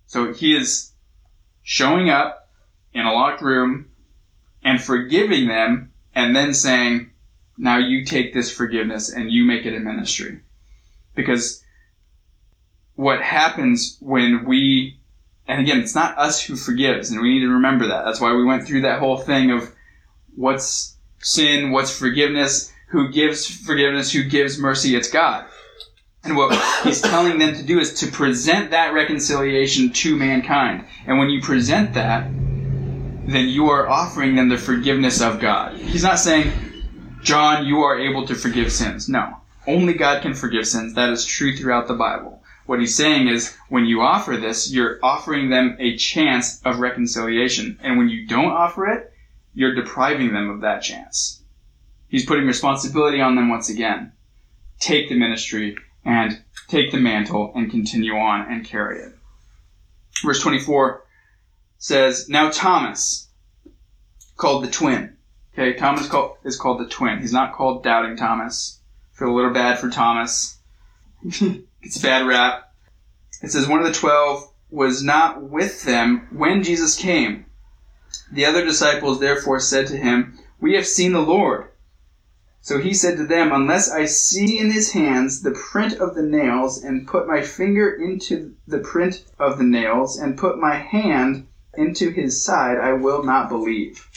So 0.06 0.34
he 0.34 0.56
is 0.56 0.92
showing 1.62 2.10
up 2.10 2.43
in 2.94 3.06
a 3.06 3.14
locked 3.14 3.42
room 3.42 3.90
and 4.64 4.82
forgiving 4.82 5.48
them 5.48 5.92
and 6.16 6.36
then 6.36 6.54
saying, 6.54 7.12
now 7.58 7.78
you 7.78 8.06
take 8.06 8.34
this 8.34 8.52
forgiveness 8.52 9.12
and 9.12 9.32
you 9.32 9.46
make 9.46 9.66
it 9.66 9.76
a 9.76 9.80
ministry. 9.80 10.42
Because 11.16 11.64
what 12.96 13.22
happens 13.22 13.98
when 14.00 14.46
we 14.46 15.00
and 15.48 15.60
again, 15.60 15.80
it's 15.80 15.96
not 15.96 16.18
us 16.18 16.42
who 16.42 16.56
forgives, 16.56 17.12
and 17.12 17.22
we 17.22 17.34
need 17.34 17.42
to 17.42 17.50
remember 17.50 17.88
that. 17.88 18.06
That's 18.06 18.22
why 18.22 18.34
we 18.34 18.46
went 18.46 18.66
through 18.66 18.82
that 18.82 19.00
whole 19.00 19.18
thing 19.18 19.52
of 19.52 19.74
what's 20.36 20.96
sin, 21.20 21.72
what's 21.72 21.98
forgiveness, 21.98 22.72
who 22.88 23.12
gives 23.12 23.46
forgiveness, 23.46 24.12
who 24.12 24.24
gives 24.24 24.58
mercy. 24.58 24.96
It's 24.96 25.10
God. 25.10 25.46
And 26.24 26.38
what 26.38 26.58
he's 26.84 27.02
telling 27.02 27.40
them 27.40 27.54
to 27.56 27.64
do 27.64 27.80
is 27.80 27.94
to 27.96 28.08
present 28.08 28.72
that 28.72 28.94
reconciliation 28.94 29.92
to 29.92 30.16
mankind. 30.16 30.86
And 31.06 31.20
when 31.20 31.30
you 31.30 31.42
present 31.42 31.94
that, 31.96 32.30
then 33.26 33.48
you 33.48 33.70
are 33.70 33.90
offering 33.90 34.36
them 34.36 34.50
the 34.50 34.58
forgiveness 34.58 35.22
of 35.22 35.40
God. 35.40 35.78
He's 35.78 36.04
not 36.04 36.20
saying, 36.20 36.52
John, 37.22 37.66
you 37.66 37.80
are 37.80 38.00
able 38.00 38.28
to 38.28 38.36
forgive 38.36 38.72
sins. 38.72 39.08
No. 39.08 39.38
Only 39.66 39.94
God 39.94 40.22
can 40.22 40.34
forgive 40.34 40.68
sins. 40.68 40.94
That 40.96 41.10
is 41.10 41.26
true 41.26 41.56
throughout 41.56 41.88
the 41.88 41.94
Bible. 41.94 42.42
What 42.66 42.80
he's 42.80 42.96
saying 42.96 43.28
is, 43.28 43.56
when 43.70 43.86
you 43.86 44.02
offer 44.02 44.38
this, 44.38 44.72
you're 44.72 45.00
offering 45.04 45.50
them 45.50 45.76
a 45.80 45.98
chance 45.98 46.62
of 46.64 46.80
reconciliation. 46.80 47.78
And 47.82 47.98
when 47.98 48.10
you 48.10 48.28
don't 48.28 48.52
offer 48.52 48.88
it, 48.88 49.14
you're 49.54 49.76
depriving 49.76 50.34
them 50.34 50.50
of 50.50 50.62
that 50.62 50.82
chance. 50.82 51.42
He's 52.08 52.26
putting 52.26 52.46
responsibility 52.46 53.22
on 53.22 53.36
them 53.36 53.50
once 53.50 53.70
again. 53.70 54.12
Take 54.80 55.10
the 55.10 55.18
ministry 55.18 55.78
and 56.06 56.42
take 56.68 56.92
the 56.92 57.00
mantle 57.00 57.52
and 57.56 57.72
continue 57.72 58.16
on 58.16 58.52
and 58.52 58.66
carry 58.66 59.00
it. 59.00 59.14
Verse 60.24 60.42
24 60.42 61.03
says, 61.84 62.30
Now 62.30 62.50
Thomas, 62.50 63.28
called 64.38 64.64
the 64.64 64.72
twin. 64.72 65.18
Okay, 65.54 65.74
Thomas 65.74 66.08
called, 66.08 66.38
is 66.46 66.56
called 66.56 66.80
the 66.80 66.88
twin. 66.88 67.20
He's 67.20 67.34
not 67.34 67.52
called 67.52 67.84
Doubting 67.84 68.16
Thomas. 68.16 68.80
Feel 69.12 69.32
a 69.32 69.36
little 69.36 69.52
bad 69.52 69.80
for 69.80 69.90
Thomas. 69.90 70.60
it's 71.24 71.98
a 71.98 72.02
bad 72.02 72.26
rap. 72.26 72.74
It 73.42 73.52
says, 73.52 73.68
One 73.68 73.82
of 73.82 73.86
the 73.86 74.00
twelve 74.00 74.50
was 74.70 75.04
not 75.04 75.44
with 75.44 75.84
them 75.84 76.30
when 76.32 76.64
Jesus 76.64 76.96
came. 76.96 77.48
The 78.32 78.46
other 78.46 78.64
disciples 78.64 79.20
therefore 79.20 79.60
said 79.60 79.88
to 79.88 79.98
him, 79.98 80.40
We 80.62 80.76
have 80.76 80.88
seen 80.88 81.12
the 81.12 81.20
Lord. 81.20 81.68
So 82.62 82.80
he 82.80 82.94
said 82.94 83.18
to 83.18 83.28
them, 83.28 83.52
Unless 83.52 83.92
I 83.92 84.06
see 84.06 84.58
in 84.58 84.72
his 84.72 84.94
hands 84.94 85.42
the 85.42 85.52
print 85.52 86.00
of 86.00 86.16
the 86.16 86.24
nails, 86.24 86.82
and 86.82 87.06
put 87.06 87.28
my 87.28 87.42
finger 87.42 87.92
into 87.92 88.56
the 88.66 88.80
print 88.80 89.26
of 89.38 89.58
the 89.58 89.66
nails, 89.66 90.18
and 90.18 90.38
put 90.38 90.58
my 90.58 90.76
hand 90.76 91.48
into 91.76 92.12
his 92.12 92.44
side, 92.44 92.78
I 92.78 92.94
will 92.94 93.24
not 93.24 93.50
believe. 93.50 94.08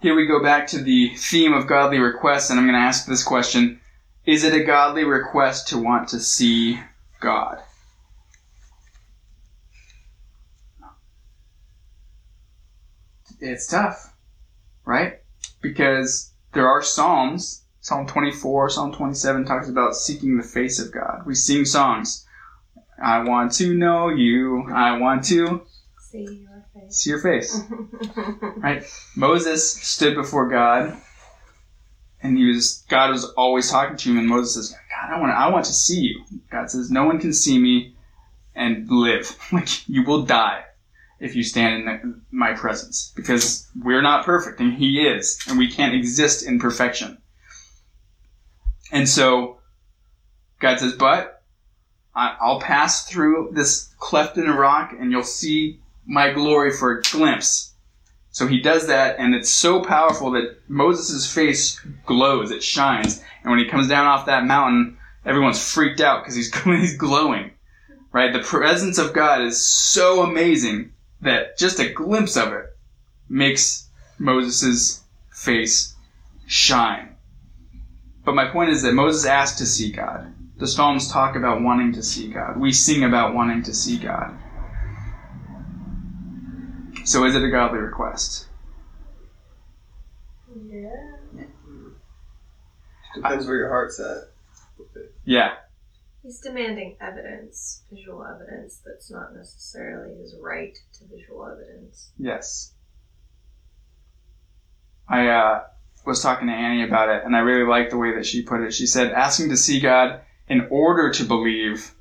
Here 0.00 0.14
we 0.14 0.26
go 0.26 0.42
back 0.42 0.66
to 0.68 0.82
the 0.82 1.14
theme 1.16 1.54
of 1.54 1.66
godly 1.66 1.98
requests, 1.98 2.50
and 2.50 2.58
I'm 2.58 2.66
going 2.66 2.78
to 2.78 2.86
ask 2.86 3.06
this 3.06 3.22
question 3.22 3.80
Is 4.26 4.44
it 4.44 4.54
a 4.54 4.64
godly 4.64 5.04
request 5.04 5.68
to 5.68 5.78
want 5.78 6.08
to 6.08 6.20
see 6.20 6.78
God? 7.20 7.58
It's 13.40 13.66
tough, 13.66 14.14
right? 14.84 15.20
Because 15.60 16.32
there 16.52 16.68
are 16.68 16.82
Psalms. 16.82 17.62
Psalm 17.80 18.06
24, 18.06 18.70
Psalm 18.70 18.92
27 18.92 19.44
talks 19.44 19.68
about 19.68 19.94
seeking 19.94 20.38
the 20.38 20.42
face 20.42 20.78
of 20.78 20.90
God. 20.90 21.22
We 21.26 21.34
sing 21.34 21.66
songs. 21.66 22.23
I 23.02 23.20
want 23.24 23.52
to 23.54 23.74
know 23.74 24.08
you. 24.08 24.68
I 24.72 24.98
want 24.98 25.24
to 25.24 25.62
See 25.98 26.46
your 26.48 26.64
face. 26.72 26.96
see 26.96 27.10
your 27.10 27.18
face. 27.20 27.60
right? 28.56 28.84
Moses 29.16 29.72
stood 29.82 30.14
before 30.14 30.48
God, 30.48 30.96
and 32.22 32.38
he 32.38 32.44
was 32.46 32.84
God 32.88 33.10
was 33.10 33.24
always 33.36 33.70
talking 33.70 33.96
to 33.96 34.10
him, 34.10 34.18
and 34.18 34.28
Moses 34.28 34.54
says, 34.68 34.78
"God, 34.90 35.14
I 35.14 35.20
want 35.20 35.32
I 35.32 35.48
want 35.50 35.64
to 35.66 35.72
see 35.72 36.00
you." 36.00 36.24
God 36.50 36.70
says, 36.70 36.90
"No 36.90 37.04
one 37.04 37.18
can 37.18 37.32
see 37.32 37.58
me 37.58 37.94
and 38.54 38.88
live. 38.88 39.36
Like 39.52 39.88
you 39.88 40.04
will 40.04 40.22
die 40.22 40.64
if 41.20 41.34
you 41.34 41.42
stand 41.42 41.88
in 41.88 42.22
my 42.30 42.52
presence, 42.54 43.12
because 43.16 43.68
we're 43.82 44.02
not 44.02 44.24
perfect, 44.24 44.60
and 44.60 44.72
He 44.74 45.06
is, 45.06 45.38
and 45.48 45.58
we 45.58 45.70
can't 45.70 45.94
exist 45.94 46.46
in 46.46 46.58
perfection." 46.60 47.18
And 48.92 49.08
so 49.08 49.58
God 50.60 50.78
says, 50.78 50.92
"But 50.92 51.33
I'll 52.14 52.60
pass 52.60 53.08
through 53.08 53.50
this 53.52 53.92
cleft 53.98 54.36
in 54.36 54.46
a 54.46 54.56
rock, 54.56 54.94
and 54.98 55.10
you'll 55.10 55.24
see 55.24 55.80
my 56.06 56.32
glory 56.32 56.70
for 56.70 56.92
a 56.92 57.02
glimpse. 57.02 57.72
So 58.30 58.46
he 58.46 58.60
does 58.60 58.86
that, 58.86 59.16
and 59.18 59.34
it's 59.34 59.50
so 59.50 59.80
powerful 59.82 60.32
that 60.32 60.58
Moses' 60.68 61.32
face 61.32 61.80
glows, 62.06 62.50
it 62.50 62.62
shines. 62.62 63.22
And 63.42 63.50
when 63.50 63.58
he 63.58 63.68
comes 63.68 63.88
down 63.88 64.06
off 64.06 64.26
that 64.26 64.44
mountain, 64.44 64.98
everyone's 65.24 65.62
freaked 65.72 66.00
out 66.00 66.22
because 66.22 66.34
he's, 66.34 66.54
he's 66.64 66.96
glowing. 66.96 67.52
Right? 68.12 68.32
The 68.32 68.40
presence 68.40 68.98
of 68.98 69.12
God 69.12 69.42
is 69.42 69.64
so 69.64 70.22
amazing 70.22 70.92
that 71.20 71.58
just 71.58 71.80
a 71.80 71.92
glimpse 71.92 72.36
of 72.36 72.52
it 72.52 72.76
makes 73.28 73.88
Moses' 74.18 75.02
face 75.32 75.94
shine. 76.46 77.16
But 78.24 78.34
my 78.34 78.46
point 78.46 78.70
is 78.70 78.82
that 78.82 78.94
Moses 78.94 79.26
asked 79.26 79.58
to 79.58 79.66
see 79.66 79.90
God. 79.90 80.32
The 80.64 80.70
Psalms 80.70 81.12
talk 81.12 81.36
about 81.36 81.60
wanting 81.60 81.92
to 81.92 82.02
see 82.02 82.28
God. 82.28 82.58
We 82.58 82.72
sing 82.72 83.04
about 83.04 83.34
wanting 83.34 83.62
to 83.64 83.74
see 83.74 83.98
God. 83.98 84.34
So 87.04 87.26
is 87.26 87.34
it 87.34 87.42
a 87.42 87.50
godly 87.50 87.80
request? 87.80 88.46
Yeah. 90.66 90.88
Depends 93.14 93.46
where 93.46 93.56
your 93.56 93.68
heart's 93.68 94.00
at. 94.00 94.30
Yeah. 95.26 95.52
He's 96.22 96.40
demanding 96.40 96.96
evidence, 96.98 97.82
visual 97.92 98.24
evidence, 98.24 98.80
that's 98.86 99.10
not 99.10 99.36
necessarily 99.36 100.16
his 100.16 100.34
right 100.40 100.78
to 100.94 101.04
visual 101.14 101.46
evidence. 101.46 102.10
Yes. 102.16 102.72
I 105.10 105.28
uh, 105.28 105.64
was 106.06 106.22
talking 106.22 106.48
to 106.48 106.54
Annie 106.54 106.84
about 106.84 107.10
it, 107.10 107.22
and 107.22 107.36
I 107.36 107.40
really 107.40 107.68
liked 107.68 107.90
the 107.90 107.98
way 107.98 108.14
that 108.14 108.24
she 108.24 108.40
put 108.40 108.62
it. 108.62 108.72
She 108.72 108.86
said, 108.86 109.12
asking 109.12 109.50
to 109.50 109.58
see 109.58 109.78
God 109.78 110.22
in 110.48 110.66
order 110.70 111.10
to 111.10 111.24
believe 111.24 111.92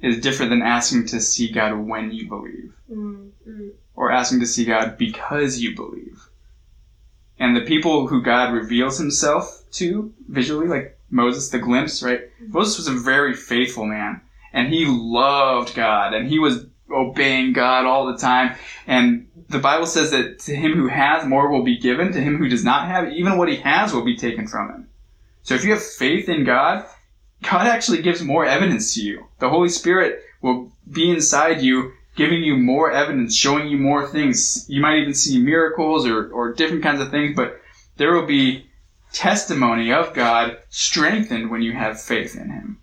is 0.00 0.20
different 0.20 0.50
than 0.50 0.62
asking 0.62 1.06
to 1.06 1.20
see 1.20 1.50
God 1.50 1.78
when 1.78 2.10
you 2.12 2.28
believe, 2.28 2.74
Mm, 2.90 3.30
or 3.94 4.10
asking 4.10 4.40
to 4.40 4.46
see 4.46 4.64
God 4.64 4.98
because 4.98 5.58
you 5.58 5.74
believe. 5.74 6.28
And 7.38 7.56
the 7.56 7.62
people 7.62 8.06
who 8.06 8.22
God 8.22 8.52
reveals 8.52 8.98
himself 8.98 9.62
to 9.72 10.12
visually, 10.28 10.68
like 10.68 10.98
Moses, 11.10 11.48
the 11.48 11.58
glimpse, 11.58 12.02
right? 12.02 12.22
Moses 12.40 12.78
was 12.78 12.88
a 12.88 12.92
very 12.92 13.34
faithful 13.34 13.86
man, 13.86 14.20
and 14.52 14.72
he 14.72 14.84
loved 14.86 15.74
God, 15.74 16.14
and 16.14 16.28
he 16.28 16.38
was 16.38 16.66
obeying 16.90 17.52
God 17.52 17.86
all 17.86 18.06
the 18.06 18.18
time. 18.18 18.54
And 18.86 19.26
the 19.48 19.58
Bible 19.58 19.86
says 19.86 20.10
that 20.10 20.38
to 20.40 20.54
him 20.54 20.74
who 20.74 20.88
has, 20.88 21.26
more 21.26 21.50
will 21.50 21.64
be 21.64 21.78
given. 21.78 22.12
To 22.12 22.20
him 22.20 22.36
who 22.38 22.48
does 22.48 22.64
not 22.64 22.86
have, 22.88 23.12
even 23.12 23.36
what 23.38 23.48
he 23.48 23.56
has 23.56 23.92
will 23.92 24.04
be 24.04 24.16
taken 24.16 24.46
from 24.46 24.68
him. 24.68 24.88
So 25.42 25.54
if 25.54 25.64
you 25.64 25.72
have 25.72 25.82
faith 25.82 26.28
in 26.28 26.44
God, 26.44 26.84
God 27.42 27.66
actually 27.66 28.02
gives 28.02 28.22
more 28.22 28.44
evidence 28.46 28.94
to 28.94 29.02
you. 29.02 29.26
The 29.38 29.50
Holy 29.50 29.68
Spirit 29.68 30.22
will 30.40 30.72
be 30.90 31.10
inside 31.10 31.60
you, 31.60 31.92
giving 32.16 32.42
you 32.42 32.56
more 32.56 32.90
evidence, 32.90 33.34
showing 33.36 33.68
you 33.68 33.76
more 33.76 34.06
things. 34.06 34.64
You 34.68 34.80
might 34.80 34.98
even 34.98 35.14
see 35.14 35.38
miracles 35.38 36.06
or, 36.06 36.30
or 36.30 36.52
different 36.52 36.82
kinds 36.82 37.00
of 37.00 37.10
things, 37.10 37.36
but 37.36 37.60
there 37.96 38.14
will 38.14 38.26
be 38.26 38.66
testimony 39.12 39.92
of 39.92 40.14
God 40.14 40.58
strengthened 40.70 41.50
when 41.50 41.62
you 41.62 41.72
have 41.72 42.00
faith 42.00 42.36
in 42.36 42.50
Him. 42.50 42.78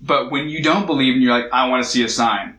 But 0.00 0.30
when 0.30 0.48
you 0.48 0.62
don't 0.62 0.86
believe 0.86 1.14
and 1.14 1.22
you're 1.22 1.38
like, 1.38 1.52
I 1.52 1.68
want 1.68 1.84
to 1.84 1.88
see 1.88 2.02
a 2.02 2.08
sign, 2.08 2.58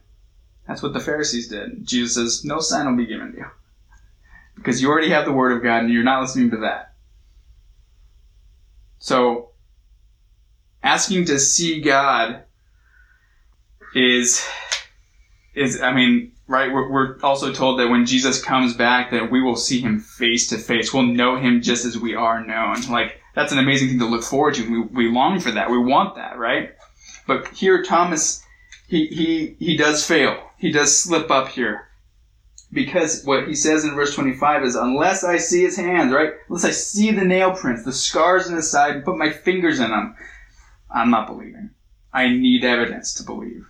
that's 0.68 0.82
what 0.82 0.94
the 0.94 1.00
Pharisees 1.00 1.50
did. 1.50 1.86
Jesus 1.86 2.16
says, 2.16 2.46
No 2.46 2.60
sign 2.60 2.86
will 2.86 2.98
be 2.98 3.06
given 3.06 3.34
to 3.34 3.38
you. 3.40 3.46
Because 4.56 4.82
you 4.82 4.90
already 4.90 5.10
have 5.10 5.26
the 5.26 5.34
Word 5.34 5.52
of 5.52 5.64
God 5.64 5.84
and 5.84 5.92
you're 5.92 6.04
not 6.04 6.22
listening 6.22 6.52
to 6.52 6.58
that. 6.58 6.93
So, 9.04 9.50
asking 10.82 11.26
to 11.26 11.38
see 11.38 11.82
God 11.82 12.44
is, 13.94 14.48
is, 15.54 15.82
I 15.82 15.94
mean, 15.94 16.32
right, 16.48 16.72
we're, 16.72 16.90
we're 16.90 17.20
also 17.22 17.52
told 17.52 17.82
that 17.82 17.90
when 17.90 18.06
Jesus 18.06 18.42
comes 18.42 18.74
back 18.74 19.12
that 19.12 19.30
we 19.30 19.42
will 19.42 19.58
see 19.58 19.82
him 19.82 20.00
face 20.00 20.48
to 20.52 20.58
face. 20.58 20.94
We'll 20.94 21.04
know 21.04 21.36
him 21.36 21.62
just 21.62 21.84
as 21.84 21.98
we 21.98 22.16
are 22.16 22.46
known. 22.46 22.78
Like, 22.90 23.20
that's 23.36 23.52
an 23.52 23.60
amazing 23.60 23.90
thing 23.90 24.00
to 24.00 24.06
look 24.06 24.24
forward 24.24 24.54
to. 24.54 24.72
We, 24.72 25.08
we 25.08 25.12
long 25.12 25.42
for 25.42 25.52
that. 25.52 25.70
We 25.70 25.80
want 25.80 26.16
that, 26.16 26.38
right? 26.38 26.74
But 27.28 27.50
here, 27.50 27.84
Thomas, 27.84 28.42
he, 28.88 29.08
he, 29.08 29.58
he 29.60 29.76
does 29.76 30.06
fail. 30.06 30.42
He 30.58 30.72
does 30.72 30.98
slip 30.98 31.30
up 31.30 31.50
here. 31.50 31.90
Because 32.74 33.24
what 33.24 33.48
he 33.48 33.54
says 33.54 33.84
in 33.84 33.94
verse 33.94 34.16
25 34.16 34.64
is, 34.64 34.76
unless 34.76 35.24
I 35.24 35.38
see 35.38 35.62
his 35.62 35.78
hands, 35.78 36.12
right? 36.12 36.34
Unless 36.50 36.66
I 36.66 36.72
see 36.72 37.12
the 37.12 37.24
nail 37.24 37.56
prints, 37.56 37.84
the 37.84 37.94
scars 37.94 38.48
in 38.48 38.56
his 38.56 38.70
side, 38.70 38.96
and 38.96 39.06
put 39.06 39.18
my 39.18 39.30
fingers 39.30 39.80
in 39.80 39.92
them, 39.92 40.16
I'm 40.94 41.12
not 41.12 41.28
believing. 41.28 41.70
I 42.12 42.30
need 42.30 42.66
evidence 42.66 43.14
to 43.16 43.24
believe. 43.24 43.68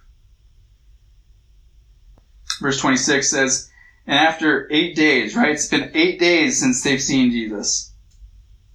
Verse 2.62 2.80
26 2.80 3.30
says, 3.30 3.70
and 4.06 4.18
after 4.18 4.68
eight 4.72 4.96
days, 4.96 5.36
right? 5.36 5.52
It's 5.52 5.68
been 5.68 5.92
eight 5.94 6.20
days 6.20 6.60
since 6.60 6.84
they've 6.84 7.02
seen 7.02 7.32
Jesus. 7.32 7.92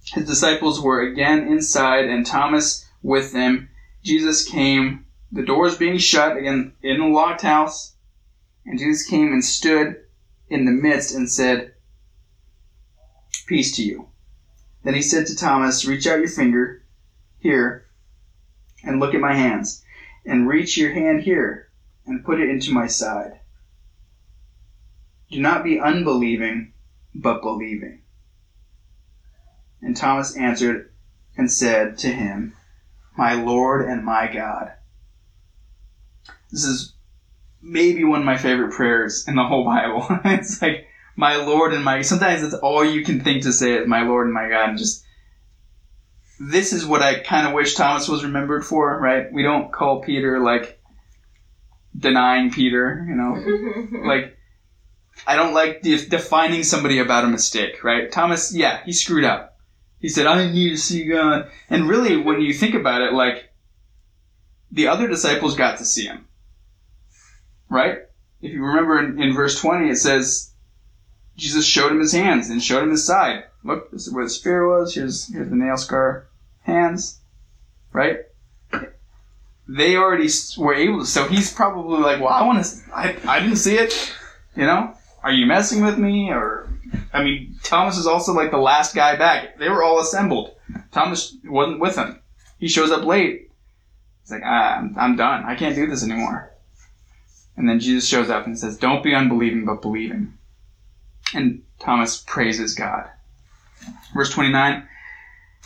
His 0.05 0.27
disciples 0.27 0.81
were 0.81 1.01
again 1.01 1.47
inside 1.47 2.05
and 2.05 2.25
Thomas 2.25 2.87
with 3.03 3.31
them. 3.31 3.69
Jesus 4.03 4.47
came, 4.47 5.05
the 5.31 5.43
doors 5.43 5.77
being 5.77 5.97
shut, 5.97 6.37
again, 6.37 6.73
in 6.81 6.99
a 6.99 7.07
locked 7.07 7.41
house. 7.41 7.95
And 8.65 8.79
Jesus 8.79 9.07
came 9.07 9.31
and 9.33 9.43
stood 9.43 9.97
in 10.49 10.65
the 10.65 10.71
midst 10.71 11.13
and 11.13 11.29
said, 11.29 11.73
Peace 13.45 13.75
to 13.75 13.83
you. 13.83 14.07
Then 14.83 14.93
he 14.93 15.01
said 15.01 15.25
to 15.27 15.35
Thomas, 15.35 15.85
Reach 15.85 16.07
out 16.07 16.19
your 16.19 16.27
finger 16.27 16.83
here 17.39 17.85
and 18.83 18.99
look 18.99 19.13
at 19.13 19.21
my 19.21 19.33
hands, 19.33 19.83
and 20.25 20.47
reach 20.47 20.77
your 20.77 20.93
hand 20.93 21.21
here 21.21 21.69
and 22.05 22.23
put 22.23 22.39
it 22.39 22.49
into 22.49 22.71
my 22.71 22.87
side. 22.87 23.39
Do 25.29 25.39
not 25.39 25.63
be 25.63 25.79
unbelieving, 25.79 26.73
but 27.13 27.41
believing. 27.41 28.01
And 29.81 29.95
Thomas 29.95 30.35
answered 30.35 30.91
and 31.37 31.51
said 31.51 31.97
to 31.99 32.11
him, 32.11 32.53
My 33.17 33.33
Lord 33.33 33.87
and 33.87 34.03
my 34.03 34.31
God. 34.31 34.73
This 36.51 36.63
is 36.63 36.93
maybe 37.61 38.03
one 38.03 38.19
of 38.19 38.25
my 38.25 38.37
favorite 38.37 38.73
prayers 38.73 39.27
in 39.27 39.35
the 39.35 39.43
whole 39.43 39.65
Bible. 39.65 40.05
it's 40.25 40.61
like, 40.61 40.87
my 41.15 41.35
Lord 41.35 41.73
and 41.73 41.83
my. 41.83 42.01
Sometimes 42.01 42.41
it's 42.41 42.53
all 42.55 42.83
you 42.83 43.03
can 43.03 43.19
think 43.19 43.43
to 43.43 43.51
say 43.51 43.73
is 43.73 43.87
my 43.87 44.03
Lord 44.03 44.25
and 44.25 44.33
my 44.33 44.49
God, 44.49 44.69
and 44.69 44.77
just. 44.77 45.03
This 46.39 46.71
is 46.71 46.85
what 46.85 47.01
I 47.01 47.19
kind 47.19 47.45
of 47.45 47.53
wish 47.53 47.75
Thomas 47.75 48.07
was 48.07 48.23
remembered 48.23 48.65
for, 48.65 48.97
right? 48.97 49.25
We 49.33 49.43
don't 49.43 49.73
call 49.73 50.01
Peter 50.01 50.39
like 50.39 50.79
denying 51.97 52.51
Peter, 52.51 53.05
you 53.07 53.15
know, 53.15 54.07
like 54.07 54.37
I 55.27 55.35
don't 55.35 55.53
like 55.53 55.81
de- 55.81 56.07
defining 56.07 56.63
somebody 56.63 56.99
about 56.99 57.25
a 57.25 57.27
mistake, 57.27 57.83
right? 57.83 58.09
Thomas, 58.09 58.55
yeah, 58.55 58.81
he 58.85 58.93
screwed 58.93 59.25
up. 59.25 59.57
He 59.99 60.07
said, 60.07 60.27
"I 60.27 60.49
need 60.49 60.69
to 60.69 60.77
see 60.77 61.03
God," 61.03 61.51
and 61.69 61.89
really, 61.89 62.15
when 62.15 62.39
you 62.39 62.53
think 62.53 62.73
about 62.73 63.01
it, 63.01 63.11
like 63.11 63.51
the 64.71 64.87
other 64.87 65.09
disciples 65.09 65.57
got 65.57 65.79
to 65.79 65.85
see 65.85 66.05
him, 66.05 66.25
right? 67.69 67.99
If 68.41 68.51
you 68.51 68.63
remember 68.63 68.99
in, 68.99 69.21
in 69.21 69.33
verse 69.33 69.59
twenty, 69.59 69.89
it 69.89 69.97
says 69.97 70.51
Jesus 71.37 71.65
showed 71.65 71.91
him 71.91 71.99
his 71.99 72.11
hands 72.11 72.49
and 72.49 72.61
showed 72.61 72.83
him 72.83 72.91
his 72.91 73.05
side. 73.05 73.43
Look, 73.63 73.91
this 73.91 74.07
is 74.07 74.13
where 74.13 74.23
the 74.23 74.29
spear 74.29 74.67
was. 74.67 74.95
Here's 74.95 75.27
here's 75.27 75.49
the 75.49 75.55
nail 75.55 75.77
scar 75.77 76.27
hands, 76.63 77.19
right? 77.91 78.19
They 79.67 79.97
already 79.97 80.29
were 80.57 80.73
able 80.73 80.99
to. 81.01 81.05
So 81.05 81.27
he's 81.27 81.53
probably 81.53 81.99
like, 81.99 82.19
well, 82.19 82.29
I 82.29 82.43
want 82.43 82.65
to. 82.65 82.77
I 82.93 83.15
I 83.27 83.39
didn't 83.39 83.57
see 83.57 83.75
it. 83.75 84.13
You 84.55 84.65
know, 84.65 84.95
are 85.21 85.31
you 85.31 85.45
messing 85.45 85.83
with 85.83 85.97
me? 85.97 86.31
Or 86.31 86.67
I 87.13 87.23
mean, 87.23 87.59
Thomas 87.61 87.97
is 87.97 88.07
also 88.07 88.33
like 88.33 88.51
the 88.51 88.57
last 88.57 88.95
guy 88.95 89.15
back. 89.15 89.59
They 89.59 89.69
were 89.69 89.83
all 89.83 89.99
assembled. 89.99 90.55
Thomas 90.91 91.35
wasn't 91.45 91.79
with 91.79 91.95
them. 91.95 92.19
He 92.57 92.67
shows 92.67 92.91
up 92.91 93.05
late. 93.05 93.51
He's 94.21 94.31
like, 94.31 94.41
ah, 94.43 94.77
I'm, 94.77 94.95
I'm 94.97 95.15
done. 95.15 95.43
I 95.45 95.55
can't 95.55 95.75
do 95.75 95.87
this 95.87 96.03
anymore. 96.03 96.48
And 97.59 97.67
then 97.67 97.81
Jesus 97.81 98.07
shows 98.07 98.29
up 98.29 98.45
and 98.45 98.57
says, 98.57 98.77
Don't 98.77 99.03
be 99.03 99.13
unbelieving, 99.13 99.65
but 99.65 99.81
believing. 99.81 100.33
And 101.33 101.61
Thomas 101.77 102.23
praises 102.25 102.73
God. 102.73 103.09
Verse 104.13 104.31
29 104.31 104.87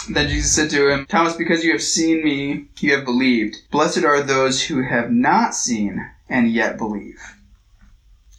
Then 0.10 0.28
Jesus 0.28 0.52
said 0.52 0.72
to 0.72 0.90
him, 0.90 1.06
Thomas, 1.06 1.36
because 1.36 1.64
you 1.64 1.72
have 1.72 1.84
seen 1.84 2.24
me, 2.24 2.66
you 2.80 2.96
have 2.96 3.06
believed. 3.06 3.58
Blessed 3.70 4.04
are 4.04 4.24
those 4.24 4.64
who 4.64 4.82
have 4.82 5.12
not 5.12 5.54
seen 5.54 6.04
and 6.28 6.52
yet 6.52 6.80
believe. 6.80 7.22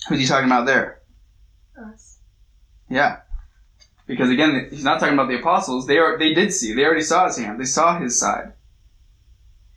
Who's 0.09 0.19
he 0.19 0.27
talking 0.27 0.47
about 0.47 0.67
there? 0.67 1.01
Us. 1.79 2.19
Yeah. 2.91 3.19
Because 4.09 4.31
again, 4.31 4.67
he's 4.69 4.83
not 4.83 4.99
talking 4.99 5.15
about 5.15 5.29
the 5.29 5.39
apostles. 5.39 5.87
They 5.87 5.99
are 5.99 6.19
they 6.19 6.35
did 6.35 6.53
see. 6.53 6.75
They 6.75 6.85
already 6.85 7.03
saw 7.03 7.29
his 7.29 7.39
hand. 7.39 7.61
They 7.61 7.67
saw 7.67 8.01
his 8.01 8.19
side. 8.19 8.53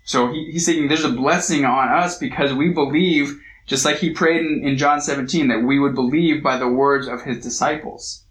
So 0.04 0.32
he, 0.32 0.52
he's 0.52 0.66
saying 0.66 0.88
there's 0.88 1.04
a 1.04 1.12
blessing 1.12 1.64
on 1.64 1.90
us 1.90 2.18
because 2.18 2.54
we 2.54 2.70
believe, 2.70 3.40
just 3.68 3.86
like 3.86 3.98
he 3.98 4.10
prayed 4.10 4.46
in, 4.46 4.62
in 4.64 4.78
John 4.78 5.02
17, 5.02 5.50
that 5.50 5.62
we 5.62 5.78
would 5.78 5.94
believe 5.94 6.42
by 6.42 6.58
the 6.58 6.70
words 6.70 7.08
of 7.08 7.24
his 7.24 7.44
disciples. 7.44 8.24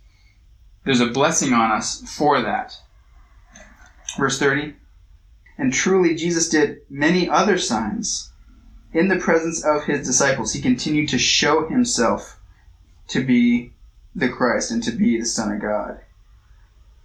There's 0.84 1.01
a 1.01 1.07
blessing 1.07 1.53
on 1.53 1.70
us 1.70 2.03
for 2.16 2.41
that. 2.41 2.76
Verse 4.18 4.39
30. 4.39 4.74
And 5.59 5.72
truly 5.72 6.14
Jesus 6.14 6.49
did 6.49 6.78
many 6.89 7.28
other 7.28 7.59
signs 7.59 8.30
in 8.93 9.09
the 9.09 9.16
presence 9.16 9.64
of 9.64 9.84
his 9.84 10.07
disciples. 10.07 10.53
He 10.53 10.62
continued 10.62 11.09
to 11.11 11.18
show 11.18 11.68
himself 11.68 12.41
to 13.09 13.22
be 13.22 13.72
the 14.14 14.28
Christ 14.28 14.70
and 14.70 14.82
to 14.84 14.91
be 14.91 15.18
the 15.18 15.26
Son 15.26 15.53
of 15.53 15.61
God. 15.61 16.01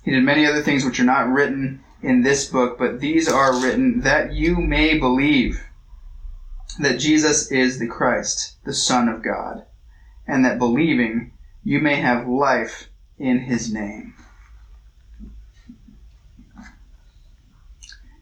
He 0.04 0.12
did 0.12 0.24
many 0.24 0.46
other 0.46 0.62
things 0.62 0.86
which 0.86 1.00
are 1.00 1.06
not 1.06 1.30
written 1.30 1.84
in 2.02 2.24
this 2.24 2.50
book, 2.50 2.78
but 2.78 3.00
these 3.00 3.28
are 3.28 3.62
written 3.62 4.02
that 4.02 4.34
you 4.34 4.56
may 4.56 4.98
believe 4.98 5.64
that 6.80 6.99
Jesus 6.99 7.51
is 7.51 7.80
the 7.80 7.88
Christ, 7.88 8.55
the 8.63 8.74
Son 8.74 9.09
of 9.09 9.24
God, 9.24 9.65
and 10.28 10.45
that 10.45 10.59
believing 10.59 11.34
you 11.63 11.80
may 11.80 11.95
have 11.95 12.28
life 12.28 12.89
in 13.17 13.39
his 13.39 13.72
name. 13.72 14.13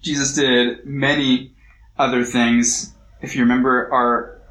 Jesus 0.02 0.34
did 0.34 0.86
many 0.86 1.52
other 1.98 2.24
things. 2.24 2.94
If 3.22 3.36
you 3.36 3.42
remember 3.42 3.92
our 3.94 4.42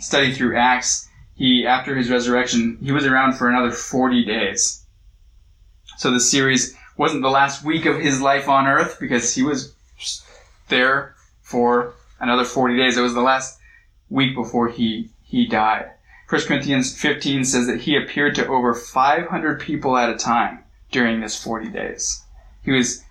study 0.00 0.32
through 0.32 0.56
Acts, 0.56 1.08
he 1.34 1.66
after 1.66 1.96
his 1.96 2.10
resurrection, 2.10 2.78
he 2.80 2.92
was 2.92 3.04
around 3.04 3.34
for 3.34 3.48
another 3.48 3.72
40 3.72 4.24
days. 4.24 4.84
So 5.98 6.10
the 6.10 6.20
series 6.20 6.76
wasn't 6.96 7.22
the 7.22 7.30
last 7.30 7.64
week 7.64 7.86
of 7.86 8.00
his 8.00 8.20
life 8.20 8.48
on 8.48 8.66
earth 8.66 8.98
because 9.00 9.34
he 9.34 9.42
was 9.42 9.74
there 10.68 11.14
for 11.42 11.94
another 12.20 12.44
40 12.44 12.76
days. 12.76 12.96
It 12.96 13.02
was 13.02 13.14
the 13.14 13.20
last 13.22 13.58
week 14.08 14.34
before 14.34 14.68
he 14.68 15.10
he 15.22 15.46
died. 15.46 15.90
1 16.28 16.42
Corinthians 16.42 16.96
15 16.98 17.44
says 17.44 17.66
that 17.66 17.82
he 17.82 17.96
appeared 17.96 18.34
to 18.34 18.46
over 18.46 18.74
500 18.74 19.60
people 19.60 19.96
at 19.96 20.10
a 20.10 20.16
time 20.16 20.64
during 20.90 21.20
this 21.20 21.42
40 21.42 21.68
days. 21.68 22.22
He 22.62 22.72
was 22.72 23.04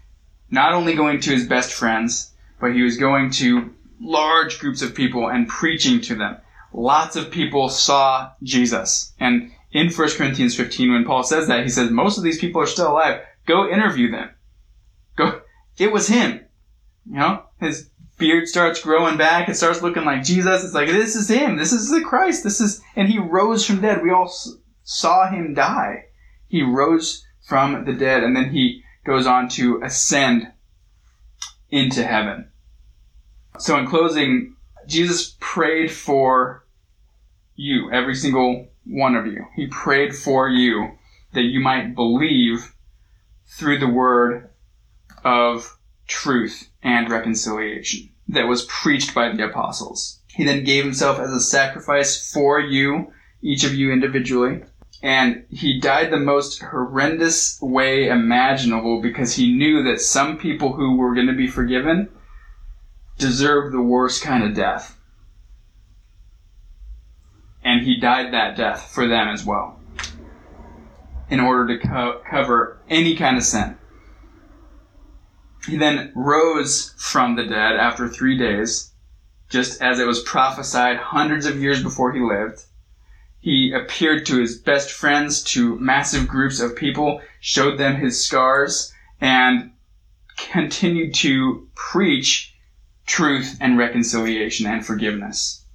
not 0.50 0.74
only 0.74 0.96
going 0.96 1.20
to 1.22 1.32
his 1.32 1.48
best 1.48 1.74
friends, 1.74 2.32
but 2.60 2.74
he 2.74 2.82
was 2.82 2.98
going 2.98 3.30
to 3.32 3.74
large 4.00 4.60
groups 4.60 4.82
of 4.82 4.96
people 4.96 5.30
and 5.30 5.48
preaching 5.48 6.02
to 6.02 6.16
them. 6.16 6.38
Lots 6.74 7.16
of 7.16 7.30
people 7.30 7.70
saw 7.70 8.32
Jesus. 8.42 9.14
And 9.20 9.52
in 9.72 9.92
1 9.92 10.10
Corinthians 10.12 10.56
15, 10.56 10.92
when 10.92 11.06
Paul 11.06 11.24
says 11.24 11.48
that, 11.48 11.64
he 11.64 11.70
says, 11.70 11.92
most 11.92 12.18
of 12.18 12.24
these 12.24 12.40
people 12.40 12.62
are 12.62 12.68
still 12.68 12.92
alive. 12.92 13.22
Go 13.46 13.70
interview 13.70 14.12
them. 14.12 14.30
Go. 15.16 15.42
It 15.78 15.92
was 15.92 16.08
him. 16.08 16.42
You 17.06 17.18
know, 17.18 17.44
his 17.60 17.90
beard 18.18 18.48
starts 18.48 18.82
growing 18.82 19.18
back. 19.18 19.50
It 19.50 19.56
starts 19.56 19.82
looking 19.82 20.06
like 20.06 20.24
Jesus. 20.24 20.64
It's 20.64 20.74
like, 20.74 20.88
this 20.88 21.16
is 21.16 21.30
him. 21.30 21.58
This 21.58 21.74
is 21.74 21.90
the 21.90 22.02
Christ. 22.02 22.44
This 22.44 22.62
is, 22.62 22.82
and 22.96 23.08
he 23.08 23.20
rose 23.20 23.66
from 23.66 23.82
dead. 23.82 24.04
We 24.04 24.12
all 24.12 24.34
saw 24.84 25.30
him 25.30 25.54
die. 25.54 26.06
He 26.48 26.62
rose 26.62 27.26
from 27.42 27.86
the 27.86 27.94
dead 27.94 28.24
and 28.24 28.36
then 28.36 28.52
he 28.52 28.84
goes 29.06 29.28
on 29.28 29.50
to 29.50 29.82
ascend 29.84 30.52
into 31.70 32.06
heaven. 32.06 32.50
So 33.60 33.78
in 33.78 33.88
closing, 33.88 34.56
Jesus 34.88 35.36
prayed 35.40 35.92
for 35.92 36.66
you, 37.56 37.92
every 37.92 38.16
single 38.16 38.68
one 38.86 39.16
of 39.16 39.26
you. 39.28 39.46
He 39.56 39.68
prayed 39.68 40.16
for 40.16 40.48
you 40.48 40.92
that 41.34 41.44
you 41.44 41.60
might 41.60 41.96
believe 41.96 42.74
through 43.46 43.80
the 43.80 43.88
word 43.88 44.50
of 45.24 45.78
truth 46.08 46.70
and 46.82 47.10
reconciliation 47.10 48.10
that 48.28 48.48
was 48.48 48.66
preached 48.66 49.14
by 49.14 49.32
the 49.32 49.46
apostles. 49.46 50.20
He 50.28 50.44
then 50.44 50.64
gave 50.64 50.84
himself 50.84 51.20
as 51.20 51.32
a 51.32 51.40
sacrifice 51.40 52.32
for 52.32 52.60
you, 52.60 53.12
each 53.42 53.64
of 53.64 53.74
you 53.74 53.92
individually, 53.92 54.64
and 55.04 55.46
he 55.50 55.80
died 55.80 56.12
the 56.12 56.18
most 56.18 56.62
horrendous 56.62 57.62
way 57.62 58.08
imaginable 58.08 59.02
because 59.02 59.36
he 59.36 59.54
knew 59.54 59.84
that 59.84 60.00
some 60.00 60.38
people 60.38 60.74
who 60.74 60.96
were 60.96 61.14
going 61.14 61.28
to 61.28 61.34
be 61.34 61.48
forgiven 61.48 62.10
deserved 63.18 63.74
the 63.74 63.82
worst 63.82 64.24
kind 64.24 64.44
of 64.44 64.56
death. 64.56 64.98
And 67.64 67.86
he 67.86 68.00
died 68.00 68.34
that 68.34 68.56
death 68.56 68.92
for 68.92 69.08
them 69.08 69.28
as 69.28 69.46
well 69.46 69.80
in 71.30 71.40
order 71.40 71.78
to 71.78 71.88
co- 71.88 72.22
cover 72.30 72.80
any 72.90 73.16
kind 73.16 73.38
of 73.38 73.44
sin. 73.44 73.78
He 75.68 75.78
then 75.78 76.12
rose 76.14 76.94
from 76.98 77.36
the 77.36 77.46
dead 77.46 77.76
after 77.76 78.08
three 78.08 78.38
days, 78.38 78.92
just 79.50 79.82
as 79.82 80.00
it 80.00 80.08
was 80.08 80.24
prophesied 80.24 80.98
hundreds 80.98 81.46
of 81.46 81.62
years 81.62 81.82
before 81.82 82.12
he 82.12 82.20
lived. 82.20 82.64
He 83.40 83.74
appeared 83.74 84.26
to 84.26 84.40
his 84.40 84.58
best 84.58 84.92
friends, 84.92 85.44
to 85.44 85.78
massive 85.80 86.28
groups 86.28 86.60
of 86.60 86.76
people, 86.76 87.22
showed 87.40 87.78
them 87.78 87.96
his 87.96 88.24
scars, 88.24 88.94
and 89.20 89.72
continued 90.38 91.14
to 91.16 91.68
preach 91.76 92.56
truth 93.06 93.58
and 93.60 93.78
reconciliation 93.78 94.66
and 94.66 94.86
forgiveness. 94.86 95.66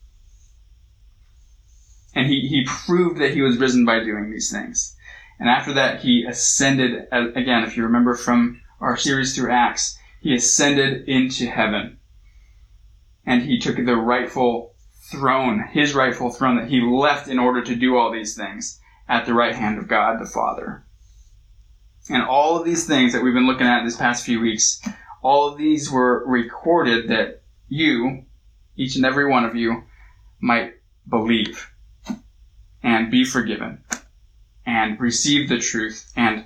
And 2.14 2.26
he, 2.26 2.48
he 2.48 2.64
proved 2.66 3.20
that 3.20 3.34
he 3.34 3.42
was 3.42 3.58
risen 3.58 3.84
by 3.84 4.00
doing 4.00 4.30
these 4.30 4.50
things. 4.50 4.96
And 5.38 5.48
after 5.48 5.74
that, 5.74 6.00
he 6.00 6.24
ascended, 6.24 7.06
uh, 7.12 7.32
again, 7.34 7.64
if 7.64 7.76
you 7.76 7.84
remember 7.84 8.14
from 8.14 8.60
our 8.80 8.96
series 8.96 9.34
through 9.34 9.52
Acts, 9.52 9.98
he 10.20 10.34
ascended 10.34 11.08
into 11.08 11.46
heaven. 11.46 11.98
And 13.24 13.42
he 13.42 13.58
took 13.58 13.76
the 13.76 13.96
rightful 13.96 14.74
throne, 15.10 15.64
his 15.70 15.94
rightful 15.94 16.30
throne 16.30 16.56
that 16.56 16.68
he 16.68 16.80
left 16.80 17.28
in 17.28 17.38
order 17.38 17.62
to 17.62 17.76
do 17.76 17.96
all 17.96 18.10
these 18.10 18.36
things 18.36 18.80
at 19.08 19.26
the 19.26 19.34
right 19.34 19.54
hand 19.54 19.78
of 19.78 19.88
God 19.88 20.20
the 20.20 20.26
Father. 20.26 20.84
And 22.10 22.22
all 22.22 22.58
of 22.58 22.64
these 22.64 22.86
things 22.86 23.12
that 23.12 23.22
we've 23.22 23.34
been 23.34 23.46
looking 23.46 23.66
at 23.66 23.84
these 23.84 23.96
past 23.96 24.24
few 24.24 24.40
weeks 24.40 24.80
all 25.22 25.48
of 25.48 25.58
these 25.58 25.90
were 25.90 26.24
recorded 26.26 27.08
that 27.08 27.42
you, 27.68 28.24
each 28.76 28.96
and 28.96 29.04
every 29.04 29.28
one 29.28 29.44
of 29.44 29.56
you, 29.56 29.84
might 30.40 30.74
believe 31.08 31.70
and 32.82 33.10
be 33.10 33.24
forgiven 33.24 33.82
and 34.64 35.00
receive 35.00 35.48
the 35.48 35.58
truth 35.58 36.12
and 36.16 36.44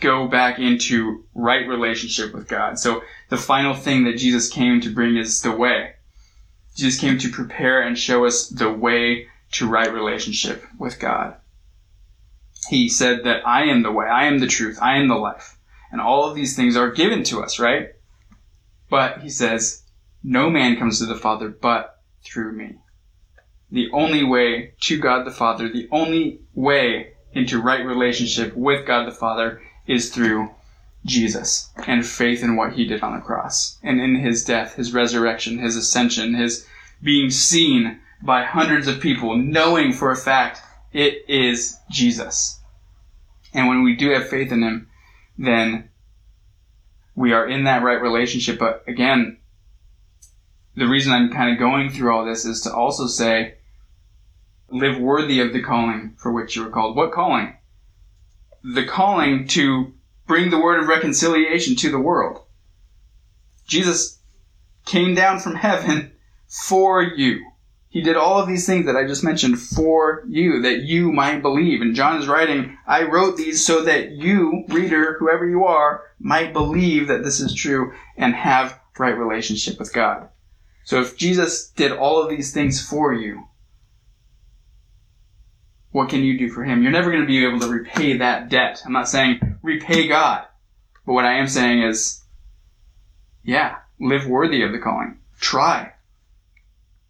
go 0.00 0.26
back 0.26 0.58
into 0.58 1.24
right 1.34 1.66
relationship 1.66 2.32
with 2.32 2.48
God. 2.48 2.78
So 2.78 3.02
the 3.28 3.36
final 3.36 3.74
thing 3.74 4.04
that 4.04 4.18
Jesus 4.18 4.48
came 4.48 4.80
to 4.80 4.94
bring 4.94 5.16
is 5.16 5.42
the 5.42 5.52
way. 5.52 5.94
Jesus 6.76 7.00
came 7.00 7.18
to 7.18 7.30
prepare 7.30 7.82
and 7.82 7.98
show 7.98 8.24
us 8.24 8.48
the 8.48 8.72
way 8.72 9.26
to 9.52 9.68
right 9.68 9.92
relationship 9.92 10.64
with 10.78 10.98
God. 10.98 11.36
He 12.68 12.88
said 12.88 13.24
that 13.24 13.46
I 13.46 13.64
am 13.64 13.82
the 13.82 13.92
way, 13.92 14.06
I 14.06 14.26
am 14.26 14.38
the 14.38 14.46
truth, 14.46 14.78
I 14.80 14.96
am 14.96 15.08
the 15.08 15.16
life. 15.16 15.58
And 15.90 16.00
all 16.00 16.28
of 16.28 16.36
these 16.36 16.54
things 16.54 16.76
are 16.76 16.90
given 16.90 17.24
to 17.24 17.42
us, 17.42 17.58
right? 17.58 17.88
But 18.88 19.22
he 19.22 19.30
says, 19.30 19.82
no 20.22 20.50
man 20.50 20.76
comes 20.76 20.98
to 20.98 21.06
the 21.06 21.16
Father 21.16 21.48
but 21.48 22.00
through 22.24 22.52
me. 22.52 22.76
The 23.70 23.90
only 23.92 24.24
way 24.24 24.74
to 24.82 24.98
God 24.98 25.24
the 25.24 25.30
Father, 25.30 25.68
the 25.68 25.88
only 25.90 26.40
way 26.54 27.12
into 27.32 27.62
right 27.62 27.84
relationship 27.84 28.54
with 28.56 28.86
God 28.86 29.06
the 29.06 29.12
Father 29.12 29.62
is 29.90 30.10
through 30.10 30.50
Jesus 31.04 31.70
and 31.86 32.06
faith 32.06 32.42
in 32.42 32.56
what 32.56 32.74
he 32.74 32.86
did 32.86 33.02
on 33.02 33.14
the 33.14 33.20
cross 33.20 33.78
and 33.82 34.00
in 34.00 34.14
his 34.16 34.44
death, 34.44 34.76
his 34.76 34.94
resurrection, 34.94 35.58
his 35.58 35.76
ascension, 35.76 36.34
his 36.34 36.66
being 37.02 37.30
seen 37.30 37.98
by 38.22 38.44
hundreds 38.44 38.86
of 38.86 39.00
people, 39.00 39.36
knowing 39.36 39.92
for 39.92 40.10
a 40.10 40.16
fact 40.16 40.60
it 40.92 41.24
is 41.28 41.76
Jesus. 41.90 42.60
And 43.52 43.66
when 43.66 43.82
we 43.82 43.96
do 43.96 44.10
have 44.10 44.28
faith 44.28 44.52
in 44.52 44.62
him, 44.62 44.88
then 45.36 45.88
we 47.16 47.32
are 47.32 47.48
in 47.48 47.64
that 47.64 47.82
right 47.82 48.00
relationship. 48.00 48.58
But 48.58 48.84
again, 48.86 49.38
the 50.76 50.86
reason 50.86 51.12
I'm 51.12 51.32
kind 51.32 51.50
of 51.52 51.58
going 51.58 51.90
through 51.90 52.14
all 52.14 52.24
this 52.24 52.44
is 52.44 52.60
to 52.62 52.72
also 52.72 53.06
say, 53.06 53.54
live 54.70 55.00
worthy 55.00 55.40
of 55.40 55.52
the 55.52 55.62
calling 55.62 56.14
for 56.16 56.30
which 56.30 56.54
you 56.54 56.62
were 56.62 56.70
called. 56.70 56.96
What 56.96 57.10
calling? 57.10 57.56
The 58.62 58.84
calling 58.84 59.46
to 59.48 59.92
bring 60.26 60.50
the 60.50 60.60
word 60.60 60.80
of 60.80 60.88
reconciliation 60.88 61.76
to 61.76 61.90
the 61.90 61.98
world. 61.98 62.44
Jesus 63.66 64.18
came 64.84 65.14
down 65.14 65.38
from 65.40 65.54
heaven 65.54 66.12
for 66.48 67.02
you. 67.02 67.46
He 67.88 68.02
did 68.02 68.16
all 68.16 68.38
of 68.38 68.46
these 68.46 68.66
things 68.66 68.86
that 68.86 68.96
I 68.96 69.06
just 69.06 69.24
mentioned 69.24 69.60
for 69.60 70.22
you, 70.28 70.62
that 70.62 70.82
you 70.82 71.10
might 71.10 71.42
believe. 71.42 71.80
And 71.80 71.94
John 71.94 72.20
is 72.20 72.28
writing, 72.28 72.78
I 72.86 73.02
wrote 73.02 73.36
these 73.36 73.66
so 73.66 73.82
that 73.82 74.12
you, 74.12 74.64
reader, 74.68 75.16
whoever 75.18 75.48
you 75.48 75.64
are, 75.64 76.04
might 76.20 76.52
believe 76.52 77.08
that 77.08 77.24
this 77.24 77.40
is 77.40 77.52
true 77.52 77.92
and 78.16 78.34
have 78.34 78.78
right 78.98 79.16
relationship 79.16 79.78
with 79.78 79.92
God. 79.92 80.28
So 80.84 81.00
if 81.00 81.16
Jesus 81.16 81.68
did 81.70 81.90
all 81.90 82.22
of 82.22 82.30
these 82.30 82.52
things 82.52 82.86
for 82.86 83.12
you, 83.12 83.48
what 85.92 86.08
can 86.08 86.22
you 86.22 86.38
do 86.38 86.50
for 86.50 86.64
him? 86.64 86.82
You're 86.82 86.92
never 86.92 87.10
going 87.10 87.22
to 87.22 87.26
be 87.26 87.44
able 87.44 87.60
to 87.60 87.68
repay 87.68 88.18
that 88.18 88.48
debt. 88.48 88.82
I'm 88.84 88.92
not 88.92 89.08
saying 89.08 89.58
repay 89.62 90.06
God. 90.06 90.44
But 91.04 91.14
what 91.14 91.24
I 91.24 91.38
am 91.38 91.48
saying 91.48 91.82
is, 91.82 92.22
yeah, 93.42 93.76
live 93.98 94.26
worthy 94.26 94.62
of 94.62 94.72
the 94.72 94.78
calling. 94.78 95.18
Try. 95.40 95.92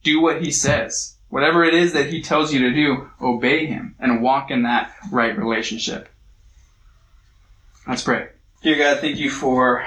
Do 0.03 0.21
what 0.21 0.43
he 0.43 0.51
says. 0.51 1.17
Whatever 1.29 1.65
it 1.65 1.75
is 1.75 1.93
that 1.93 2.09
he 2.09 2.23
tells 2.23 2.53
you 2.53 2.61
to 2.61 2.75
do, 2.75 3.11
obey 3.21 3.67
him 3.67 3.95
and 4.01 4.23
walk 4.23 4.51
in 4.51 4.63
that 4.63 4.93
right 5.13 5.37
relationship. 5.37 6.09
Let's 7.87 8.03
pray. 8.03 8.29
Dear 8.63 8.79
God, 8.79 9.01
thank 9.01 9.19
you 9.19 9.31
for 9.31 9.85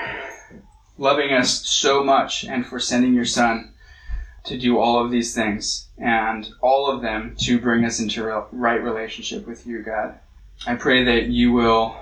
loving 0.98 1.34
us 1.34 1.66
so 1.68 2.04
much 2.04 2.46
and 2.46 2.66
for 2.66 2.80
sending 2.80 3.14
your 3.14 3.26
son 3.26 3.73
to 4.44 4.58
do 4.58 4.78
all 4.78 5.04
of 5.04 5.12
these 5.12 5.34
things 5.34 5.88
and 5.98 6.50
all 6.62 6.91
of 6.91 7.02
them 7.02 7.36
to 7.39 7.60
bring 7.60 7.86
us 7.86 8.00
into 8.00 8.30
a 8.30 8.46
right 8.52 8.84
relationship 8.84 9.48
with 9.48 9.66
you, 9.66 9.82
God. 9.82 10.20
I 10.68 10.76
pray 10.76 11.04
that 11.06 11.28
you 11.28 11.54
will 11.54 11.98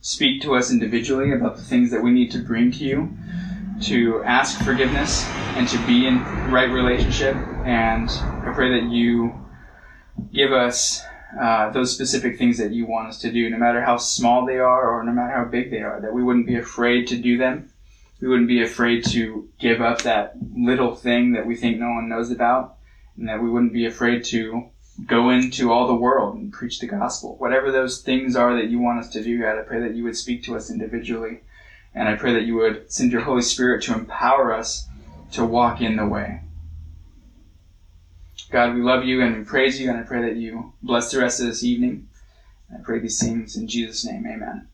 speak 0.00 0.42
to 0.42 0.54
us 0.54 0.70
individually 0.70 1.32
about 1.32 1.56
the 1.56 1.62
things 1.62 1.90
that 1.90 2.02
we 2.02 2.10
need 2.10 2.30
to 2.32 2.38
bring 2.38 2.70
to 2.70 2.84
you, 2.84 3.16
to 3.82 4.22
ask 4.24 4.62
forgiveness 4.62 5.24
and 5.56 5.66
to 5.68 5.78
be 5.86 6.06
in 6.06 6.22
right 6.50 6.70
relationship. 6.70 7.34
And 7.64 8.08
I 8.10 8.52
pray 8.54 8.80
that 8.80 8.90
you 8.90 9.34
give 10.32 10.52
us 10.52 11.02
uh, 11.40 11.70
those 11.70 11.92
specific 11.92 12.38
things 12.38 12.58
that 12.58 12.72
you 12.72 12.86
want 12.86 13.08
us 13.08 13.18
to 13.20 13.32
do, 13.32 13.50
no 13.50 13.58
matter 13.58 13.82
how 13.82 13.96
small 13.96 14.46
they 14.46 14.58
are 14.58 14.90
or 14.90 15.02
no 15.02 15.12
matter 15.12 15.34
how 15.34 15.44
big 15.44 15.70
they 15.70 15.80
are, 15.80 16.00
that 16.00 16.12
we 16.12 16.22
wouldn't 16.22 16.46
be 16.46 16.56
afraid 16.56 17.06
to 17.08 17.16
do 17.16 17.36
them 17.36 17.70
we 18.20 18.28
wouldn't 18.28 18.48
be 18.48 18.62
afraid 18.62 19.04
to 19.06 19.48
give 19.58 19.80
up 19.80 20.02
that 20.02 20.34
little 20.54 20.94
thing 20.94 21.32
that 21.32 21.46
we 21.46 21.56
think 21.56 21.78
no 21.78 21.90
one 21.90 22.08
knows 22.08 22.30
about, 22.30 22.76
and 23.16 23.28
that 23.28 23.42
we 23.42 23.50
wouldn't 23.50 23.72
be 23.72 23.86
afraid 23.86 24.24
to 24.24 24.70
go 25.04 25.28
into 25.30 25.70
all 25.70 25.86
the 25.86 25.94
world 25.94 26.36
and 26.36 26.52
preach 26.52 26.78
the 26.78 26.86
gospel. 26.86 27.36
Whatever 27.36 27.70
those 27.70 28.00
things 28.00 28.34
are 28.34 28.54
that 28.54 28.70
you 28.70 28.78
want 28.78 29.00
us 29.00 29.10
to 29.10 29.22
do, 29.22 29.40
God, 29.40 29.58
I 29.58 29.62
pray 29.62 29.80
that 29.80 29.94
you 29.94 30.04
would 30.04 30.16
speak 30.16 30.44
to 30.44 30.56
us 30.56 30.70
individually, 30.70 31.42
and 31.94 32.08
I 32.08 32.16
pray 32.16 32.32
that 32.32 32.44
you 32.44 32.56
would 32.56 32.90
send 32.90 33.12
your 33.12 33.22
Holy 33.22 33.42
Spirit 33.42 33.82
to 33.84 33.94
empower 33.94 34.54
us 34.54 34.88
to 35.32 35.44
walk 35.44 35.80
in 35.80 35.96
the 35.96 36.06
way. 36.06 36.40
God, 38.50 38.74
we 38.74 38.80
love 38.80 39.04
you 39.04 39.22
and 39.22 39.36
we 39.36 39.44
praise 39.44 39.80
you, 39.80 39.90
and 39.90 39.98
I 39.98 40.02
pray 40.02 40.22
that 40.22 40.36
you 40.36 40.72
bless 40.82 41.10
the 41.10 41.20
rest 41.20 41.40
of 41.40 41.46
this 41.46 41.64
evening. 41.64 42.08
I 42.72 42.80
pray 42.82 43.00
these 43.00 43.20
things 43.20 43.56
in 43.56 43.68
Jesus' 43.68 44.04
name. 44.04 44.26
Amen. 44.26 44.68